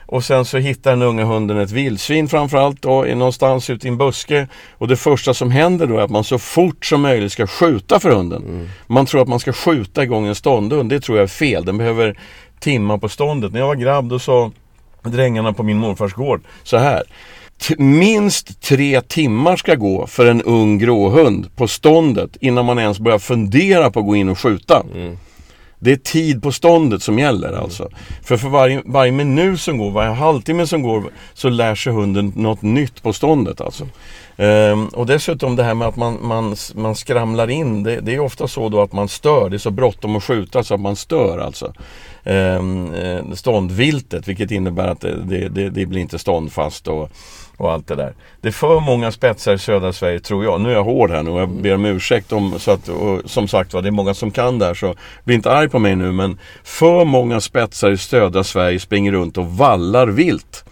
och 0.07 0.25
sen 0.25 0.45
så 0.45 0.59
hittar 0.59 0.91
den 0.91 1.03
unga 1.03 1.25
hunden 1.25 1.59
ett 1.59 1.71
vildsvin 1.71 2.29
framförallt 2.29 2.83
då, 2.83 3.03
någonstans 3.03 3.71
ute 3.71 3.87
i 3.87 3.91
en 3.91 3.99
buske. 3.99 4.49
Och 4.73 4.89
det 4.89 4.97
första 4.97 5.35
som 5.35 5.51
händer 5.51 5.87
då 5.87 5.99
är 5.99 6.03
att 6.03 6.11
man 6.11 6.25
så 6.25 6.39
fort 6.39 6.87
som 6.87 7.01
möjligt 7.01 7.33
ska 7.33 7.47
skjuta 7.47 8.01
för 8.01 8.11
hunden. 8.11 8.71
Man 8.87 9.07
tror 9.07 9.23
att 9.23 9.29
man 9.29 9.41
ska 9.41 9.53
skjuta 9.53 10.03
igång 10.03 10.27
en 10.27 10.35
ståndhund. 10.35 10.91
Det 10.91 11.01
tror 11.01 11.19
jag 11.19 11.23
är 11.23 11.29
fel. 11.29 11.65
Den 11.65 11.79
behöver 11.79 12.19
timma 12.61 12.99
på 12.99 13.09
ståndet. 13.09 13.53
När 13.53 13.61
jag 13.61 13.67
var 13.67 13.75
grabb 13.75 14.09
då 14.09 14.19
sa 14.19 14.53
drängarna 15.03 15.53
på 15.53 15.63
min 15.63 15.79
morfars 15.79 16.15
gård 16.15 16.41
så 16.63 16.77
här. 16.77 17.03
Minst 17.79 18.61
tre 18.63 19.01
timmar 19.01 19.57
ska 19.57 19.75
gå 19.75 20.07
för 20.07 20.27
en 20.27 20.43
ung 20.43 20.79
gråhund 20.79 21.57
på 21.57 21.69
ståndet 21.69 22.37
innan 22.41 22.65
man 22.65 22.79
ens 22.79 22.99
börjar 23.01 23.19
fundera 23.19 23.91
på 23.91 24.01
att 24.01 24.07
gå 24.07 24.17
in 24.17 24.29
och 24.29 24.39
skjuta. 24.39 24.83
Det 25.79 25.93
är 25.93 25.97
tid 25.97 26.43
på 26.43 26.53
ståndet 26.53 27.03
som 27.03 27.19
gäller 27.19 27.53
alltså. 27.53 27.89
För 28.23 28.37
för 28.37 28.49
varje, 28.49 28.83
varje 28.85 29.13
minut 29.13 29.61
som 29.61 29.79
går, 29.79 29.91
varje 29.91 30.13
halvtimme 30.13 30.67
som 30.67 30.83
går 30.83 31.05
så 31.35 31.49
lär 31.49 31.75
sig 31.75 31.93
hunden 31.93 32.33
något 32.37 32.63
nytt 32.63 33.03
på 33.03 33.13
ståndet 33.13 33.61
alltså. 33.61 33.87
Ehm, 34.37 34.89
och 34.89 35.07
dessutom 35.07 35.57
det 35.57 35.63
här 35.63 35.75
med 35.75 35.89
att 35.89 35.97
man, 35.97 36.19
man, 36.23 36.57
man 36.75 36.95
skramlar 36.95 37.51
in, 37.51 37.83
det, 37.83 38.01
det 38.01 38.15
är 38.15 38.21
ofta 38.21 38.49
så 38.49 38.69
då 38.69 38.81
att 38.81 38.93
man 38.93 39.09
stör. 39.09 39.51
Det 39.51 39.57
är 39.57 39.59
så 39.59 39.71
bråttom 39.71 40.17
att 40.17 40.25
skjuta 40.25 40.65
så 40.65 40.75
att 40.75 40.81
man 40.81 40.97
stör 40.97 41.39
alltså. 41.39 41.73
Ehm, 42.27 42.95
eh, 42.95 43.33
ståndviltet 43.35 44.29
vilket 44.29 44.51
innebär 44.51 44.89
att 44.89 45.01
det, 45.01 45.25
det, 45.25 45.49
det, 45.49 45.71
det 45.71 45.87
blir 45.87 46.01
inte 46.01 46.19
ståndfast 46.19 46.89
och, 46.89 47.11
och 47.57 47.73
allt 47.73 47.87
det 47.87 47.95
där. 47.95 48.15
Det 48.41 48.49
är 48.49 48.53
för 48.53 48.81
många 48.81 49.13
spetsar 49.13 49.53
i 49.53 49.59
södra 49.59 49.93
Sverige 49.93 50.21
tror 50.21 50.45
jag. 50.45 50.61
Nu 50.61 50.71
är 50.71 50.75
jag 50.75 50.85
hård 50.85 51.11
här 51.11 51.23
nu 51.23 51.31
och 51.31 51.41
jag 51.41 51.49
ber 51.49 51.75
om 51.75 51.85
ursäkt 51.85 52.33
om 52.33 52.59
så 52.59 52.71
att, 52.71 52.89
och, 52.89 53.31
som 53.31 53.49
sagt 53.49 53.75
var 53.75 53.83
det 53.83 53.89
är 53.89 53.91
många 53.91 54.15
som 54.15 54.31
kan 54.31 54.59
där 54.59 54.75
så 54.75 54.95
bli 55.25 55.35
inte 55.35 55.53
arg 55.53 55.69
på 55.69 55.79
mig 55.79 55.97
nu 55.97 56.13
men 56.13 56.39
för 56.65 57.05
många 57.05 57.41
spetsar 57.41 57.91
i 57.91 57.97
södra 57.97 58.45
Sverige 58.45 58.81
springer 58.81 59.13
runt 59.13 59.39
och 59.39 59.47
vallar 59.47 60.07
vilt. 60.07 60.65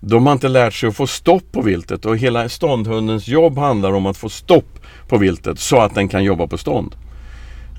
De 0.00 0.26
har 0.26 0.32
inte 0.32 0.48
lärt 0.48 0.74
sig 0.74 0.88
att 0.88 0.96
få 0.96 1.06
stopp 1.06 1.52
på 1.52 1.62
viltet 1.62 2.04
och 2.04 2.18
hela 2.18 2.48
ståndhundens 2.48 3.28
jobb 3.28 3.58
handlar 3.58 3.92
om 3.92 4.06
att 4.06 4.16
få 4.16 4.28
stopp 4.28 4.78
på 5.08 5.18
viltet 5.18 5.58
så 5.58 5.80
att 5.80 5.94
den 5.94 6.08
kan 6.08 6.24
jobba 6.24 6.46
på 6.46 6.58
stånd. 6.58 6.94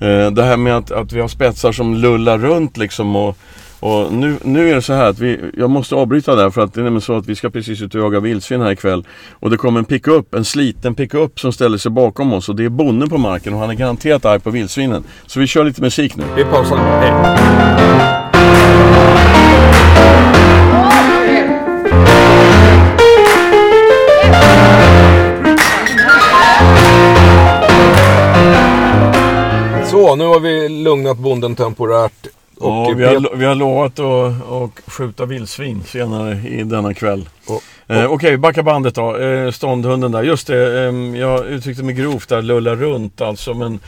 Eh, 0.00 0.30
det 0.30 0.42
här 0.42 0.56
med 0.56 0.76
att, 0.76 0.90
att 0.90 1.12
vi 1.12 1.20
har 1.20 1.28
spetsar 1.28 1.72
som 1.72 1.94
lullar 1.94 2.38
runt 2.38 2.76
liksom 2.76 3.16
och, 3.16 3.38
och 3.80 4.12
nu, 4.12 4.36
nu 4.42 4.70
är 4.70 4.74
det 4.74 4.82
så 4.82 4.92
här 4.92 5.04
att 5.04 5.18
vi, 5.18 5.40
jag 5.56 5.70
måste 5.70 5.94
avbryta 5.94 6.34
där 6.34 6.50
för 6.50 6.60
att 6.60 6.74
det 6.74 6.80
är 6.80 6.84
nämligen 6.84 7.00
så 7.00 7.16
att 7.16 7.26
vi 7.26 7.34
ska 7.34 7.50
precis 7.50 7.82
ut 7.82 7.94
och 7.94 8.00
jaga 8.00 8.20
vildsvin 8.20 8.60
här 8.60 8.70
ikväll. 8.70 9.04
Och 9.32 9.50
det 9.50 9.56
kommer 9.56 9.78
en 9.78 9.84
pickup, 9.84 10.34
en 10.34 10.44
sliten 10.44 10.94
pickup 10.94 11.40
som 11.40 11.52
ställer 11.52 11.78
sig 11.78 11.90
bakom 11.90 12.32
oss 12.32 12.48
och 12.48 12.56
det 12.56 12.64
är 12.64 12.68
bonden 12.68 13.08
på 13.08 13.18
marken 13.18 13.54
och 13.54 13.60
han 13.60 13.70
är 13.70 13.74
garanterat 13.74 14.24
arg 14.24 14.40
på 14.40 14.50
vildsvinen. 14.50 15.04
Så 15.26 15.40
vi 15.40 15.46
kör 15.46 15.64
lite 15.64 15.82
musik 15.82 16.16
nu. 16.16 16.24
Vi 16.36 16.44
pausar. 16.44 16.76
Hej. 16.76 18.23
Nu 30.16 30.24
har 30.24 30.40
vi 30.40 30.68
lugnat 30.68 31.18
bonden 31.18 31.56
temporärt. 31.56 32.26
Och 32.58 32.70
Ja, 32.70 32.94
vi, 32.96 33.04
har, 33.04 33.36
vi 33.36 33.44
har 33.44 33.54
lovat 33.54 33.98
att, 33.98 34.50
att 34.52 34.92
skjuta 34.92 35.24
vildsvin 35.26 35.82
senare 35.86 36.48
i 36.48 36.62
denna 36.62 36.94
kväll. 36.94 37.28
Och- 37.48 37.62
Eh, 37.86 38.04
Okej, 38.12 38.36
backa 38.36 38.62
bandet 38.62 38.94
då. 38.94 39.16
Eh, 39.16 39.50
ståndhunden 39.50 40.12
där. 40.12 40.22
Just 40.22 40.46
det, 40.46 40.84
ehm, 40.88 41.16
jag 41.16 41.46
uttryckte 41.46 41.82
mig 41.84 41.94
grovt 41.94 42.28
där, 42.28 42.42
lulla 42.42 42.74
runt 42.74 43.20
alltså. 43.20 43.54
Men, 43.54 43.80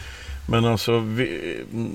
men 0.49 0.65
alltså, 0.65 0.99
vi, 0.99 1.57
mm, 1.73 1.91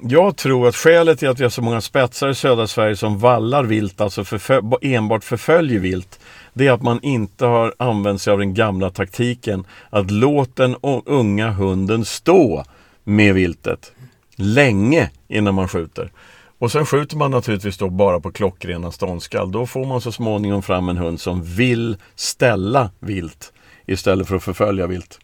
jag 0.00 0.36
tror 0.36 0.68
att 0.68 0.76
skälet 0.76 1.18
till 1.18 1.28
att 1.28 1.38
vi 1.40 1.42
har 1.42 1.50
så 1.50 1.62
många 1.62 1.80
spetsar 1.80 2.28
i 2.28 2.34
södra 2.34 2.66
Sverige 2.66 2.96
som 2.96 3.18
vallar 3.18 3.64
vilt, 3.64 4.00
alltså 4.00 4.22
förfö- 4.22 4.76
enbart 4.82 5.24
förföljer 5.24 5.78
vilt. 5.80 6.20
Det 6.52 6.66
är 6.66 6.72
att 6.72 6.82
man 6.82 7.00
inte 7.02 7.46
har 7.46 7.74
använt 7.78 8.20
sig 8.22 8.32
av 8.32 8.38
den 8.38 8.54
gamla 8.54 8.90
taktiken 8.90 9.64
att 9.90 10.10
låt 10.10 10.56
den 10.56 10.76
unga 11.06 11.50
hunden 11.50 12.04
stå 12.04 12.64
med 13.06 13.34
viltet 13.34 13.92
länge 14.36 15.10
innan 15.28 15.54
man 15.54 15.68
skjuter. 15.68 16.10
Och 16.58 16.72
sen 16.72 16.86
skjuter 16.86 17.16
man 17.16 17.30
naturligtvis 17.30 17.78
då 17.78 17.90
bara 17.90 18.20
på 18.20 18.32
klockrena 18.32 18.92
ståndskall. 18.92 19.52
Då 19.52 19.66
får 19.66 19.84
man 19.84 20.00
så 20.00 20.12
småningom 20.12 20.62
fram 20.62 20.88
en 20.88 20.96
hund 20.96 21.20
som 21.20 21.42
vill 21.42 21.96
ställa 22.14 22.90
vilt 22.98 23.52
istället 23.86 24.28
för 24.28 24.36
att 24.36 24.42
förfölja 24.42 24.86
vilt. 24.86 25.18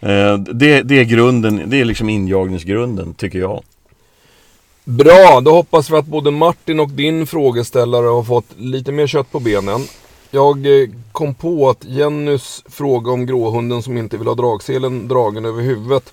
Eh, 0.00 0.38
det, 0.38 0.82
det 0.82 0.98
är 0.98 1.04
grunden, 1.04 1.62
det 1.66 1.80
är 1.80 1.84
liksom 1.84 2.08
injagningsgrunden 2.08 3.14
tycker 3.14 3.38
jag. 3.38 3.62
Bra, 4.84 5.40
då 5.40 5.50
hoppas 5.52 5.90
vi 5.90 5.96
att 5.96 6.06
både 6.06 6.30
Martin 6.30 6.80
och 6.80 6.90
din 6.90 7.26
frågeställare 7.26 8.06
har 8.06 8.22
fått 8.22 8.46
lite 8.56 8.92
mer 8.92 9.06
kött 9.06 9.32
på 9.32 9.40
benen. 9.40 9.80
Jag 10.30 10.66
eh, 10.66 10.88
kom 11.12 11.34
på 11.34 11.70
att 11.70 11.84
Jennys 11.84 12.64
fråga 12.68 13.12
om 13.12 13.26
gråhunden 13.26 13.82
som 13.82 13.98
inte 13.98 14.16
vill 14.16 14.28
ha 14.28 14.34
dragselen 14.34 15.08
dragen 15.08 15.44
över 15.44 15.62
huvudet 15.62 16.12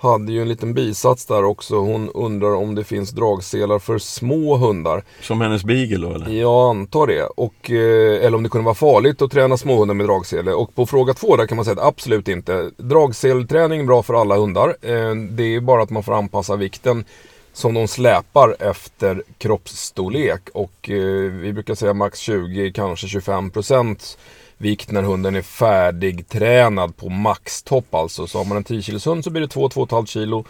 hade 0.00 0.32
ju 0.32 0.42
en 0.42 0.48
liten 0.48 0.74
bisats 0.74 1.26
där 1.26 1.44
också. 1.44 1.76
Hon 1.78 2.10
undrar 2.10 2.54
om 2.54 2.74
det 2.74 2.84
finns 2.84 3.10
dragselar 3.10 3.78
för 3.78 3.98
små 3.98 4.56
hundar. 4.56 5.04
Som 5.20 5.40
hennes 5.40 5.64
beagle 5.64 6.06
då 6.06 6.14
eller? 6.14 6.30
Jag 6.30 6.70
antar 6.70 7.06
det. 7.06 7.22
Och, 7.22 7.70
eh, 7.70 8.24
eller 8.24 8.34
om 8.34 8.42
det 8.42 8.48
kunde 8.48 8.64
vara 8.64 8.74
farligt 8.74 9.22
att 9.22 9.30
träna 9.30 9.56
småhundar 9.56 9.94
med 9.94 10.06
dragsele. 10.06 10.52
Och 10.52 10.74
på 10.74 10.86
fråga 10.86 11.14
två 11.14 11.36
där 11.36 11.46
kan 11.46 11.56
man 11.56 11.64
säga 11.64 11.80
att 11.80 11.88
absolut 11.88 12.28
inte. 12.28 12.70
Dragselträning 12.76 13.80
är 13.80 13.84
bra 13.84 14.02
för 14.02 14.14
alla 14.14 14.36
hundar. 14.36 14.68
Eh, 14.82 15.14
det 15.14 15.54
är 15.54 15.60
bara 15.60 15.82
att 15.82 15.90
man 15.90 16.02
får 16.02 16.14
anpassa 16.14 16.56
vikten 16.56 17.04
som 17.52 17.74
de 17.74 17.88
släpar 17.88 18.56
efter 18.60 19.22
kroppsstorlek. 19.38 20.48
Och 20.54 20.90
eh, 20.90 21.32
vi 21.32 21.52
brukar 21.52 21.74
säga 21.74 21.94
max 21.94 22.18
20, 22.18 22.72
kanske 22.72 23.08
25 23.08 23.50
procent 23.50 24.18
vikt 24.58 24.90
när 24.90 25.02
hunden 25.02 25.36
är 25.36 25.42
färdigtränad 25.42 26.96
på 26.96 27.08
maxtopp 27.08 27.94
alltså. 27.94 28.26
Så 28.26 28.38
har 28.38 28.44
man 28.44 28.56
en 28.56 28.64
10 28.64 28.82
kilos 28.82 29.06
hund 29.06 29.24
så 29.24 29.30
blir 29.30 29.42
det 29.42 29.54
2-2,5 29.54 30.06
kilo. 30.06 30.44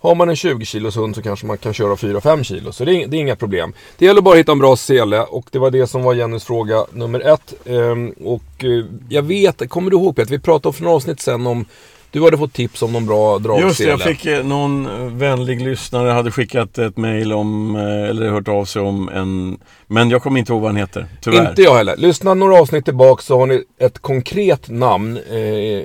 Har 0.00 0.14
man 0.14 0.28
en 0.28 0.36
20 0.36 0.64
kilos 0.64 0.96
hund 0.96 1.14
så 1.14 1.22
kanske 1.22 1.46
man 1.46 1.58
kan 1.58 1.74
köra 1.74 1.94
4-5 1.94 2.42
kilo. 2.42 2.72
Så 2.72 2.84
det 2.84 2.94
är, 2.94 3.06
det 3.06 3.16
är 3.16 3.20
inga 3.20 3.36
problem. 3.36 3.72
Det 3.98 4.04
gäller 4.04 4.20
bara 4.20 4.34
att 4.34 4.38
hitta 4.38 4.52
en 4.52 4.58
bra 4.58 4.76
sele 4.76 5.22
och 5.22 5.48
det 5.50 5.58
var 5.58 5.70
det 5.70 5.86
som 5.86 6.02
var 6.02 6.14
Jennys 6.14 6.44
fråga 6.44 6.86
nummer 6.92 7.20
ett. 7.20 7.54
Ehm, 7.66 8.10
och 8.10 8.64
eh, 8.64 8.84
jag 9.08 9.22
vet, 9.22 9.68
kommer 9.68 9.90
du 9.90 9.96
ihåg 9.96 10.16
Peter? 10.16 10.30
Vi 10.30 10.38
pratade 10.38 10.72
för 10.72 10.82
några 10.82 10.96
avsnitt 10.96 11.20
sen 11.20 11.46
om 11.46 11.64
du 12.10 12.24
hade 12.24 12.38
fått 12.38 12.52
tips 12.52 12.82
om 12.82 12.92
någon 12.92 13.06
bra 13.06 13.38
dragsele. 13.38 13.66
Just 13.66 13.78
det, 13.78 13.84
jag 13.84 14.00
fick 14.00 14.26
eh, 14.26 14.44
någon 14.44 15.18
vänlig 15.18 15.60
lyssnare 15.60 16.10
hade 16.10 16.30
skickat 16.30 16.78
ett 16.78 16.96
mail 16.96 17.32
om, 17.32 17.76
eh, 17.76 18.08
eller 18.08 18.30
hört 18.30 18.48
av 18.48 18.64
sig 18.64 18.82
om 18.82 19.08
en, 19.08 19.58
men 19.86 20.10
jag 20.10 20.22
kommer 20.22 20.38
inte 20.38 20.52
ihåg 20.52 20.62
vad 20.62 20.70
han 20.70 20.76
heter, 20.76 21.06
tyvärr. 21.20 21.48
Inte 21.48 21.62
jag 21.62 21.76
heller. 21.76 21.96
Lyssna 21.96 22.34
några 22.34 22.60
avsnitt 22.60 22.84
tillbaka 22.84 23.22
så 23.22 23.38
har 23.38 23.46
ni 23.46 23.64
ett 23.80 23.98
konkret 23.98 24.68
namn 24.68 25.16
eh, 25.16 25.84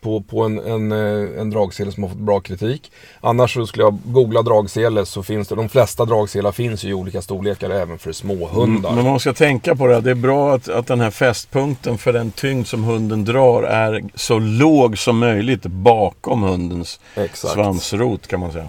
på, 0.00 0.20
på 0.20 0.42
en, 0.42 0.58
en, 0.58 0.92
eh, 0.92 1.40
en 1.40 1.50
dragsele 1.50 1.92
som 1.92 2.02
har 2.02 2.10
fått 2.10 2.18
bra 2.18 2.40
kritik. 2.40 2.92
Annars 3.20 3.54
så 3.54 3.66
skulle 3.66 3.84
jag 3.84 3.98
googla 4.04 4.42
dragsele 4.42 5.06
så 5.06 5.22
finns 5.22 5.48
det, 5.48 5.54
de 5.54 5.68
flesta 5.68 6.04
dragselar 6.04 6.52
finns 6.52 6.84
ju 6.84 6.88
i 6.88 6.94
olika 6.94 7.22
storlekar 7.22 7.70
även 7.70 7.98
för 7.98 8.12
småhundar. 8.12 8.90
Mm, 8.90 9.02
men 9.02 9.12
man 9.12 9.20
ska 9.20 9.32
tänka 9.32 9.76
på 9.76 9.86
det, 9.86 10.00
det 10.00 10.10
är 10.10 10.14
bra 10.14 10.54
att, 10.54 10.68
att 10.68 10.86
den 10.86 11.00
här 11.00 11.10
fästpunkten 11.10 11.98
för 11.98 12.12
den 12.12 12.30
tyngd 12.30 12.66
som 12.66 12.84
hunden 12.84 13.24
drar 13.24 13.62
är 13.62 14.02
så 14.14 14.38
låg 14.38 14.98
som 14.98 15.18
möjligt 15.18 15.62
bakom 15.62 16.42
hundens 16.42 17.00
Exakt. 17.16 17.54
svansrot 17.54 18.26
kan 18.26 18.40
man 18.40 18.52
säga. 18.52 18.68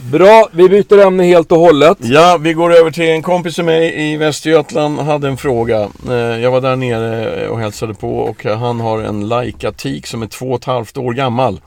Bra, 0.00 0.48
vi 0.52 0.68
byter 0.68 0.98
ämne 0.98 1.24
helt 1.24 1.52
och 1.52 1.58
hållet. 1.58 1.98
Ja, 2.00 2.38
vi 2.40 2.52
går 2.52 2.74
över 2.74 2.90
till 2.90 3.08
en 3.08 3.22
kompis 3.22 3.54
till 3.54 3.64
mig 3.64 4.12
i 4.12 4.16
Västergötland 4.16 4.98
hade 4.98 5.28
en 5.28 5.36
fråga. 5.36 5.88
Eh, 6.08 6.14
jag 6.14 6.50
var 6.50 6.60
där 6.60 6.76
nere 6.76 7.48
och 7.48 7.58
hälsade 7.58 7.94
på 7.94 8.18
och 8.18 8.44
han 8.44 8.80
har 8.80 8.98
en 8.98 9.28
Laika 9.28 9.72
tik 9.72 10.06
som 10.06 10.22
är 10.22 10.26
två 10.26 10.46
och 10.46 10.58
ett 10.58 10.64
halvt 10.64 10.96
år 10.96 11.12
gammal. 11.12 11.60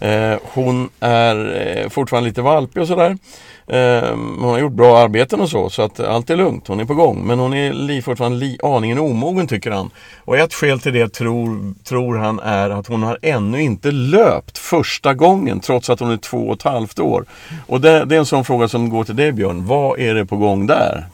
Eh, 0.00 0.38
Hon 0.42 0.88
är 1.00 1.66
eh, 1.84 1.88
fortfarande 1.88 2.28
lite 2.28 2.42
valpig 2.42 2.82
och 2.82 2.88
sådär. 2.88 3.18
Eh, 3.66 4.08
Hon 4.16 4.44
har 4.44 4.58
gjort 4.58 4.72
bra 4.72 4.98
arbeten 4.98 5.40
och 5.40 5.50
så, 5.50 5.70
så 5.70 5.82
att 5.82 6.00
allt 6.00 6.30
är 6.30 6.36
lugnt. 6.36 6.68
Hon 6.68 6.80
är 6.80 6.84
på 6.84 6.94
gång. 6.94 7.26
Men 7.26 7.38
hon 7.38 7.54
är 7.54 7.72
li, 7.72 8.02
fortfarande 8.02 8.38
li, 8.38 8.58
aningen 8.62 8.98
omogen 8.98 9.46
tycker 9.46 9.70
han. 9.70 9.90
Och 10.24 10.38
ett 10.38 10.54
skäl 10.54 10.80
till 10.80 10.92
det 10.92 11.08
tror, 11.08 11.74
tror 11.84 12.16
han 12.16 12.40
är 12.40 12.70
att 12.70 12.86
hon 12.86 13.02
har 13.02 13.18
ännu 13.22 13.62
inte 13.62 13.90
löpt 13.90 14.58
första 14.58 15.14
gången 15.14 15.60
trots 15.60 15.90
att 15.90 16.00
hon 16.00 16.10
är 16.10 16.16
två 16.16 16.48
och 16.48 16.54
ett 16.54 16.62
halvt 16.62 16.98
år. 16.98 17.24
Och 17.66 17.80
det, 17.80 18.04
det 18.04 18.14
är 18.14 18.18
en 18.18 18.26
sån 18.26 18.44
fråga 18.44 18.68
som 18.68 18.90
går 18.90 19.04
till 19.04 19.16
dig 19.16 19.32
Björn. 19.32 19.66
Vad 19.66 19.98
är 20.00 20.14
det 20.14 20.26
på 20.26 20.36
gång 20.36 20.66
där? 20.66 21.06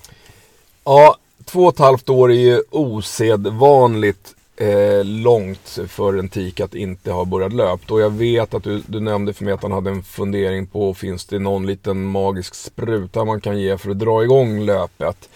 Ja, 0.84 1.16
två 1.44 1.60
och 1.64 1.72
ett 1.72 1.78
halvt 1.78 2.08
år 2.08 2.32
är 2.32 2.36
ju 2.36 2.62
osedvanligt 2.70 4.33
eh, 4.56 5.04
långt 5.04 5.78
för 5.88 6.18
en 6.18 6.28
tik 6.28 6.60
att 6.60 6.74
inte 6.74 7.12
ha 7.12 7.24
börjat 7.24 7.52
löpt. 7.52 7.90
Och 7.90 8.00
jag 8.00 8.10
vet 8.10 8.54
att 8.54 8.64
du, 8.64 8.82
du 8.86 9.00
nämnde 9.00 9.32
för 9.32 9.44
mig 9.44 9.54
att 9.54 9.62
han 9.62 9.72
hade 9.72 9.90
en 9.90 10.02
fundering 10.02 10.66
på 10.66 10.94
finns 10.94 11.24
det 11.24 11.38
någon 11.38 11.66
liten 11.66 12.04
magisk 12.04 12.54
spruta 12.54 13.24
man 13.24 13.40
kan 13.40 13.60
ge 13.60 13.78
för 13.78 13.90
att 13.90 13.98
dra 13.98 14.24
igång 14.24 14.60
löpet. 14.60 15.28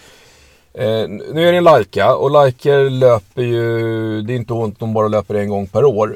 Eh, 0.73 1.07
nu 1.07 1.47
är 1.47 1.51
det 1.51 1.57
en 1.57 1.63
Laika 1.63 2.15
och 2.15 2.31
Laiker 2.31 2.89
löper 2.89 3.41
ju, 3.41 4.21
det 4.21 4.33
är 4.33 4.35
inte 4.35 4.53
ont 4.53 4.79
de 4.79 4.93
bara 4.93 5.07
löper 5.07 5.35
en 5.35 5.49
gång 5.49 5.67
per 5.67 5.85
år. 5.85 6.15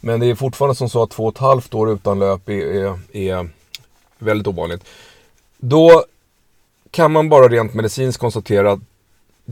Men 0.00 0.20
det 0.20 0.26
är 0.26 0.34
fortfarande 0.34 0.74
som 0.74 0.88
så 0.88 1.02
att 1.02 1.10
två 1.10 1.24
och 1.24 1.32
ett 1.32 1.38
halvt 1.38 1.74
år 1.74 1.92
utan 1.92 2.18
löp 2.18 2.48
är, 2.48 2.52
är, 2.52 2.98
är 3.12 3.48
väldigt 4.18 4.46
ovanligt. 4.46 4.84
Då 5.58 6.04
kan 6.90 7.12
man 7.12 7.28
bara 7.28 7.48
rent 7.48 7.74
medicinskt 7.74 8.20
konstatera 8.20 8.72
att 8.72 8.80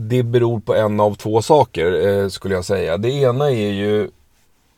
det 0.07 0.23
beror 0.23 0.59
på 0.59 0.75
en 0.75 0.99
av 0.99 1.15
två 1.15 1.41
saker 1.41 2.07
eh, 2.07 2.27
skulle 2.29 2.55
jag 2.55 2.65
säga. 2.65 2.97
Det 2.97 3.09
ena 3.09 3.51
är 3.51 3.71
ju 3.71 4.09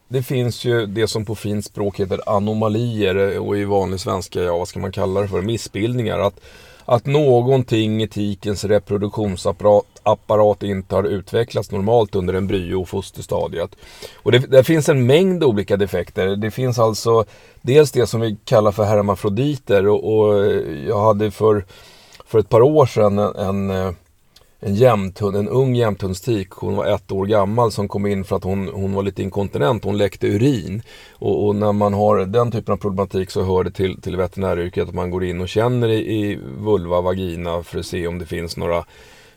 det 0.08 0.24
finns 0.24 0.66
ju 0.66 0.86
det 0.86 1.08
som 1.08 1.26
på 1.26 1.36
fint 1.36 1.66
språk 1.66 2.00
heter 2.00 2.30
anomalier 2.30 3.16
eh, 3.16 3.38
och 3.38 3.58
i 3.58 3.66
vanlig 3.66 4.00
svenska, 4.00 4.42
ja 4.42 4.58
vad 4.58 4.68
ska 4.68 4.80
man 4.80 4.92
kalla 4.92 5.22
det 5.22 5.28
för, 5.28 5.42
missbildningar. 5.42 6.20
Att, 6.20 6.40
att 6.86 7.06
någonting 7.06 8.04
i 8.04 8.08
tikens 8.08 8.64
reproduktionsapparat 8.64 9.86
apparat 10.04 10.64
inte 10.64 10.96
har 10.96 11.04
utvecklats 11.04 11.72
normalt 11.72 12.16
under 12.16 12.34
embryo 12.34 12.82
och 12.82 12.90
fosterstadiet. 12.90 13.76
Och 14.16 14.32
det, 14.32 14.40
det 14.40 14.64
finns 14.64 14.90
en 14.90 15.06
mängd 15.06 15.44
olika 15.44 15.78
defekter. 15.78 16.36
Det 16.36 16.52
finns 16.52 16.80
alltså 16.80 17.26
dels 17.62 17.92
det 17.92 18.08
som 18.08 18.22
vi 18.22 18.38
kallar 18.46 18.72
för 18.72 18.84
hermafroditer 18.84 19.88
och, 19.88 20.18
och 20.18 20.46
jag 20.88 21.02
hade 21.02 21.32
för, 21.32 21.66
för 22.26 22.40
ett 22.40 22.50
par 22.50 22.62
år 22.62 22.86
sedan 22.86 23.20
en, 23.20 23.36
en 23.36 23.70
eh, 23.70 23.92
en 24.64 24.76
jämthund, 24.76 25.36
en 25.36 25.50
ung 25.50 25.76
jämthundstik. 25.76 26.50
Hon 26.50 26.76
var 26.76 26.86
ett 26.86 27.12
år 27.12 27.26
gammal 27.26 27.72
som 27.72 27.88
kom 27.88 28.06
in 28.06 28.24
för 28.24 28.36
att 28.36 28.44
hon, 28.44 28.68
hon 28.68 28.94
var 28.94 29.04
lite 29.04 29.24
inkontinent. 29.24 29.84
Hon 29.84 29.98
läckte 29.98 30.28
urin. 30.28 30.82
Och, 31.12 31.48
och, 31.48 31.56
när 31.56 31.72
man 31.72 31.94
har 31.94 32.26
den 32.26 32.52
typen 32.52 32.74
av 32.74 32.78
problematik 32.78 33.32
så 33.32 33.44
hör 33.44 33.64
det 33.64 33.72
till, 33.72 34.02
till 34.02 34.18
veterinäryrket 34.18 34.88
att 34.88 34.94
man 34.94 35.10
går 35.12 35.24
in 35.24 35.42
och 35.42 35.50
känner 35.50 35.90
i, 35.90 36.32
i 36.32 36.40
vulva, 36.58 37.02
vagina 37.02 37.64
för 37.64 37.80
att 37.80 37.86
se 37.86 38.08
om 38.08 38.20
det 38.20 38.26
finns 38.26 38.58
några 38.58 38.86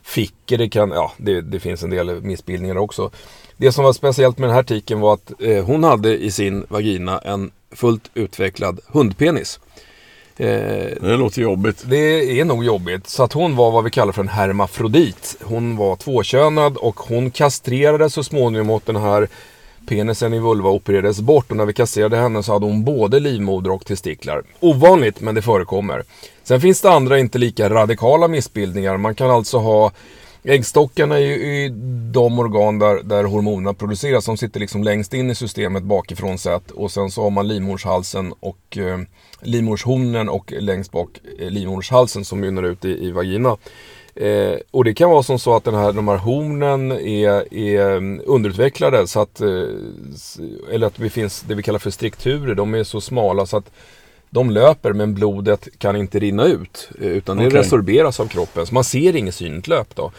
fickor. 0.02 0.58
Det, 0.58 0.68
kan, 0.68 0.90
ja, 0.90 1.12
det, 1.16 1.40
det 1.40 1.60
finns 1.60 1.82
en 1.82 1.90
del 1.90 2.22
missbildningar 2.22 2.76
också. 2.76 3.10
Det 3.56 3.72
som 3.72 3.84
var 3.84 3.92
speciellt 3.92 4.38
med 4.38 4.48
den 4.48 4.56
här 4.56 4.62
tiken 4.62 5.00
var 5.00 5.14
att 5.14 5.32
eh, 5.40 5.64
hon 5.64 5.84
hade 5.84 6.18
i 6.18 6.30
sin 6.30 6.66
vagina 6.68 7.18
en 7.18 7.50
fullt 7.70 8.10
utvecklad 8.14 8.80
hundpenis. 8.86 9.60
Eh, 10.36 10.46
det 11.00 11.16
låter 11.16 11.42
jobbigt. 11.42 11.84
Det 11.86 12.40
är 12.40 12.44
nog 12.44 12.64
jobbigt. 12.64 13.08
Så 13.08 13.22
att 13.22 13.32
hon 13.32 13.56
var 13.56 13.70
vad 13.70 13.84
vi 13.84 13.90
kallar 13.90 14.12
för 14.12 14.22
en 14.22 14.28
hermafrodit. 14.28 15.36
Hon 15.42 15.76
var 15.76 15.96
tvåkönad 15.96 16.76
och 16.76 17.00
hon 17.00 17.30
kastrerades 17.30 18.14
så 18.14 18.24
småningom 18.24 18.70
åt 18.70 18.86
den 18.86 18.96
här 18.96 19.28
penisen 19.86 20.34
i 20.34 20.38
vulva 20.38 20.70
opererades 20.70 21.20
bort 21.20 21.50
och 21.50 21.56
när 21.56 21.66
vi 21.66 21.72
kastrerade 21.72 22.16
henne 22.16 22.42
så 22.42 22.52
hade 22.52 22.66
hon 22.66 22.84
både 22.84 23.20
livmoder 23.20 23.70
och 23.70 23.86
testiklar. 23.86 24.42
Ovanligt, 24.60 25.20
men 25.20 25.34
det 25.34 25.42
förekommer. 25.42 26.02
Sen 26.42 26.60
finns 26.60 26.80
det 26.80 26.90
andra 26.90 27.18
inte 27.18 27.38
lika 27.38 27.70
radikala 27.70 28.28
missbildningar. 28.28 28.96
Man 28.96 29.14
kan 29.14 29.30
alltså 29.30 29.58
ha 29.58 29.92
Äggstockarna 30.46 31.16
är 31.16 31.20
ju 31.20 31.68
de 32.12 32.38
organ 32.38 32.78
där, 32.78 33.02
där 33.02 33.24
hormonerna 33.24 33.74
produceras. 33.74 34.24
De 34.24 34.36
sitter 34.36 34.60
liksom 34.60 34.84
längst 34.84 35.14
in 35.14 35.30
i 35.30 35.34
systemet 35.34 35.82
bakifrån 35.82 36.38
sett. 36.38 36.70
Och 36.70 36.90
sen 36.90 37.10
så 37.10 37.22
har 37.22 37.30
man 37.30 37.48
livmorshalsen 37.48 38.34
och 38.40 38.78
eh, 38.78 38.98
livmorshornen 39.40 40.28
och 40.28 40.52
längst 40.52 40.92
bak 40.92 41.20
eh, 41.38 41.50
livmorshalsen 41.50 42.24
som 42.24 42.40
mynnar 42.40 42.62
ut 42.62 42.84
i, 42.84 43.06
i 43.06 43.10
vagina. 43.10 43.56
Eh, 44.14 44.54
och 44.70 44.84
det 44.84 44.94
kan 44.94 45.10
vara 45.10 45.22
som 45.22 45.38
så 45.38 45.56
att 45.56 45.64
den 45.64 45.74
här, 45.74 45.92
de 45.92 46.08
här 46.08 46.16
hornen 46.16 46.92
är, 46.92 47.54
är 47.54 47.96
mm, 47.96 48.22
underutvecklade 48.26 49.06
så 49.06 49.20
att, 49.20 49.40
eh, 49.40 49.48
eller 50.72 50.86
att 50.86 50.96
det 50.96 51.10
finns 51.10 51.40
det 51.40 51.54
vi 51.54 51.62
kallar 51.62 51.78
för 51.78 51.90
strikturer. 51.90 52.54
De 52.54 52.74
är 52.74 52.84
så 52.84 53.00
smala 53.00 53.46
så 53.46 53.56
att 53.56 53.70
de 54.34 54.50
löper 54.50 54.92
men 54.92 55.14
blodet 55.14 55.68
kan 55.78 55.96
inte 55.96 56.18
rinna 56.18 56.44
ut. 56.44 56.88
eh, 57.00 57.06
Utan 57.06 57.36
det 57.36 57.46
Okej. 57.46 57.58
resorberas 57.60 58.20
av 58.20 58.26
kroppen. 58.26 58.66
Så 58.66 58.74
man 58.74 58.84
ser 58.84 59.16
inget 59.16 59.34
synligt 59.34 59.68
löp 59.68 59.94
då. 59.94 60.12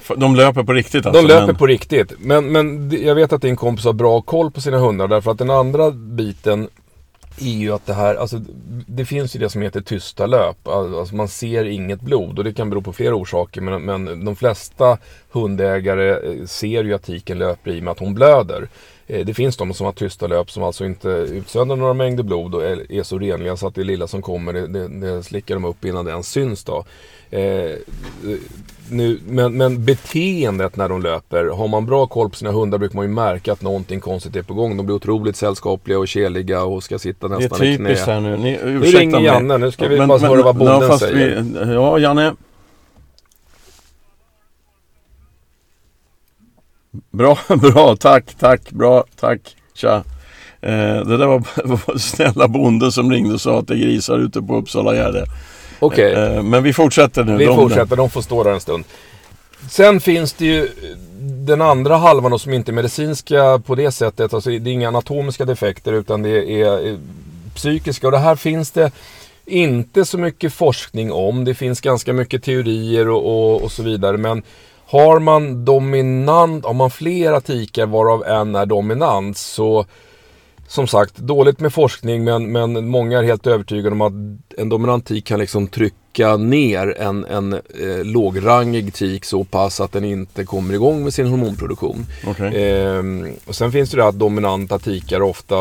F- 0.00 0.12
De 0.16 0.36
löper 0.36 0.62
på 0.62 0.72
riktigt 0.72 1.06
alltså? 1.06 1.22
De 1.22 1.28
löper 1.28 1.46
men... 1.46 1.56
på 1.56 1.66
riktigt. 1.66 2.12
Men, 2.18 2.52
men 2.52 2.90
jag 3.04 3.14
vet 3.14 3.32
att 3.32 3.42
din 3.42 3.56
kompis 3.56 3.84
har 3.84 3.92
bra 3.92 4.20
koll 4.20 4.50
på 4.50 4.60
sina 4.60 4.78
hundar. 4.78 5.08
Därför 5.08 5.30
att 5.30 5.38
den 5.38 5.50
andra 5.50 5.90
biten 5.90 6.68
är 7.42 7.58
ju 7.58 7.72
att 7.72 7.86
det 7.86 7.94
här, 7.94 8.14
alltså 8.14 8.40
det 8.86 9.04
finns 9.04 9.36
ju 9.36 9.40
det 9.40 9.50
som 9.50 9.62
heter 9.62 9.80
tysta 9.80 10.26
löp. 10.26 10.68
Alltså 10.68 11.16
man 11.16 11.28
ser 11.28 11.64
inget 11.64 12.00
blod 12.00 12.38
och 12.38 12.44
det 12.44 12.52
kan 12.52 12.70
bero 12.70 12.82
på 12.82 12.92
flera 12.92 13.14
orsaker. 13.14 13.60
Men, 13.60 13.82
men 13.82 14.24
de 14.24 14.36
flesta 14.36 14.98
hundägare 15.30 16.10
eh, 16.10 16.46
ser 16.46 16.84
ju 16.84 16.94
att 16.94 17.02
tiken 17.02 17.38
löper 17.38 17.70
i 17.70 17.80
och 17.80 17.84
med 17.84 17.90
att 17.90 17.98
hon 17.98 18.14
blöder. 18.14 18.68
Eh, 19.06 19.26
det 19.26 19.34
finns 19.34 19.56
de 19.56 19.74
som 19.74 19.86
har 19.86 19.92
tysta 19.92 20.26
löp 20.26 20.50
som 20.50 20.62
alltså 20.62 20.84
inte 20.84 21.08
utsöndrar 21.08 21.76
några 21.76 21.94
mängder 21.94 22.22
blod 22.22 22.54
och 22.54 22.64
är 22.64 22.92
är 22.92 23.02
så 23.02 23.18
renliga 23.18 23.56
så 23.56 23.66
att 23.66 23.74
det 23.74 23.84
lilla 23.84 24.06
som 24.06 24.22
kommer 24.22 24.52
det, 24.52 24.66
det, 24.66 24.88
det 24.88 25.22
slickar 25.22 25.54
de 25.54 25.64
upp 25.64 25.84
innan 25.84 26.04
det 26.04 26.10
ens 26.10 26.28
syns 26.28 26.64
då. 26.64 26.84
Eh, 27.30 27.76
nu, 28.90 29.20
men, 29.26 29.56
men 29.56 29.84
beteendet 29.84 30.76
när 30.76 30.88
de 30.88 31.02
löper, 31.02 31.44
har 31.44 31.68
man 31.68 31.86
bra 31.86 32.06
koll 32.06 32.30
på 32.30 32.36
sina 32.36 32.50
hundar 32.50 32.78
brukar 32.78 32.96
man 32.96 33.04
ju 33.04 33.12
märka 33.12 33.52
att 33.52 33.62
någonting 33.62 34.00
konstigt 34.00 34.36
är 34.36 34.42
på 34.42 34.54
gång. 34.54 34.76
De 34.76 34.86
blir 34.86 34.96
otroligt 34.96 35.36
sällskapliga 35.36 35.98
och 35.98 36.08
keliga 36.08 36.62
och 36.64 36.82
ska 36.82 36.98
sitta 36.98 37.28
Det 37.28 37.34
är 37.34 37.38
nästan 37.38 37.62
i 37.66 37.76
knä. 37.76 37.88
typiskt 37.88 38.06
här 38.06 38.20
nu. 38.20 38.36
Ni, 38.36 38.58
Nu 38.64 38.80
ringer. 38.80 39.20
Janne, 39.20 39.58
nu 39.58 39.70
ska 39.70 39.88
vi 39.88 39.98
Men- 39.98 40.08
bara 40.08 40.18
men- 40.18 40.30
höra 40.30 40.42
vad 40.42 40.56
bonden 40.56 40.82
ja, 40.82 40.98
säger. 40.98 41.42
Vi, 41.42 41.74
ja, 41.74 41.98
Janne. 41.98 42.34
Bra, 47.10 47.38
bra, 47.62 47.96
tack, 47.96 48.34
tack, 48.38 48.70
bra, 48.70 49.04
tack, 49.20 49.56
tja. 49.74 50.04
Eh, 50.60 51.06
det 51.06 51.16
där 51.16 51.26
var, 51.26 51.38
var 51.64 51.98
snälla 51.98 52.48
bonden 52.48 52.92
som 52.92 53.10
ringde 53.12 53.34
och 53.34 53.40
sa 53.40 53.58
att 53.58 53.68
det 53.68 53.74
är 53.74 53.78
grisar 53.78 54.18
ute 54.18 54.42
på 54.42 54.56
Uppsala 54.56 54.94
Gärde. 54.94 55.24
Okej. 55.78 56.12
Eh, 56.12 56.42
men 56.42 56.62
vi 56.62 56.72
fortsätter 56.72 57.24
nu. 57.24 57.36
Vi 57.36 57.44
De- 57.46 57.56
fortsätter, 57.56 57.96
de 57.96 58.10
får 58.10 58.22
stå 58.22 58.44
där 58.44 58.50
en 58.52 58.60
stund. 58.60 58.84
Sen 59.70 60.00
finns 60.00 60.32
det 60.32 60.44
ju 60.44 60.68
den 61.20 61.62
andra 61.62 61.96
halvan 61.96 62.30
då, 62.30 62.38
som 62.38 62.52
inte 62.52 62.70
är 62.70 62.72
medicinska 62.72 63.62
på 63.66 63.74
det 63.74 63.92
sättet. 63.92 64.34
Alltså, 64.34 64.50
det 64.50 64.70
är 64.70 64.72
inga 64.72 64.88
anatomiska 64.88 65.44
defekter 65.44 65.92
utan 65.92 66.22
det 66.22 66.62
är 66.62 66.86
eh, 66.88 66.96
psykiska. 67.54 68.06
Och 68.06 68.12
det 68.12 68.18
här 68.18 68.36
finns 68.36 68.70
det 68.70 68.90
inte 69.46 70.04
så 70.04 70.18
mycket 70.18 70.52
forskning 70.52 71.12
om. 71.12 71.44
Det 71.44 71.54
finns 71.54 71.80
ganska 71.80 72.12
mycket 72.12 72.42
teorier 72.42 73.08
och, 73.08 73.26
och, 73.54 73.62
och 73.62 73.72
så 73.72 73.82
vidare. 73.82 74.16
Men 74.16 74.42
har 74.86 75.18
man 75.18 75.64
dominant, 75.64 76.64
har 76.64 76.74
man 76.74 76.90
flera 76.90 77.40
tikar 77.40 77.86
varav 77.86 78.24
en 78.26 78.54
är 78.56 78.66
dominant 78.66 79.38
så 79.38 79.86
som 80.68 80.86
sagt, 80.86 81.16
dåligt 81.16 81.60
med 81.60 81.72
forskning 81.72 82.24
men, 82.24 82.52
men 82.52 82.88
många 82.88 83.18
är 83.18 83.22
helt 83.22 83.46
övertygade 83.46 83.90
om 83.90 84.00
att 84.00 84.12
en 84.60 84.68
dominant 84.68 85.06
tik 85.06 85.26
kan 85.26 85.38
liksom 85.38 85.66
trycka 85.66 85.96
trycka 86.12 86.36
ner 86.36 86.94
en, 87.00 87.24
en 87.24 87.52
eh, 87.52 88.04
lågrangig 88.04 88.94
tik 88.94 89.24
så 89.24 89.44
pass 89.44 89.80
att 89.80 89.92
den 89.92 90.04
inte 90.04 90.44
kommer 90.44 90.74
igång 90.74 91.04
med 91.04 91.14
sin 91.14 91.26
hormonproduktion. 91.26 92.06
Okej. 92.26 92.72
Ehm, 92.72 93.26
och 93.46 93.54
sen 93.54 93.72
finns 93.72 93.90
det 93.90 93.96
det 93.96 94.06
att 94.06 94.14
dominanta 94.18 94.78
tikar 94.78 95.20
ofta 95.22 95.56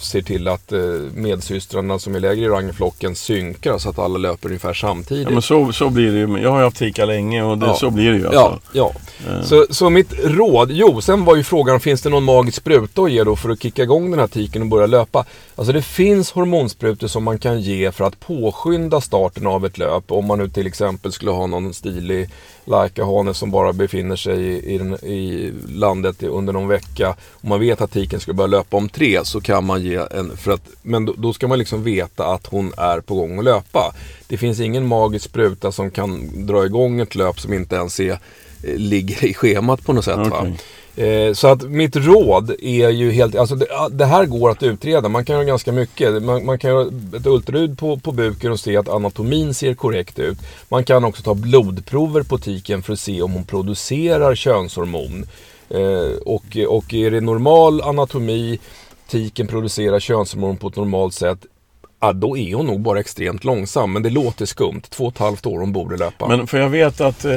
ser 0.00 0.22
till 0.22 0.48
att 0.48 0.72
eh, 0.72 0.78
medsystrarna 1.14 1.98
som 1.98 2.14
är 2.14 2.20
lägre 2.20 2.44
i 2.44 2.48
rangflocken 2.48 3.14
synkar 3.14 3.78
så 3.78 3.88
att 3.90 3.98
alla 3.98 4.18
löper 4.18 4.48
ungefär 4.48 4.74
samtidigt. 4.74 5.24
Ja, 5.26 5.32
men 5.32 5.42
så, 5.42 5.72
så 5.72 5.90
blir 5.90 6.12
det 6.12 6.18
ju. 6.18 6.42
Jag 6.42 6.50
har 6.50 6.58
ju 6.58 6.64
haft 6.64 6.76
tikar 6.76 7.06
länge 7.06 7.42
och 7.42 7.58
det, 7.58 7.66
Ja. 7.66 7.74
så 7.74 7.90
blir 7.90 8.10
det 8.10 8.16
ju. 8.18 8.22
Ja, 8.22 8.28
Alltså. 8.28 8.60
ja. 8.72 8.92
Eh. 9.28 9.42
Så, 9.44 9.66
så 9.70 9.90
mitt 9.90 10.12
råd, 10.24 10.70
jo 10.72 11.00
sen 11.00 11.24
var 11.24 11.36
ju 11.36 11.42
frågan, 11.44 11.80
finns 11.80 12.02
det 12.02 12.08
någon 12.10 12.24
magisk 12.24 12.56
spruta 12.56 13.02
att 13.02 13.12
ge 13.12 13.24
då 13.24 13.36
för 13.36 13.50
att 13.50 13.62
kicka 13.62 13.82
igång 13.82 14.10
den 14.10 14.20
här 14.20 14.26
tiken 14.26 14.62
och 14.62 14.68
börja 14.68 14.86
löpa? 14.86 15.24
Alltså 15.56 15.72
det 15.72 15.82
finns 15.82 16.30
hormonsprutor 16.32 17.06
som 17.08 17.24
man 17.24 17.38
kan 17.38 17.60
ge 17.60 17.92
för 17.92 18.04
att 18.04 18.20
påskynda 18.20 19.00
starten 19.00 19.46
av 19.46 19.66
ett 19.66 19.78
löp. 19.78 19.91
Om 19.92 20.26
man 20.26 20.38
nu 20.38 20.48
till 20.48 20.66
exempel 20.66 21.12
skulle 21.12 21.30
ha 21.30 21.46
någon 21.46 21.74
stilig 21.74 22.28
Laika-hane 22.64 23.34
som 23.34 23.50
bara 23.50 23.72
befinner 23.72 24.16
sig 24.16 24.42
i, 24.42 24.74
i, 24.74 24.78
den, 24.78 25.04
i 25.04 25.52
landet 25.68 26.22
under 26.22 26.52
någon 26.52 26.68
vecka. 26.68 27.16
Om 27.30 27.48
man 27.48 27.60
vet 27.60 27.80
att 27.80 27.92
tiken 27.92 28.20
skulle 28.20 28.34
börja 28.34 28.46
löpa 28.46 28.76
om 28.76 28.88
tre 28.88 29.24
så 29.24 29.40
kan 29.40 29.64
man 29.64 29.82
ge 29.82 29.96
en, 30.10 30.36
för 30.36 30.52
att, 30.52 30.68
men 30.82 31.04
då, 31.04 31.14
då 31.16 31.32
ska 31.32 31.48
man 31.48 31.58
liksom 31.58 31.82
veta 31.82 32.26
att 32.26 32.46
hon 32.46 32.72
är 32.76 33.00
på 33.00 33.14
gång 33.14 33.38
att 33.38 33.44
löpa. 33.44 33.94
Det 34.26 34.36
finns 34.36 34.60
ingen 34.60 34.86
magisk 34.86 35.24
spruta 35.24 35.72
som 35.72 35.90
kan 35.90 36.30
dra 36.46 36.64
igång 36.66 37.00
ett 37.00 37.14
löp 37.14 37.40
som 37.40 37.52
inte 37.52 37.76
ens 37.76 38.00
är, 38.00 38.10
eh, 38.10 38.18
ligger 38.76 39.24
i 39.24 39.34
schemat 39.34 39.84
på 39.84 39.92
något 39.92 40.04
sätt. 40.04 40.16
Va? 40.16 40.52
Eh, 40.96 41.32
så 41.32 41.48
att 41.48 41.62
mitt 41.62 41.96
råd 41.96 42.50
är 42.60 42.90
ju 42.90 43.10
helt, 43.10 43.36
alltså 43.36 43.54
det, 43.54 43.66
ah, 43.70 43.88
det 43.88 44.04
här 44.04 44.26
går 44.26 44.50
att 44.50 44.62
utreda. 44.62 45.08
Man 45.08 45.24
kan 45.24 45.34
göra 45.34 45.44
ganska 45.44 45.72
mycket. 45.72 46.22
Man, 46.22 46.46
man 46.46 46.58
kan 46.58 46.70
göra 46.70 46.88
ett 47.16 47.26
ultraljud 47.26 47.78
på, 47.78 47.96
på 47.96 48.12
buken 48.12 48.52
och 48.52 48.60
se 48.60 48.76
att 48.76 48.88
anatomin 48.88 49.54
ser 49.54 49.74
korrekt 49.74 50.18
ut. 50.18 50.38
Man 50.68 50.84
kan 50.84 51.04
också 51.04 51.22
ta 51.22 51.34
blodprover 51.34 52.22
på 52.22 52.38
tiken 52.38 52.82
för 52.82 52.92
att 52.92 53.00
se 53.00 53.22
om 53.22 53.32
hon 53.32 53.44
producerar 53.44 54.34
könshormon. 54.34 55.26
Eh, 55.68 56.18
och, 56.26 56.56
och 56.68 56.94
är 56.94 57.10
det 57.10 57.20
normal 57.20 57.80
anatomi, 57.80 58.58
tiken 59.08 59.46
producerar 59.46 60.00
könshormon 60.00 60.56
på 60.56 60.68
ett 60.68 60.76
normalt 60.76 61.14
sätt, 61.14 61.46
ja, 62.02 62.12
då 62.12 62.36
är 62.36 62.54
hon 62.54 62.66
nog 62.66 62.80
bara 62.80 63.00
extremt 63.00 63.44
långsam. 63.44 63.92
Men 63.92 64.02
det 64.02 64.10
låter 64.10 64.46
skumt. 64.46 64.82
Två 64.88 65.04
och 65.04 65.12
ett 65.12 65.18
halvt 65.18 65.46
år 65.46 65.58
hon 65.58 65.72
borde 65.72 65.96
löpa. 65.96 66.28
Men 66.28 66.46
för 66.46 66.58
jag 66.58 66.68
vet 66.68 67.00
att 67.00 67.24
eh, 67.24 67.32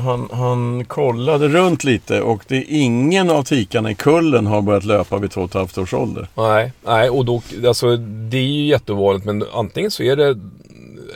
han, 0.00 0.28
han 0.32 0.84
kollade 0.84 1.48
runt 1.48 1.84
lite 1.84 2.20
och 2.20 2.44
det 2.48 2.56
är 2.56 2.64
ingen 2.68 3.30
av 3.30 3.42
tikarna 3.42 3.90
i 3.90 3.94
kullen 3.94 4.46
har 4.46 4.62
börjat 4.62 4.84
löpa 4.84 5.18
vid 5.18 5.30
två 5.30 5.40
och 5.40 5.48
ett 5.48 5.54
halvt 5.54 5.78
års 5.78 5.94
ålder. 5.94 6.28
Nej, 6.34 6.72
nej 6.84 7.10
och 7.10 7.24
då, 7.24 7.42
alltså, 7.66 7.96
det 7.96 8.36
är 8.36 8.42
ju 8.42 8.66
jättevanligt 8.66 9.26
men 9.26 9.44
antingen 9.52 9.90
så 9.90 10.02
är 10.02 10.16
det 10.16 10.38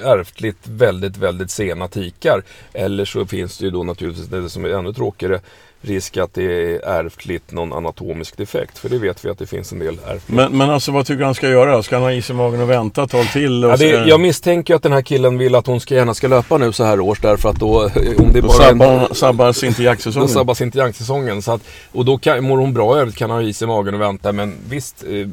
ärftligt 0.04 0.68
väldigt, 0.68 1.16
väldigt 1.16 1.50
sena 1.50 1.88
tikar. 1.88 2.42
Eller 2.72 3.04
så 3.04 3.26
finns 3.26 3.58
det 3.58 3.64
ju 3.64 3.70
då 3.70 3.82
naturligtvis 3.82 4.26
det 4.26 4.50
som 4.50 4.64
är 4.64 4.68
ännu 4.68 4.92
tråkigare 4.92 5.40
risk 5.86 6.16
att 6.16 6.34
det 6.34 6.42
är 6.42 6.88
ärftligt 6.88 7.52
någon 7.52 7.72
anatomisk 7.72 8.36
defekt. 8.36 8.78
För 8.78 8.88
det 8.88 8.98
vet 8.98 9.24
vi 9.24 9.30
att 9.30 9.38
det 9.38 9.46
finns 9.46 9.72
en 9.72 9.78
del 9.78 9.94
ärftligt. 9.94 10.28
Men, 10.28 10.58
men 10.58 10.70
alltså 10.70 10.92
vad 10.92 11.06
tycker 11.06 11.18
du 11.18 11.24
han 11.24 11.34
ska 11.34 11.48
göra? 11.48 11.82
Ska 11.82 11.96
han 11.96 12.02
ha 12.02 12.12
is 12.12 12.30
i 12.30 12.32
magen 12.32 12.60
och 12.60 12.70
vänta 12.70 13.02
ett 13.02 13.10
tag 13.10 13.32
till? 13.32 13.62
Ja, 13.62 13.76
det, 13.76 13.86
jag 13.86 14.20
misstänker 14.20 14.74
att 14.74 14.82
den 14.82 14.92
här 14.92 15.02
killen 15.02 15.38
vill 15.38 15.54
att 15.54 15.66
hon 15.66 15.80
ska, 15.80 15.94
gärna 15.94 16.14
ska 16.14 16.28
löpa 16.28 16.58
nu 16.58 16.72
så 16.72 16.84
här 16.84 17.00
års 17.00 17.20
därför 17.20 17.48
att 17.48 17.60
då, 17.60 17.90
om 18.18 18.32
det 18.32 18.40
Då 18.40 18.48
bara 18.48 18.68
en, 18.68 18.78
sabbar, 18.78 19.14
sabbas 19.14 19.64
inte 19.64 19.82
Då 19.82 19.84
jaktsäsongen. 19.84 20.28
sabbas 20.28 20.60
inte 20.60 20.78
jaktsäsongen. 20.78 21.42
Så 21.42 21.52
att, 21.52 21.60
och 21.92 22.04
då 22.04 22.18
kan, 22.18 22.44
mår 22.44 22.58
hon 22.58 22.74
bra 22.74 22.98
övrigt 22.98 23.16
kan 23.16 23.30
ha 23.30 23.42
is 23.42 23.62
i 23.62 23.66
magen 23.66 23.94
och 23.94 24.00
vänta. 24.00 24.32
Men 24.32 24.54
visst, 24.68 25.04
eh, 25.08 25.28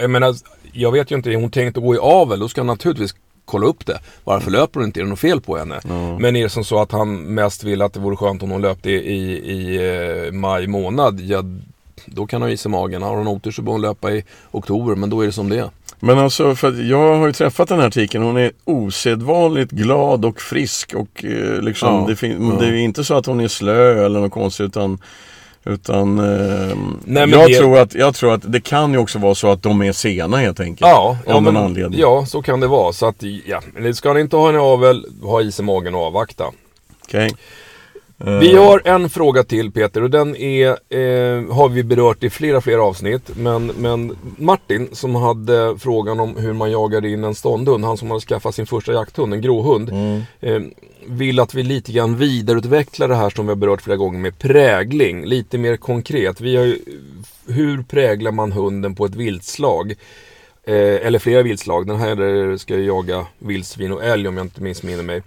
jag 0.00 0.10
menar, 0.10 0.34
jag 0.72 0.92
vet 0.92 1.10
ju 1.10 1.16
inte, 1.16 1.34
hon 1.34 1.50
tänkt 1.50 1.76
att 1.76 1.82
gå 1.82 1.94
i 1.94 1.98
avel, 1.98 2.40
då 2.40 2.48
ska 2.48 2.60
han 2.60 2.66
naturligtvis 2.66 3.14
kolla 3.48 3.66
upp 3.66 3.86
det. 3.86 4.00
Varför 4.24 4.50
löper 4.50 4.80
hon 4.80 4.86
inte? 4.86 5.00
Är 5.00 5.04
det 5.04 5.10
något 5.10 5.18
fel 5.18 5.40
på 5.40 5.56
henne? 5.56 5.80
Men 6.18 6.36
är 6.36 6.42
det 6.42 6.48
som 6.48 6.64
så 6.64 6.82
att 6.82 6.92
han 6.92 7.22
mest 7.22 7.64
vill 7.64 7.82
att 7.82 7.92
det 7.92 8.00
vore 8.00 8.16
skönt 8.16 8.42
om 8.42 8.50
hon 8.50 8.62
löpte 8.62 8.90
i, 8.90 9.32
i 9.32 9.76
eh, 10.26 10.32
maj 10.32 10.66
månad, 10.66 11.20
ja, 11.20 11.42
då 12.06 12.26
kan 12.26 12.42
han 12.42 12.50
ha 12.50 12.54
is 12.54 12.66
i 12.66 12.68
magen. 12.68 13.02
Har 13.02 13.16
hon 13.16 13.28
otur 13.28 13.50
så 13.50 13.62
bör 13.62 13.72
hon 13.72 13.80
löpa 13.80 14.10
i 14.10 14.24
oktober, 14.50 14.94
men 14.94 15.10
då 15.10 15.20
är 15.20 15.26
det 15.26 15.32
som 15.32 15.48
det 15.48 15.58
är. 15.58 15.70
Men 16.00 16.18
alltså, 16.18 16.54
för 16.54 16.82
jag 16.90 17.16
har 17.18 17.26
ju 17.26 17.32
träffat 17.32 17.68
den 17.68 17.80
här 17.80 17.90
tiken. 17.90 18.22
Hon 18.22 18.36
är 18.36 18.52
osedvanligt 18.64 19.70
glad 19.70 20.24
och 20.24 20.40
frisk 20.40 20.94
och 20.94 21.24
eh, 21.24 21.62
liksom, 21.62 22.06
Ja, 22.08 22.14
det, 22.20 22.26
ja. 22.26 22.56
det 22.60 22.66
är 22.66 22.72
inte 22.74 23.04
så 23.04 23.14
att 23.14 23.26
hon 23.26 23.40
är 23.40 23.48
slö 23.48 24.04
eller 24.06 24.20
något 24.20 24.32
konstigt 24.32 24.66
utan 24.66 24.98
utan 25.68 26.18
eh, 26.18 26.76
men 27.04 27.30
jag, 27.30 27.50
det- 27.50 27.58
tror 27.58 27.78
att, 27.78 27.94
jag 27.94 28.14
tror 28.14 28.34
att 28.34 28.52
det 28.52 28.60
kan 28.60 28.92
ju 28.92 28.98
också 28.98 29.18
vara 29.18 29.34
så 29.34 29.50
att 29.50 29.62
de 29.62 29.82
är 29.82 29.92
sena 29.92 30.36
helt 30.36 30.60
enkelt. 30.60 30.80
Ja, 30.90 31.18
ja, 31.26 31.34
av 31.34 31.42
någon 31.42 31.54
men- 31.54 31.62
anledning. 31.64 32.00
Ja, 32.00 32.26
så 32.26 32.42
kan 32.42 32.60
det 32.60 32.66
vara. 32.66 32.92
Så 32.92 33.06
att, 33.06 33.22
ja, 33.46 33.60
ska 33.94 34.08
han 34.08 34.18
inte 34.18 34.36
ha 34.36 34.48
en 34.48 34.56
avel, 34.56 35.06
ha 35.22 35.42
is 35.42 35.60
i 35.60 35.62
magen 35.62 35.94
och 35.94 36.00
avvakta. 36.02 36.44
Okej. 37.04 37.30
Eh, 38.24 38.38
Vi 38.38 38.56
har 38.56 38.82
en 38.84 39.10
fråga 39.10 39.44
till 39.44 39.70
Peter 39.72 40.02
och 40.02 40.10
den 40.10 40.36
är, 40.36 40.68
eh, 40.68 41.54
har 41.54 41.68
vi 41.68 41.84
berört 41.84 42.24
i 42.24 42.30
flera, 42.30 42.60
flera 42.60 42.82
avsnitt. 42.82 43.30
Men, 43.36 43.66
men 43.66 44.16
Martin 44.38 44.88
som 44.92 45.14
hade 45.14 45.74
frågan 45.78 46.20
om 46.20 46.36
hur 46.36 46.52
man 46.52 46.70
jagar 46.70 47.04
in 47.06 47.24
en 47.24 47.34
ståndhund, 47.34 47.84
han 47.84 47.96
som 47.96 48.10
hade 48.10 48.20
skaffat 48.20 48.54
sin 48.54 48.66
första 48.66 48.92
jakthund, 48.92 49.34
en 49.34 49.40
gråhund. 49.40 49.90
Eh, 50.40 50.60
vill 51.06 51.40
att 51.40 51.54
vi 51.54 51.62
lite 51.62 51.92
grann 51.92 52.16
vidareutvecklar 52.16 53.08
det 53.08 53.14
här 53.16 53.30
som 53.30 53.46
vi 53.46 53.50
har 53.50 53.56
berört 53.56 53.82
flera 53.82 53.96
gånger 53.96 54.18
med 54.18 54.38
prägling. 54.38 55.24
Lite 55.26 55.58
mer 55.58 55.76
konkret. 55.76 56.40
Vi 56.40 56.56
har 56.56 56.64
ju, 56.64 56.78
hur 57.48 57.82
präglar 57.82 58.32
man 58.32 58.52
hunden 58.52 58.94
på 58.94 59.04
ett 59.04 59.14
viltslag? 59.14 59.94
Eh, 60.64 61.06
eller 61.06 61.18
flera 61.18 61.42
viltslag. 61.42 61.86
Den 61.86 61.96
här 61.96 62.56
ska 62.56 62.74
jag 62.74 62.82
jaga 62.84 63.26
vildsvin 63.38 63.92
och 63.92 64.04
älg 64.04 64.28
om 64.28 64.36
jag 64.36 64.46
inte 64.46 64.62
missminner 64.62 65.02
mig. 65.02 65.22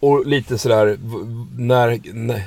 Och 0.00 0.26
lite 0.26 0.58
sådär 0.58 0.98
när, 1.58 2.00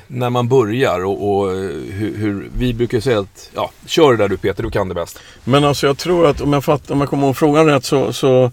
när- 0.08 0.30
man 0.30 0.48
börjar 0.48 1.06
och, 1.06 1.30
och 1.32 1.52
eh, 1.52 1.58
hur, 1.92 2.18
hur 2.18 2.50
vi 2.58 2.74
brukar 2.74 3.00
säga 3.00 3.20
att 3.20 3.50
ja, 3.56 3.72
kör 3.86 4.12
det 4.12 4.18
där 4.18 4.28
du 4.28 4.38
Peter, 4.38 4.64
du 4.64 4.70
kan 4.70 4.90
det 4.90 4.96
bäst. 4.96 5.20
Men 5.44 5.64
alltså 5.64 5.88
jag 5.88 5.98
tror 5.98 6.28
att 6.28 6.42
om 6.42 6.54
jag, 6.54 6.64
fattar, 6.64 6.94
om 6.94 7.02
jag 7.02 7.10
kommer 7.10 7.28
ihåg 7.28 7.38
frågan 7.38 7.66
rätt 7.66 7.86
så, 7.86 8.14
så 8.14 8.52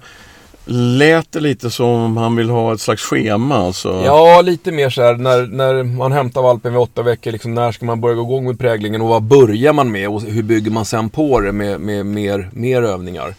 lät 0.69 1.33
det 1.33 1.41
lite 1.41 1.71
som 1.71 1.87
om 1.87 2.17
han 2.17 2.37
vill 2.37 2.51
ha 2.51 2.73
ett 2.75 2.81
slags 2.81 3.03
schema. 3.03 3.57
Alltså. 3.57 4.03
Ja, 4.05 4.41
lite 4.41 4.73
mer 4.73 4.91
så 4.91 5.03
här 5.03 5.15
när, 5.15 5.47
när 5.47 5.83
man 5.83 6.13
hämtar 6.13 6.43
valpen 6.43 6.73
vid 6.73 6.81
åtta 6.83 7.03
veckor, 7.03 7.33
liksom, 7.33 7.55
när 7.55 7.73
ska 7.73 7.87
man 7.87 8.01
börja 8.01 8.15
gå 8.15 8.23
igång 8.23 8.45
med 8.47 8.59
präglingen 8.59 9.03
och 9.03 9.09
vad 9.09 9.23
börjar 9.23 9.73
man 9.73 9.93
med 9.93 10.09
och 10.09 10.23
hur 10.23 10.43
bygger 10.43 10.71
man 10.71 10.85
sen 10.85 11.09
på 11.11 11.41
det 11.41 11.53
med, 11.53 11.81
med 11.81 12.07
mer, 12.07 12.51
mer 12.53 12.83
övningar? 12.83 13.35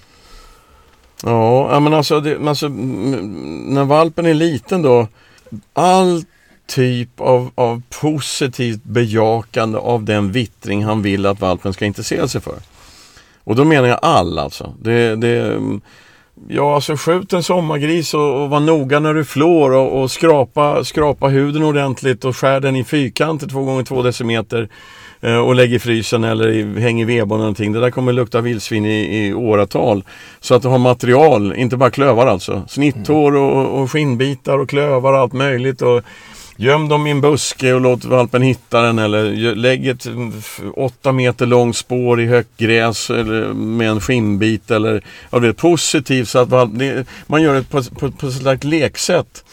Ja, 1.24 1.80
men 1.80 1.94
alltså, 1.94 2.20
det, 2.20 2.48
alltså 2.48 2.68
när 2.68 3.84
valpen 3.84 4.26
är 4.26 4.34
liten 4.34 4.82
då. 4.82 5.08
All 5.74 6.24
typ 6.68 7.22
av, 7.22 7.52
av 7.56 7.82
positivt 8.02 8.84
bejakande 8.84 9.78
av 9.78 10.04
den 10.04 10.32
vittring 10.32 10.84
han 10.84 11.02
vill 11.02 11.26
att 11.26 11.42
valpen 11.42 11.74
ska 11.74 11.86
intressera 11.86 12.28
sig 12.28 12.42
för. 12.42 12.56
Och 13.44 13.56
då 13.56 13.64
menar 13.64 13.88
jag 13.88 14.00
all 14.02 14.40
alltså. 14.40 14.74
Det, 14.82 15.16
det, 15.16 15.42
mm, 15.42 15.82
ja, 16.48 16.76
alltså 16.76 16.96
skjut 16.96 17.34
en 17.34 17.44
sommargris 17.44 18.14
och, 18.14 18.44
och 18.44 18.50
var 18.50 18.60
noga 18.60 19.00
när 19.00 19.14
du 19.14 19.26
flår 19.26 19.72
och, 19.72 20.02
och 20.02 20.12
skrapa, 20.12 20.84
skrapa 20.84 21.28
huden 21.28 21.64
ordentligt 21.64 22.26
och 22.26 22.38
skär 22.38 22.60
den 22.60 22.76
i 22.76 22.84
fyrkanter 22.84 23.48
två 23.48 23.64
gånger 23.64 23.84
två 23.84 24.02
decimeter 24.02 24.70
Eh, 25.22 25.38
och 25.38 25.56
lägg 25.56 25.74
i 25.74 25.80
frysen 25.80 26.24
eller 26.24 26.48
i, 26.50 26.80
häng 26.82 27.02
i 27.02 27.06
vedboden 27.06 27.36
eller 27.36 27.44
någonting. 27.44 27.72
Det 27.74 27.80
där 27.80 27.92
kommer 27.92 28.14
lukta 28.14 28.42
vildsvin 28.42 28.86
i, 28.86 29.26
i 29.28 29.34
åratal. 29.34 30.04
Så 30.40 30.56
att 30.56 30.62
du 30.62 30.68
har 30.68 30.78
material, 30.78 31.54
inte 31.56 31.78
bara 31.78 31.90
klövar 31.92 32.28
alltså. 32.28 32.64
Snitthår 32.68 33.36
och, 33.36 33.82
och 33.82 33.92
skinnbitar 33.92 34.58
och 34.60 34.70
klövar 34.70 35.14
och 35.14 35.20
allt 35.20 35.34
möjligt. 35.34 35.82
Och 35.82 36.02
Göm 36.60 36.88
dem 36.90 37.08
i 37.08 37.12
en 37.12 37.22
buske 37.22 37.74
och 37.74 37.82
låt 37.82 38.06
valpen 38.06 38.42
hitta 38.42 38.82
den 38.82 39.00
eller 39.00 39.56
lägg 39.56 39.88
ett 39.88 40.06
mm, 40.06 40.34
f- 40.40 40.62
åtta 40.76 41.12
meter 41.12 41.46
långt 41.46 41.76
spår 41.78 42.22
i 42.22 42.26
högt 42.26 42.58
gräs 42.58 43.10
eller 43.10 43.54
med 43.54 43.90
en 43.90 44.02
skinnbit 44.02 44.72
eller 44.72 45.04
ja, 45.30 45.40
det 45.40 45.48
är 45.48 45.54
positivt 45.54 46.28
så 46.30 46.40
att 46.40 46.50
valp, 46.50 46.72
det, 46.74 47.06
man 47.28 47.42
gör 47.44 47.54
det 47.56 47.64
på, 47.64 47.84
på, 47.84 48.12
på 48.12 48.28
ett 48.28 48.34
slags 48.34 48.64
leksätt. 48.64 49.44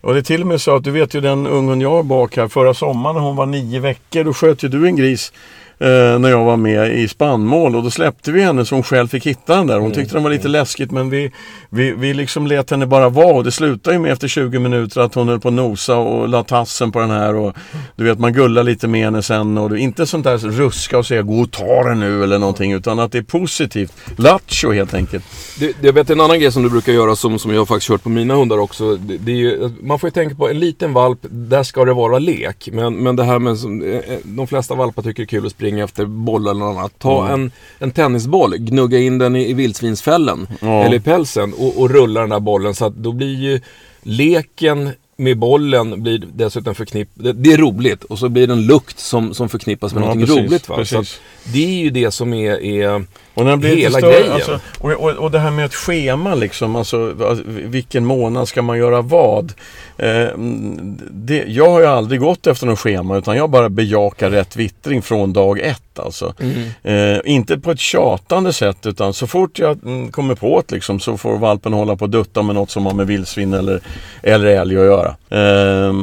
Och 0.00 0.12
det 0.12 0.20
är 0.20 0.22
till 0.22 0.40
och 0.40 0.46
med 0.46 0.60
så 0.60 0.76
att 0.76 0.84
du 0.84 0.90
vet 0.90 1.14
ju 1.14 1.20
den 1.20 1.46
ungen 1.46 1.80
jag 1.80 2.04
bak 2.04 2.36
här 2.36 2.48
förra 2.48 2.74
sommaren 2.74 3.16
hon 3.16 3.36
var 3.36 3.46
nio 3.46 3.80
veckor. 3.80 4.24
Då 4.24 4.32
sköt 4.32 4.62
ju 4.62 4.68
du 4.68 4.86
en 4.86 4.96
gris 4.96 5.32
eh, 5.78 6.18
när 6.18 6.28
jag 6.28 6.44
var 6.44 6.56
med 6.56 6.94
i 6.98 7.08
spannmål. 7.08 7.76
Och 7.76 7.82
då 7.82 7.90
släppte 7.90 8.32
vi 8.32 8.42
henne 8.42 8.64
så 8.64 8.74
hon 8.74 8.82
själv 8.82 9.08
fick 9.08 9.26
hitta 9.26 9.56
den 9.56 9.66
där. 9.66 9.78
Hon 9.78 9.92
tyckte 9.92 10.14
den 10.14 10.22
var 10.22 10.30
lite 10.30 10.48
läskigt 10.48 10.90
men 10.90 11.10
vi, 11.10 11.32
vi, 11.76 11.92
vi 11.92 12.14
liksom 12.14 12.46
lät 12.46 12.70
henne 12.70 12.86
bara 12.86 13.08
vara 13.08 13.34
och 13.34 13.44
det 13.44 13.52
slutade 13.52 13.96
ju 13.96 14.02
med 14.02 14.12
efter 14.12 14.28
20 14.28 14.58
minuter 14.58 15.00
att 15.00 15.14
hon 15.14 15.28
höll 15.28 15.40
på 15.40 15.48
att 15.48 15.54
nosa 15.54 15.96
och 15.96 16.28
la 16.28 16.42
tassen 16.42 16.92
på 16.92 16.98
den 16.98 17.10
här 17.10 17.34
och 17.34 17.56
du 17.96 18.04
vet 18.04 18.18
man 18.18 18.32
gullar 18.32 18.62
lite 18.62 18.88
med 18.88 19.04
henne 19.04 19.22
sen 19.22 19.58
och 19.58 19.70
det, 19.70 19.80
inte 19.80 20.06
sånt 20.06 20.24
där 20.24 20.38
ruska 20.38 20.98
och 20.98 21.06
säga 21.06 21.22
gå 21.22 21.40
och 21.40 21.50
ta 21.50 21.82
den 21.84 22.00
nu 22.00 22.24
eller 22.24 22.38
någonting 22.38 22.72
utan 22.72 22.98
att 22.98 23.12
det 23.12 23.18
är 23.18 23.22
positivt. 23.22 23.92
Lattjo 24.16 24.72
helt 24.72 24.94
enkelt. 24.94 25.24
Det, 25.58 25.76
jag 25.80 25.92
vet 25.92 26.10
en 26.10 26.20
annan 26.20 26.40
grej 26.40 26.52
som 26.52 26.62
du 26.62 26.70
brukar 26.70 26.92
göra 26.92 27.16
som, 27.16 27.38
som 27.38 27.54
jag 27.54 27.68
faktiskt 27.68 27.88
kört 27.88 28.02
på 28.02 28.08
mina 28.08 28.34
hundar 28.34 28.58
också. 28.58 28.96
Det, 28.96 29.16
det 29.16 29.32
är 29.32 29.36
ju, 29.36 29.70
man 29.82 29.98
får 29.98 30.06
ju 30.06 30.12
tänka 30.12 30.34
på 30.34 30.48
en 30.48 30.58
liten 30.58 30.92
valp, 30.92 31.18
där 31.22 31.62
ska 31.62 31.84
det 31.84 31.92
vara 31.94 32.18
lek. 32.18 32.68
Men, 32.72 32.94
men 32.94 33.16
det 33.16 33.24
här 33.24 33.38
med, 33.38 33.58
som, 33.58 33.82
eh, 33.82 33.88
eh, 33.88 34.18
de 34.24 34.46
flesta 34.46 34.74
valpar 34.74 35.02
tycker 35.02 35.22
det 35.22 35.24
är 35.24 35.26
kul 35.26 35.46
att 35.46 35.52
springa 35.52 35.84
efter 35.84 36.04
bollar 36.06 36.50
eller 36.50 36.60
något 36.64 36.76
annat. 36.78 36.98
Ta 36.98 37.28
en, 37.28 37.50
en 37.78 37.90
tennisboll, 37.90 38.56
gnugga 38.56 38.98
in 38.98 39.18
den 39.18 39.36
i, 39.36 39.50
i 39.50 39.52
vildsvinsfällen 39.52 40.46
Ja. 40.60 40.84
eller 40.84 40.96
i 40.96 41.00
pälsen 41.00 41.54
och, 41.66 41.80
och 41.80 41.90
rulla 41.90 42.20
den 42.20 42.30
där 42.30 42.40
bollen. 42.40 42.74
Så 42.74 42.84
att 42.84 42.94
då 42.96 43.12
blir 43.12 43.34
ju 43.34 43.60
leken 44.02 44.90
med 45.16 45.38
bollen 45.38 46.02
blir 46.02 46.22
dessutom 46.34 46.74
förknipp... 46.74 47.08
Det, 47.14 47.32
det 47.32 47.52
är 47.52 47.58
roligt 47.58 48.04
och 48.04 48.18
så 48.18 48.28
blir 48.28 48.46
det 48.46 48.52
en 48.52 48.66
lukt 48.66 48.98
som, 48.98 49.34
som 49.34 49.48
förknippas 49.48 49.94
med 49.94 50.00
Ja, 50.00 50.04
någonting 50.04 50.26
precis, 50.26 50.50
roligt. 50.50 50.68
Va? 50.68 50.84
Så 50.84 50.96
precis. 50.96 51.20
det 51.52 51.64
är 51.64 51.82
ju 51.84 51.90
det 51.90 52.10
som 52.10 52.34
är... 52.34 52.62
är 52.62 53.04
Och 53.36 53.44
när 53.44 53.50
det 53.50 53.56
blir 53.56 53.76
Hela 53.76 53.98
större, 53.98 54.12
grejen. 54.12 54.32
Alltså, 54.32 54.60
och, 54.78 54.90
och, 54.92 55.10
och 55.10 55.30
det 55.30 55.38
här 55.38 55.50
med 55.50 55.64
ett 55.64 55.74
schema 55.74 56.34
liksom, 56.34 56.76
alltså 56.76 57.14
vilken 57.46 58.04
månad 58.04 58.48
ska 58.48 58.62
man 58.62 58.78
göra 58.78 59.02
vad? 59.02 59.52
Eh, 59.98 60.08
mm, 60.08 60.98
det, 61.10 61.44
jag 61.46 61.70
har 61.70 61.80
ju 61.80 61.86
aldrig 61.86 62.20
gått 62.20 62.46
efter 62.46 62.66
något 62.66 62.78
schema 62.78 63.16
utan 63.16 63.36
jag 63.36 63.50
bara 63.50 63.68
bejakar 63.68 64.30
rätt 64.30 64.56
vittring 64.56 65.02
från 65.02 65.32
dag 65.32 65.60
ett 65.60 65.98
alltså. 65.98 66.34
Eh, 66.82 67.18
inte 67.24 67.58
på 67.58 67.70
ett 67.70 67.78
tjatande 67.78 68.52
sätt 68.52 68.86
utan 68.86 69.14
så 69.14 69.26
fort 69.26 69.58
jag 69.58 69.84
mm, 69.84 70.12
kommer 70.12 70.34
på 70.34 70.62
det 70.66 70.74
liksom, 70.74 71.00
så 71.00 71.16
får 71.16 71.38
valpen 71.38 71.72
hålla 71.72 71.96
på 71.96 72.04
och 72.04 72.10
dutta 72.10 72.42
med 72.42 72.54
något 72.54 72.70
som 72.70 72.86
har 72.86 72.94
med 72.94 73.06
vildsvin 73.06 73.54
eller, 73.54 73.80
eller 74.22 74.46
älg 74.46 74.78
att 74.78 74.84
göra. 74.84 75.16
Eh, 75.30 75.94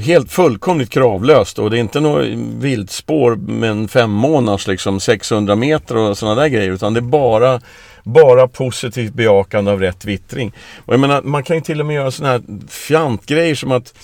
helt 0.00 0.32
fullkomligt 0.32 0.90
kravlöst 0.90 1.58
och 1.58 1.70
det 1.70 1.76
är 1.76 1.80
inte 1.80 2.00
något 2.00 2.26
viltspår 2.58 3.36
med 3.36 3.70
en 3.70 3.88
fem 3.88 4.10
månaders 4.10 4.66
liksom 4.66 5.00
600 5.00 5.56
meter 5.56 5.96
och 5.96 6.15
sådana 6.16 6.40
där 6.40 6.48
grejer 6.48 6.70
utan 6.70 6.94
det 6.94 7.00
är 7.00 7.02
bara 7.02 7.60
bara 8.04 8.48
positivt 8.48 9.12
bejakande 9.12 9.70
av 9.70 9.80
rätt 9.80 10.04
vittring. 10.04 10.52
Och 10.84 10.92
jag 10.92 11.00
menar, 11.00 11.22
man 11.22 11.42
kan 11.42 11.56
ju 11.56 11.62
till 11.62 11.80
och 11.80 11.86
med 11.86 11.96
göra 11.96 12.10
sådana 12.10 12.32
här 12.32 12.42
fjantgrejer 12.68 13.54
som 13.54 13.72
att 13.72 13.94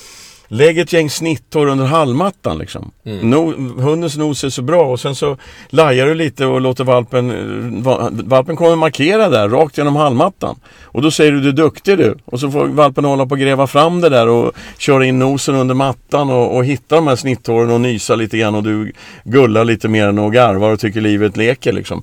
Lägg 0.55 0.79
ett 0.79 0.93
gäng 0.93 1.11
snittor 1.11 1.67
under 1.67 1.85
hallmattan 1.85 2.59
liksom. 2.59 2.91
No, 3.23 3.55
hundens 3.83 4.17
nos 4.17 4.45
är 4.45 4.49
så 4.51 4.62
bra 4.62 4.85
och 4.85 5.01
sen 5.01 5.15
så 5.15 5.37
lajar 5.69 6.07
du 6.07 6.15
lite 6.15 6.47
och 6.47 6.61
låter 6.61 6.85
valpen 6.85 7.31
eh, 7.31 7.83
va- 7.85 8.09
Valpen 8.12 8.57
kommer 8.57 8.77
markera 8.77 9.29
där 9.29 9.49
rakt 9.49 9.79
genom 9.79 9.97
hallmattan. 9.97 10.57
Och 10.83 11.03
då 11.03 11.11
säger 11.11 11.33
du 11.33 11.41
du 11.41 11.49
är 11.49 11.53
duktig 11.53 11.99
du. 11.99 12.15
Och 12.25 12.41
så 12.41 12.51
får 12.51 12.67
valpen 12.67 13.05
hålla 13.05 13.27
på 13.27 13.33
och 13.33 13.38
gräva 13.38 13.67
fram 13.67 14.01
det 14.01 14.09
där 14.09 14.29
och 14.29 14.53
köra 14.79 15.05
in 15.07 15.19
nosen 15.19 15.55
under 15.55 15.75
mattan 15.75 16.31
och, 16.31 16.57
och 16.57 16.65
hitta 16.65 16.95
de 16.97 17.07
här 17.07 17.17
snitthåren 17.17 17.71
och 17.71 17.81
nysa 17.81 18.15
lite 18.17 18.38
grann 18.38 18.55
och 18.55 18.62
du 18.62 18.93
gullar 19.25 19.65
lite 19.65 19.88
mer 19.88 20.07
än 20.09 20.19
och 20.19 20.33
garvar 20.33 20.71
och 20.73 20.81
tycker 20.81 21.01
livet 21.01 21.37
leker 21.37 21.73
liksom. 21.73 22.03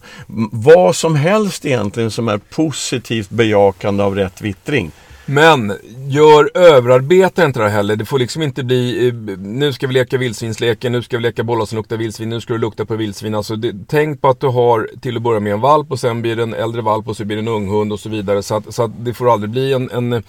Vad 0.51 0.95
som 0.95 1.15
helst 1.15 1.65
egentligen 1.65 2.11
som 2.11 2.27
är 2.27 2.37
positivt 2.37 3.29
bejakande 3.29 4.03
av 4.03 4.15
rätt 4.15 4.41
vittring. 4.41 4.91
Men 5.29 5.73
gör 6.07 6.57
överarbeta 6.57 7.45
inte 7.45 7.59
det 7.59 7.69
heller. 7.69 7.95
Det 7.95 8.05
får 8.05 8.19
liksom 8.19 8.41
inte 8.41 8.63
bli, 8.63 9.07
eh, 9.07 9.13
nu 9.37 9.73
ska 9.73 9.87
vi 9.87 9.93
leka 9.93 10.17
vildsvinsleken, 10.17 10.91
nu 10.91 11.01
ska 11.01 11.17
vi 11.17 11.23
leka 11.23 11.43
bollar 11.43 11.65
som 11.65 11.75
luktar 11.75 11.97
vildsvin, 11.97 12.29
nu 12.29 12.41
ska 12.41 12.53
du 12.53 12.59
lukta 12.59 12.85
på 12.85 12.95
vildsvin. 12.95 13.35
Alltså, 13.35 13.55
det, 13.55 13.73
tänk 13.87 14.21
på 14.21 14.29
att 14.29 14.39
du 14.39 14.47
har 14.47 14.89
till 15.01 15.17
att 15.17 15.21
börja 15.21 15.39
med 15.39 15.53
en 15.53 15.61
valp 15.61 15.91
och 15.91 15.99
sen 15.99 16.21
blir 16.21 16.35
det 16.35 16.43
en 16.43 16.53
äldre 16.53 16.81
valp 16.81 17.07
och 17.07 17.17
så 17.17 17.25
blir 17.25 17.37
det 17.37 17.41
en 17.41 17.47
unghund 17.47 17.93
och 17.93 17.99
så 17.99 18.09
vidare. 18.09 18.43
Så 18.43 18.55
att, 18.55 18.73
så 18.73 18.83
att 18.83 18.91
det 18.99 19.13
får 19.13 19.33
aldrig 19.33 19.49
bli 19.49 19.73
en, 19.73 19.91
en 19.91 20.13
eh, 20.13 20.21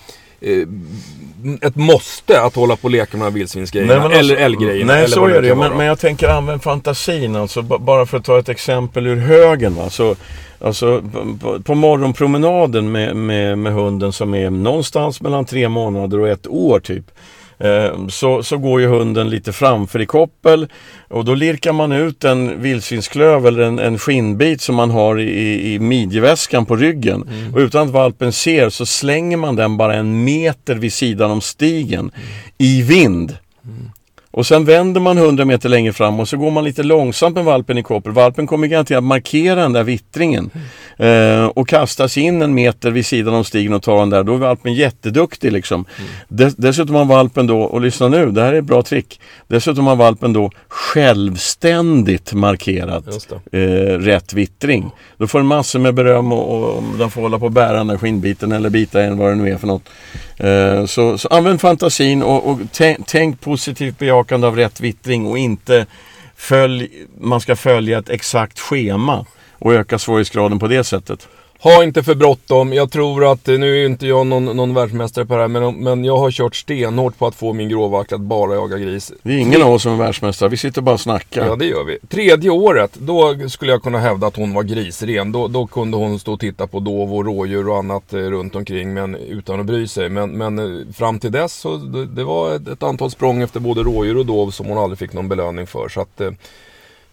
ett 1.63 1.77
måste 1.77 2.43
att 2.43 2.55
hålla 2.55 2.77
på 2.77 2.85
och 2.85 2.91
leka 2.91 3.17
med 3.17 3.27
de 3.27 3.31
här 3.31 3.39
vildsvinsgrejerna. 3.39 4.03
Alltså- 4.03 4.19
eller 4.19 4.37
älggrejerna. 4.37 4.93
Nej, 4.93 5.05
eller 5.05 5.15
så 5.15 5.27
är 5.27 5.43
det 5.43 5.55
Men, 5.55 5.77
men 5.77 5.87
jag 5.87 5.99
tänker 5.99 6.29
använd 6.29 6.63
fantasin. 6.63 7.37
Alltså, 7.37 7.63
bara 7.63 8.07
för 8.07 8.19
att 8.19 8.25
ta 8.25 8.39
ett 8.39 8.49
exempel 8.49 9.07
ur 9.07 9.17
högen. 9.17 9.75
Va? 9.75 9.91
Så, 9.91 10.17
alltså, 10.61 11.03
på, 11.40 11.61
på 11.61 11.75
morgonpromenaden 11.75 12.92
med, 12.92 13.16
med, 13.16 13.59
med 13.59 13.73
hunden 13.73 14.12
som 14.12 14.35
är 14.35 14.51
någonstans 14.51 15.20
mellan 15.20 15.44
tre 15.44 15.68
månader 15.68 16.20
och 16.20 16.29
ett 16.29 16.46
år 16.46 16.81
typ. 16.81 17.05
Eh, 17.59 18.07
så, 18.09 18.42
så 18.42 18.59
går 18.59 18.81
ju 18.81 18.87
hunden 18.87 19.31
lite 19.31 19.53
framför 19.53 20.01
i 20.01 20.07
koppel 20.07 20.68
och 21.09 21.25
då 21.25 21.35
lirkar 21.35 21.73
man 21.73 21.92
ut 21.92 22.25
en 22.25 22.62
vildsvinsklöv 22.62 23.46
eller 23.46 23.62
en, 23.62 23.79
en 23.79 23.99
skinnbit 23.99 24.61
som 24.61 24.75
man 24.75 24.90
har 24.90 25.18
i, 25.18 25.75
i 25.75 25.79
midjeväskan 25.79 26.66
på 26.66 26.77
ryggen. 26.77 27.31
Och 27.55 27.59
utan 27.59 27.87
att 27.87 27.92
valpen 27.92 28.33
ser 28.33 28.70
så 28.70 28.87
slänger 28.87 29.37
man 29.37 29.57
den 29.57 29.77
bara 29.77 29.94
en 29.94 30.25
meter 30.25 30.75
vid 30.75 30.92
sidan 30.92 31.31
om 31.31 31.40
stigen 31.40 32.11
i 32.59 32.83
vind. 32.83 33.37
Och 34.33 34.47
sen 34.47 34.64
vänder 34.64 35.01
man 35.01 35.19
100 35.19 35.45
meter 35.45 35.69
längre 35.69 35.93
fram 35.93 36.21
och 36.21 36.29
så 36.29 36.37
går 36.37 36.51
man 36.51 36.64
lite 36.64 36.83
långsamt 36.83 37.35
med 37.35 37.45
valpen 37.45 37.79
i 37.79 37.83
koppel. 37.83 38.12
Valpen 38.12 38.47
kommer 38.47 38.66
garanterat 38.66 39.05
markera 39.05 39.55
den 39.55 39.73
där 39.73 39.83
vittringen. 39.83 40.51
Eh, 40.97 41.45
och 41.45 41.69
kastas 41.69 42.19
in 42.19 42.43
en 42.43 42.55
meter 42.55 42.90
vid 42.90 43.07
sidan 43.07 43.35
om 43.35 43.45
stigen 43.45 43.73
och 43.73 43.83
tar 43.83 43.99
den 43.99 44.11
där. 44.11 44.23
Då 44.23 44.35
är 44.35 44.38
valpen 44.38 44.75
jätteduktig 44.75 45.53
liksom. 45.53 45.85
Dess, 46.29 46.55
dessutom 46.57 46.95
har 46.95 47.05
valpen 47.05 47.47
då, 47.47 47.61
och 47.61 47.81
lyssna 47.81 48.09
nu, 48.09 48.31
det 48.31 48.43
här 48.43 48.53
är 48.53 48.59
ett 48.59 48.64
bra 48.64 48.83
trick. 48.83 49.21
Dessutom 49.49 49.87
har 49.87 49.97
valpen 49.97 50.33
då 50.33 50.51
självständigt 50.69 52.33
markerat 52.33 53.05
eh, 53.53 53.61
rätt 53.99 54.33
vittring. 54.33 54.90
Då 55.16 55.27
får 55.27 55.38
den 55.38 55.47
massor 55.47 55.79
med 55.79 55.95
beröm 55.95 56.33
och, 56.33 56.77
och 56.77 56.83
den 56.99 57.11
får 57.11 57.23
hålla 57.23 57.38
på 57.38 57.45
och 57.45 57.53
bära 57.53 57.77
den 57.77 57.87
där 57.87 57.99
skinnbiten 57.99 58.53
eller 58.53 58.71
bita 58.71 59.03
en 59.03 59.19
vad 59.19 59.31
det 59.31 59.35
nu 59.35 59.51
är 59.51 59.57
för 59.57 59.66
något. 59.66 59.88
Eh, 60.37 60.87
så, 60.87 61.19
så 61.19 61.29
använd 61.29 61.61
fantasin 61.61 62.23
och, 62.23 62.51
och 62.51 62.59
tänk, 62.73 63.07
tänk 63.07 63.40
positivt 63.40 63.99
bejakande 63.99 64.20
av 64.45 64.57
rätt 64.57 64.81
vittring 64.81 65.27
och 65.27 65.39
inte 65.39 65.87
följ, 66.37 67.07
man 67.21 67.41
ska 67.41 67.57
följa 67.57 67.99
ett 67.99 68.09
exakt 68.09 68.61
schema 68.61 69.27
och 69.53 69.75
öka 69.75 69.99
svårighetsgraden 69.99 70.59
på 70.59 70.69
det 70.69 70.85
sättet. 70.85 71.29
Ha 71.62 71.85
inte 71.85 72.03
för 72.03 72.14
bråttom. 72.14 72.73
Jag 72.73 72.90
tror 72.90 73.33
att, 73.33 73.46
nu 73.46 73.83
är 73.83 73.87
inte 73.87 74.07
jag 74.07 74.27
någon, 74.27 74.44
någon 74.44 74.75
världsmästare 74.75 75.27
på 75.27 75.35
det 75.35 75.40
här, 75.40 75.49
men, 75.49 75.75
men 75.75 76.05
jag 76.05 76.16
har 76.16 76.31
kört 76.31 76.57
stenhårt 76.57 77.18
på 77.18 77.27
att 77.27 77.35
få 77.35 77.53
min 77.53 77.68
gråvakt 77.68 78.12
att 78.12 78.20
bara 78.20 78.55
jaga 78.55 78.79
gris. 78.79 79.12
Det 79.23 79.33
är 79.33 79.38
ingen 79.38 79.62
av 79.62 79.73
oss 79.73 79.83
som 79.83 79.92
är 79.92 79.96
världsmästare, 79.96 80.49
vi 80.49 80.57
sitter 80.57 80.83
bara 80.83 80.94
och 80.94 81.01
snackar. 81.01 81.46
Ja, 81.46 81.57
det 81.57 81.64
gör 81.64 81.85
vi. 81.85 81.99
Tredje 82.09 82.51
året, 82.51 82.94
då 82.99 83.49
skulle 83.49 83.73
jag 83.73 83.83
kunna 83.83 83.99
hävda 83.99 84.27
att 84.27 84.37
hon 84.37 84.55
var 84.55 84.62
grisren. 84.62 85.33
Då, 85.33 85.49
då 85.49 85.66
kunde 85.66 85.96
hon 85.96 86.18
stå 86.18 86.33
och 86.33 86.40
titta 86.40 86.66
på 86.66 86.81
dov 86.81 87.14
och 87.14 87.25
rådjur 87.25 87.68
och 87.68 87.79
annat 87.79 88.12
eh, 88.12 88.18
runt 88.18 88.55
omkring 88.55 88.94
men, 88.94 89.14
utan 89.14 89.61
att 89.61 89.66
bry 89.66 89.88
sig. 89.88 90.09
Men, 90.09 90.31
men 90.31 90.59
eh, 90.59 90.92
fram 90.94 91.18
till 91.18 91.33
dess 91.33 91.55
så 91.55 91.77
det, 91.77 92.07
det 92.07 92.25
var 92.25 92.55
ett, 92.55 92.68
ett 92.68 92.83
antal 92.83 93.11
språng 93.11 93.42
efter 93.42 93.61
både 93.61 93.83
rådjur 93.83 94.16
och 94.16 94.27
dov 94.27 94.51
som 94.51 94.66
hon 94.66 94.79
aldrig 94.79 94.99
fick 94.99 95.12
någon 95.12 95.29
belöning 95.29 95.66
för. 95.66 95.88
Så 95.88 96.01
att, 96.01 96.20
eh, 96.20 96.31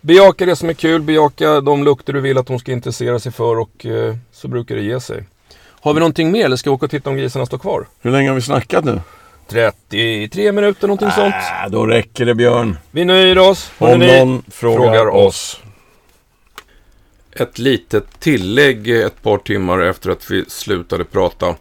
bejaka 0.01 0.45
det 0.45 0.55
som 0.55 0.69
är 0.69 0.73
kul, 0.73 1.01
bejaka 1.01 1.61
de 1.61 1.83
lukter 1.83 2.13
du 2.13 2.21
vill 2.21 2.37
att 2.37 2.49
hon 2.49 2.59
ska 2.59 2.71
intressera 2.71 3.19
sig 3.19 3.31
för 3.31 3.59
och 3.59 3.85
eh, 3.85 4.15
så 4.31 4.47
brukar 4.47 4.75
det 4.75 4.81
ge 4.81 4.99
sig. 4.99 5.23
Har 5.81 5.93
vi 5.93 5.99
någonting 5.99 6.31
mer 6.31 6.45
eller 6.45 6.55
ska 6.55 6.69
vi 6.69 6.75
åka 6.75 6.85
och 6.85 6.91
titta 6.91 7.09
om 7.09 7.17
grisarna 7.17 7.45
står 7.45 7.57
kvar? 7.57 7.87
Hur 8.01 8.11
länge 8.11 8.29
har 8.29 8.35
vi 8.35 8.41
snackat 8.41 8.85
nu? 8.85 9.01
33 9.47 10.51
minuter, 10.51 10.87
någonting 10.87 11.11
sånt. 11.11 11.35
Äh, 11.35 11.69
då 11.71 11.85
räcker 11.85 12.25
det 12.25 12.35
Björn. 12.35 12.77
Vi 12.91 13.05
nöjer 13.05 13.37
oss. 13.37 13.71
Om 13.77 13.87
Hörrni, 13.87 14.19
någon 14.19 14.43
frågar, 14.51 14.77
frågar 14.77 15.07
oss. 15.07 15.59
Ett 17.31 17.59
litet 17.59 18.19
tillägg 18.19 18.89
ett 18.89 19.23
par 19.23 19.37
timmar 19.37 19.79
efter 19.79 20.09
att 20.09 20.31
vi 20.31 20.45
slutade 20.47 21.03
prata. 21.03 21.55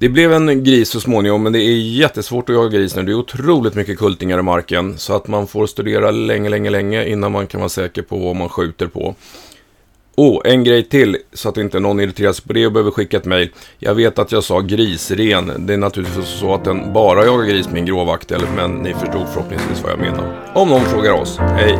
Det 0.00 0.08
blev 0.08 0.32
en 0.32 0.64
gris 0.64 0.90
så 0.90 1.00
småningom, 1.00 1.42
men 1.42 1.52
det 1.52 1.58
är 1.58 1.78
jättesvårt 1.78 2.48
att 2.48 2.54
jaga 2.54 2.68
gris 2.68 2.96
nu. 2.96 3.02
Det 3.02 3.12
är 3.12 3.14
otroligt 3.14 3.74
mycket 3.74 3.98
kultingar 3.98 4.38
i 4.38 4.42
marken, 4.42 4.98
så 4.98 5.16
att 5.16 5.28
man 5.28 5.46
får 5.46 5.66
studera 5.66 6.10
länge, 6.10 6.48
länge, 6.48 6.70
länge 6.70 7.06
innan 7.06 7.32
man 7.32 7.46
kan 7.46 7.60
vara 7.60 7.68
säker 7.68 8.02
på 8.02 8.18
vad 8.18 8.36
man 8.36 8.48
skjuter 8.48 8.86
på. 8.86 9.14
Och 10.14 10.46
en 10.46 10.64
grej 10.64 10.82
till, 10.82 11.16
så 11.32 11.48
att 11.48 11.56
inte 11.56 11.80
någon 11.80 12.00
irriterar 12.00 12.32
sig 12.32 12.46
på 12.46 12.52
det 12.52 12.66
och 12.66 12.72
behöver 12.72 12.90
skicka 12.90 13.16
ett 13.16 13.24
mejl. 13.24 13.50
Jag 13.78 13.94
vet 13.94 14.18
att 14.18 14.32
jag 14.32 14.44
sa 14.44 14.60
grisren. 14.60 15.66
Det 15.66 15.72
är 15.72 15.78
naturligtvis 15.78 16.26
så 16.26 16.54
att 16.54 16.64
den 16.64 16.92
bara 16.92 17.24
jagar 17.24 17.44
gris 17.44 17.68
med 17.68 17.78
en 17.78 17.86
gråvaktel, 17.86 18.42
men 18.56 18.70
ni 18.70 18.94
förstod 18.94 19.28
förhoppningsvis 19.28 19.82
vad 19.82 19.92
jag 19.92 19.98
menar. 19.98 20.52
Om 20.54 20.68
någon 20.68 20.84
frågar 20.84 21.12
oss, 21.12 21.38
hej! 21.38 21.78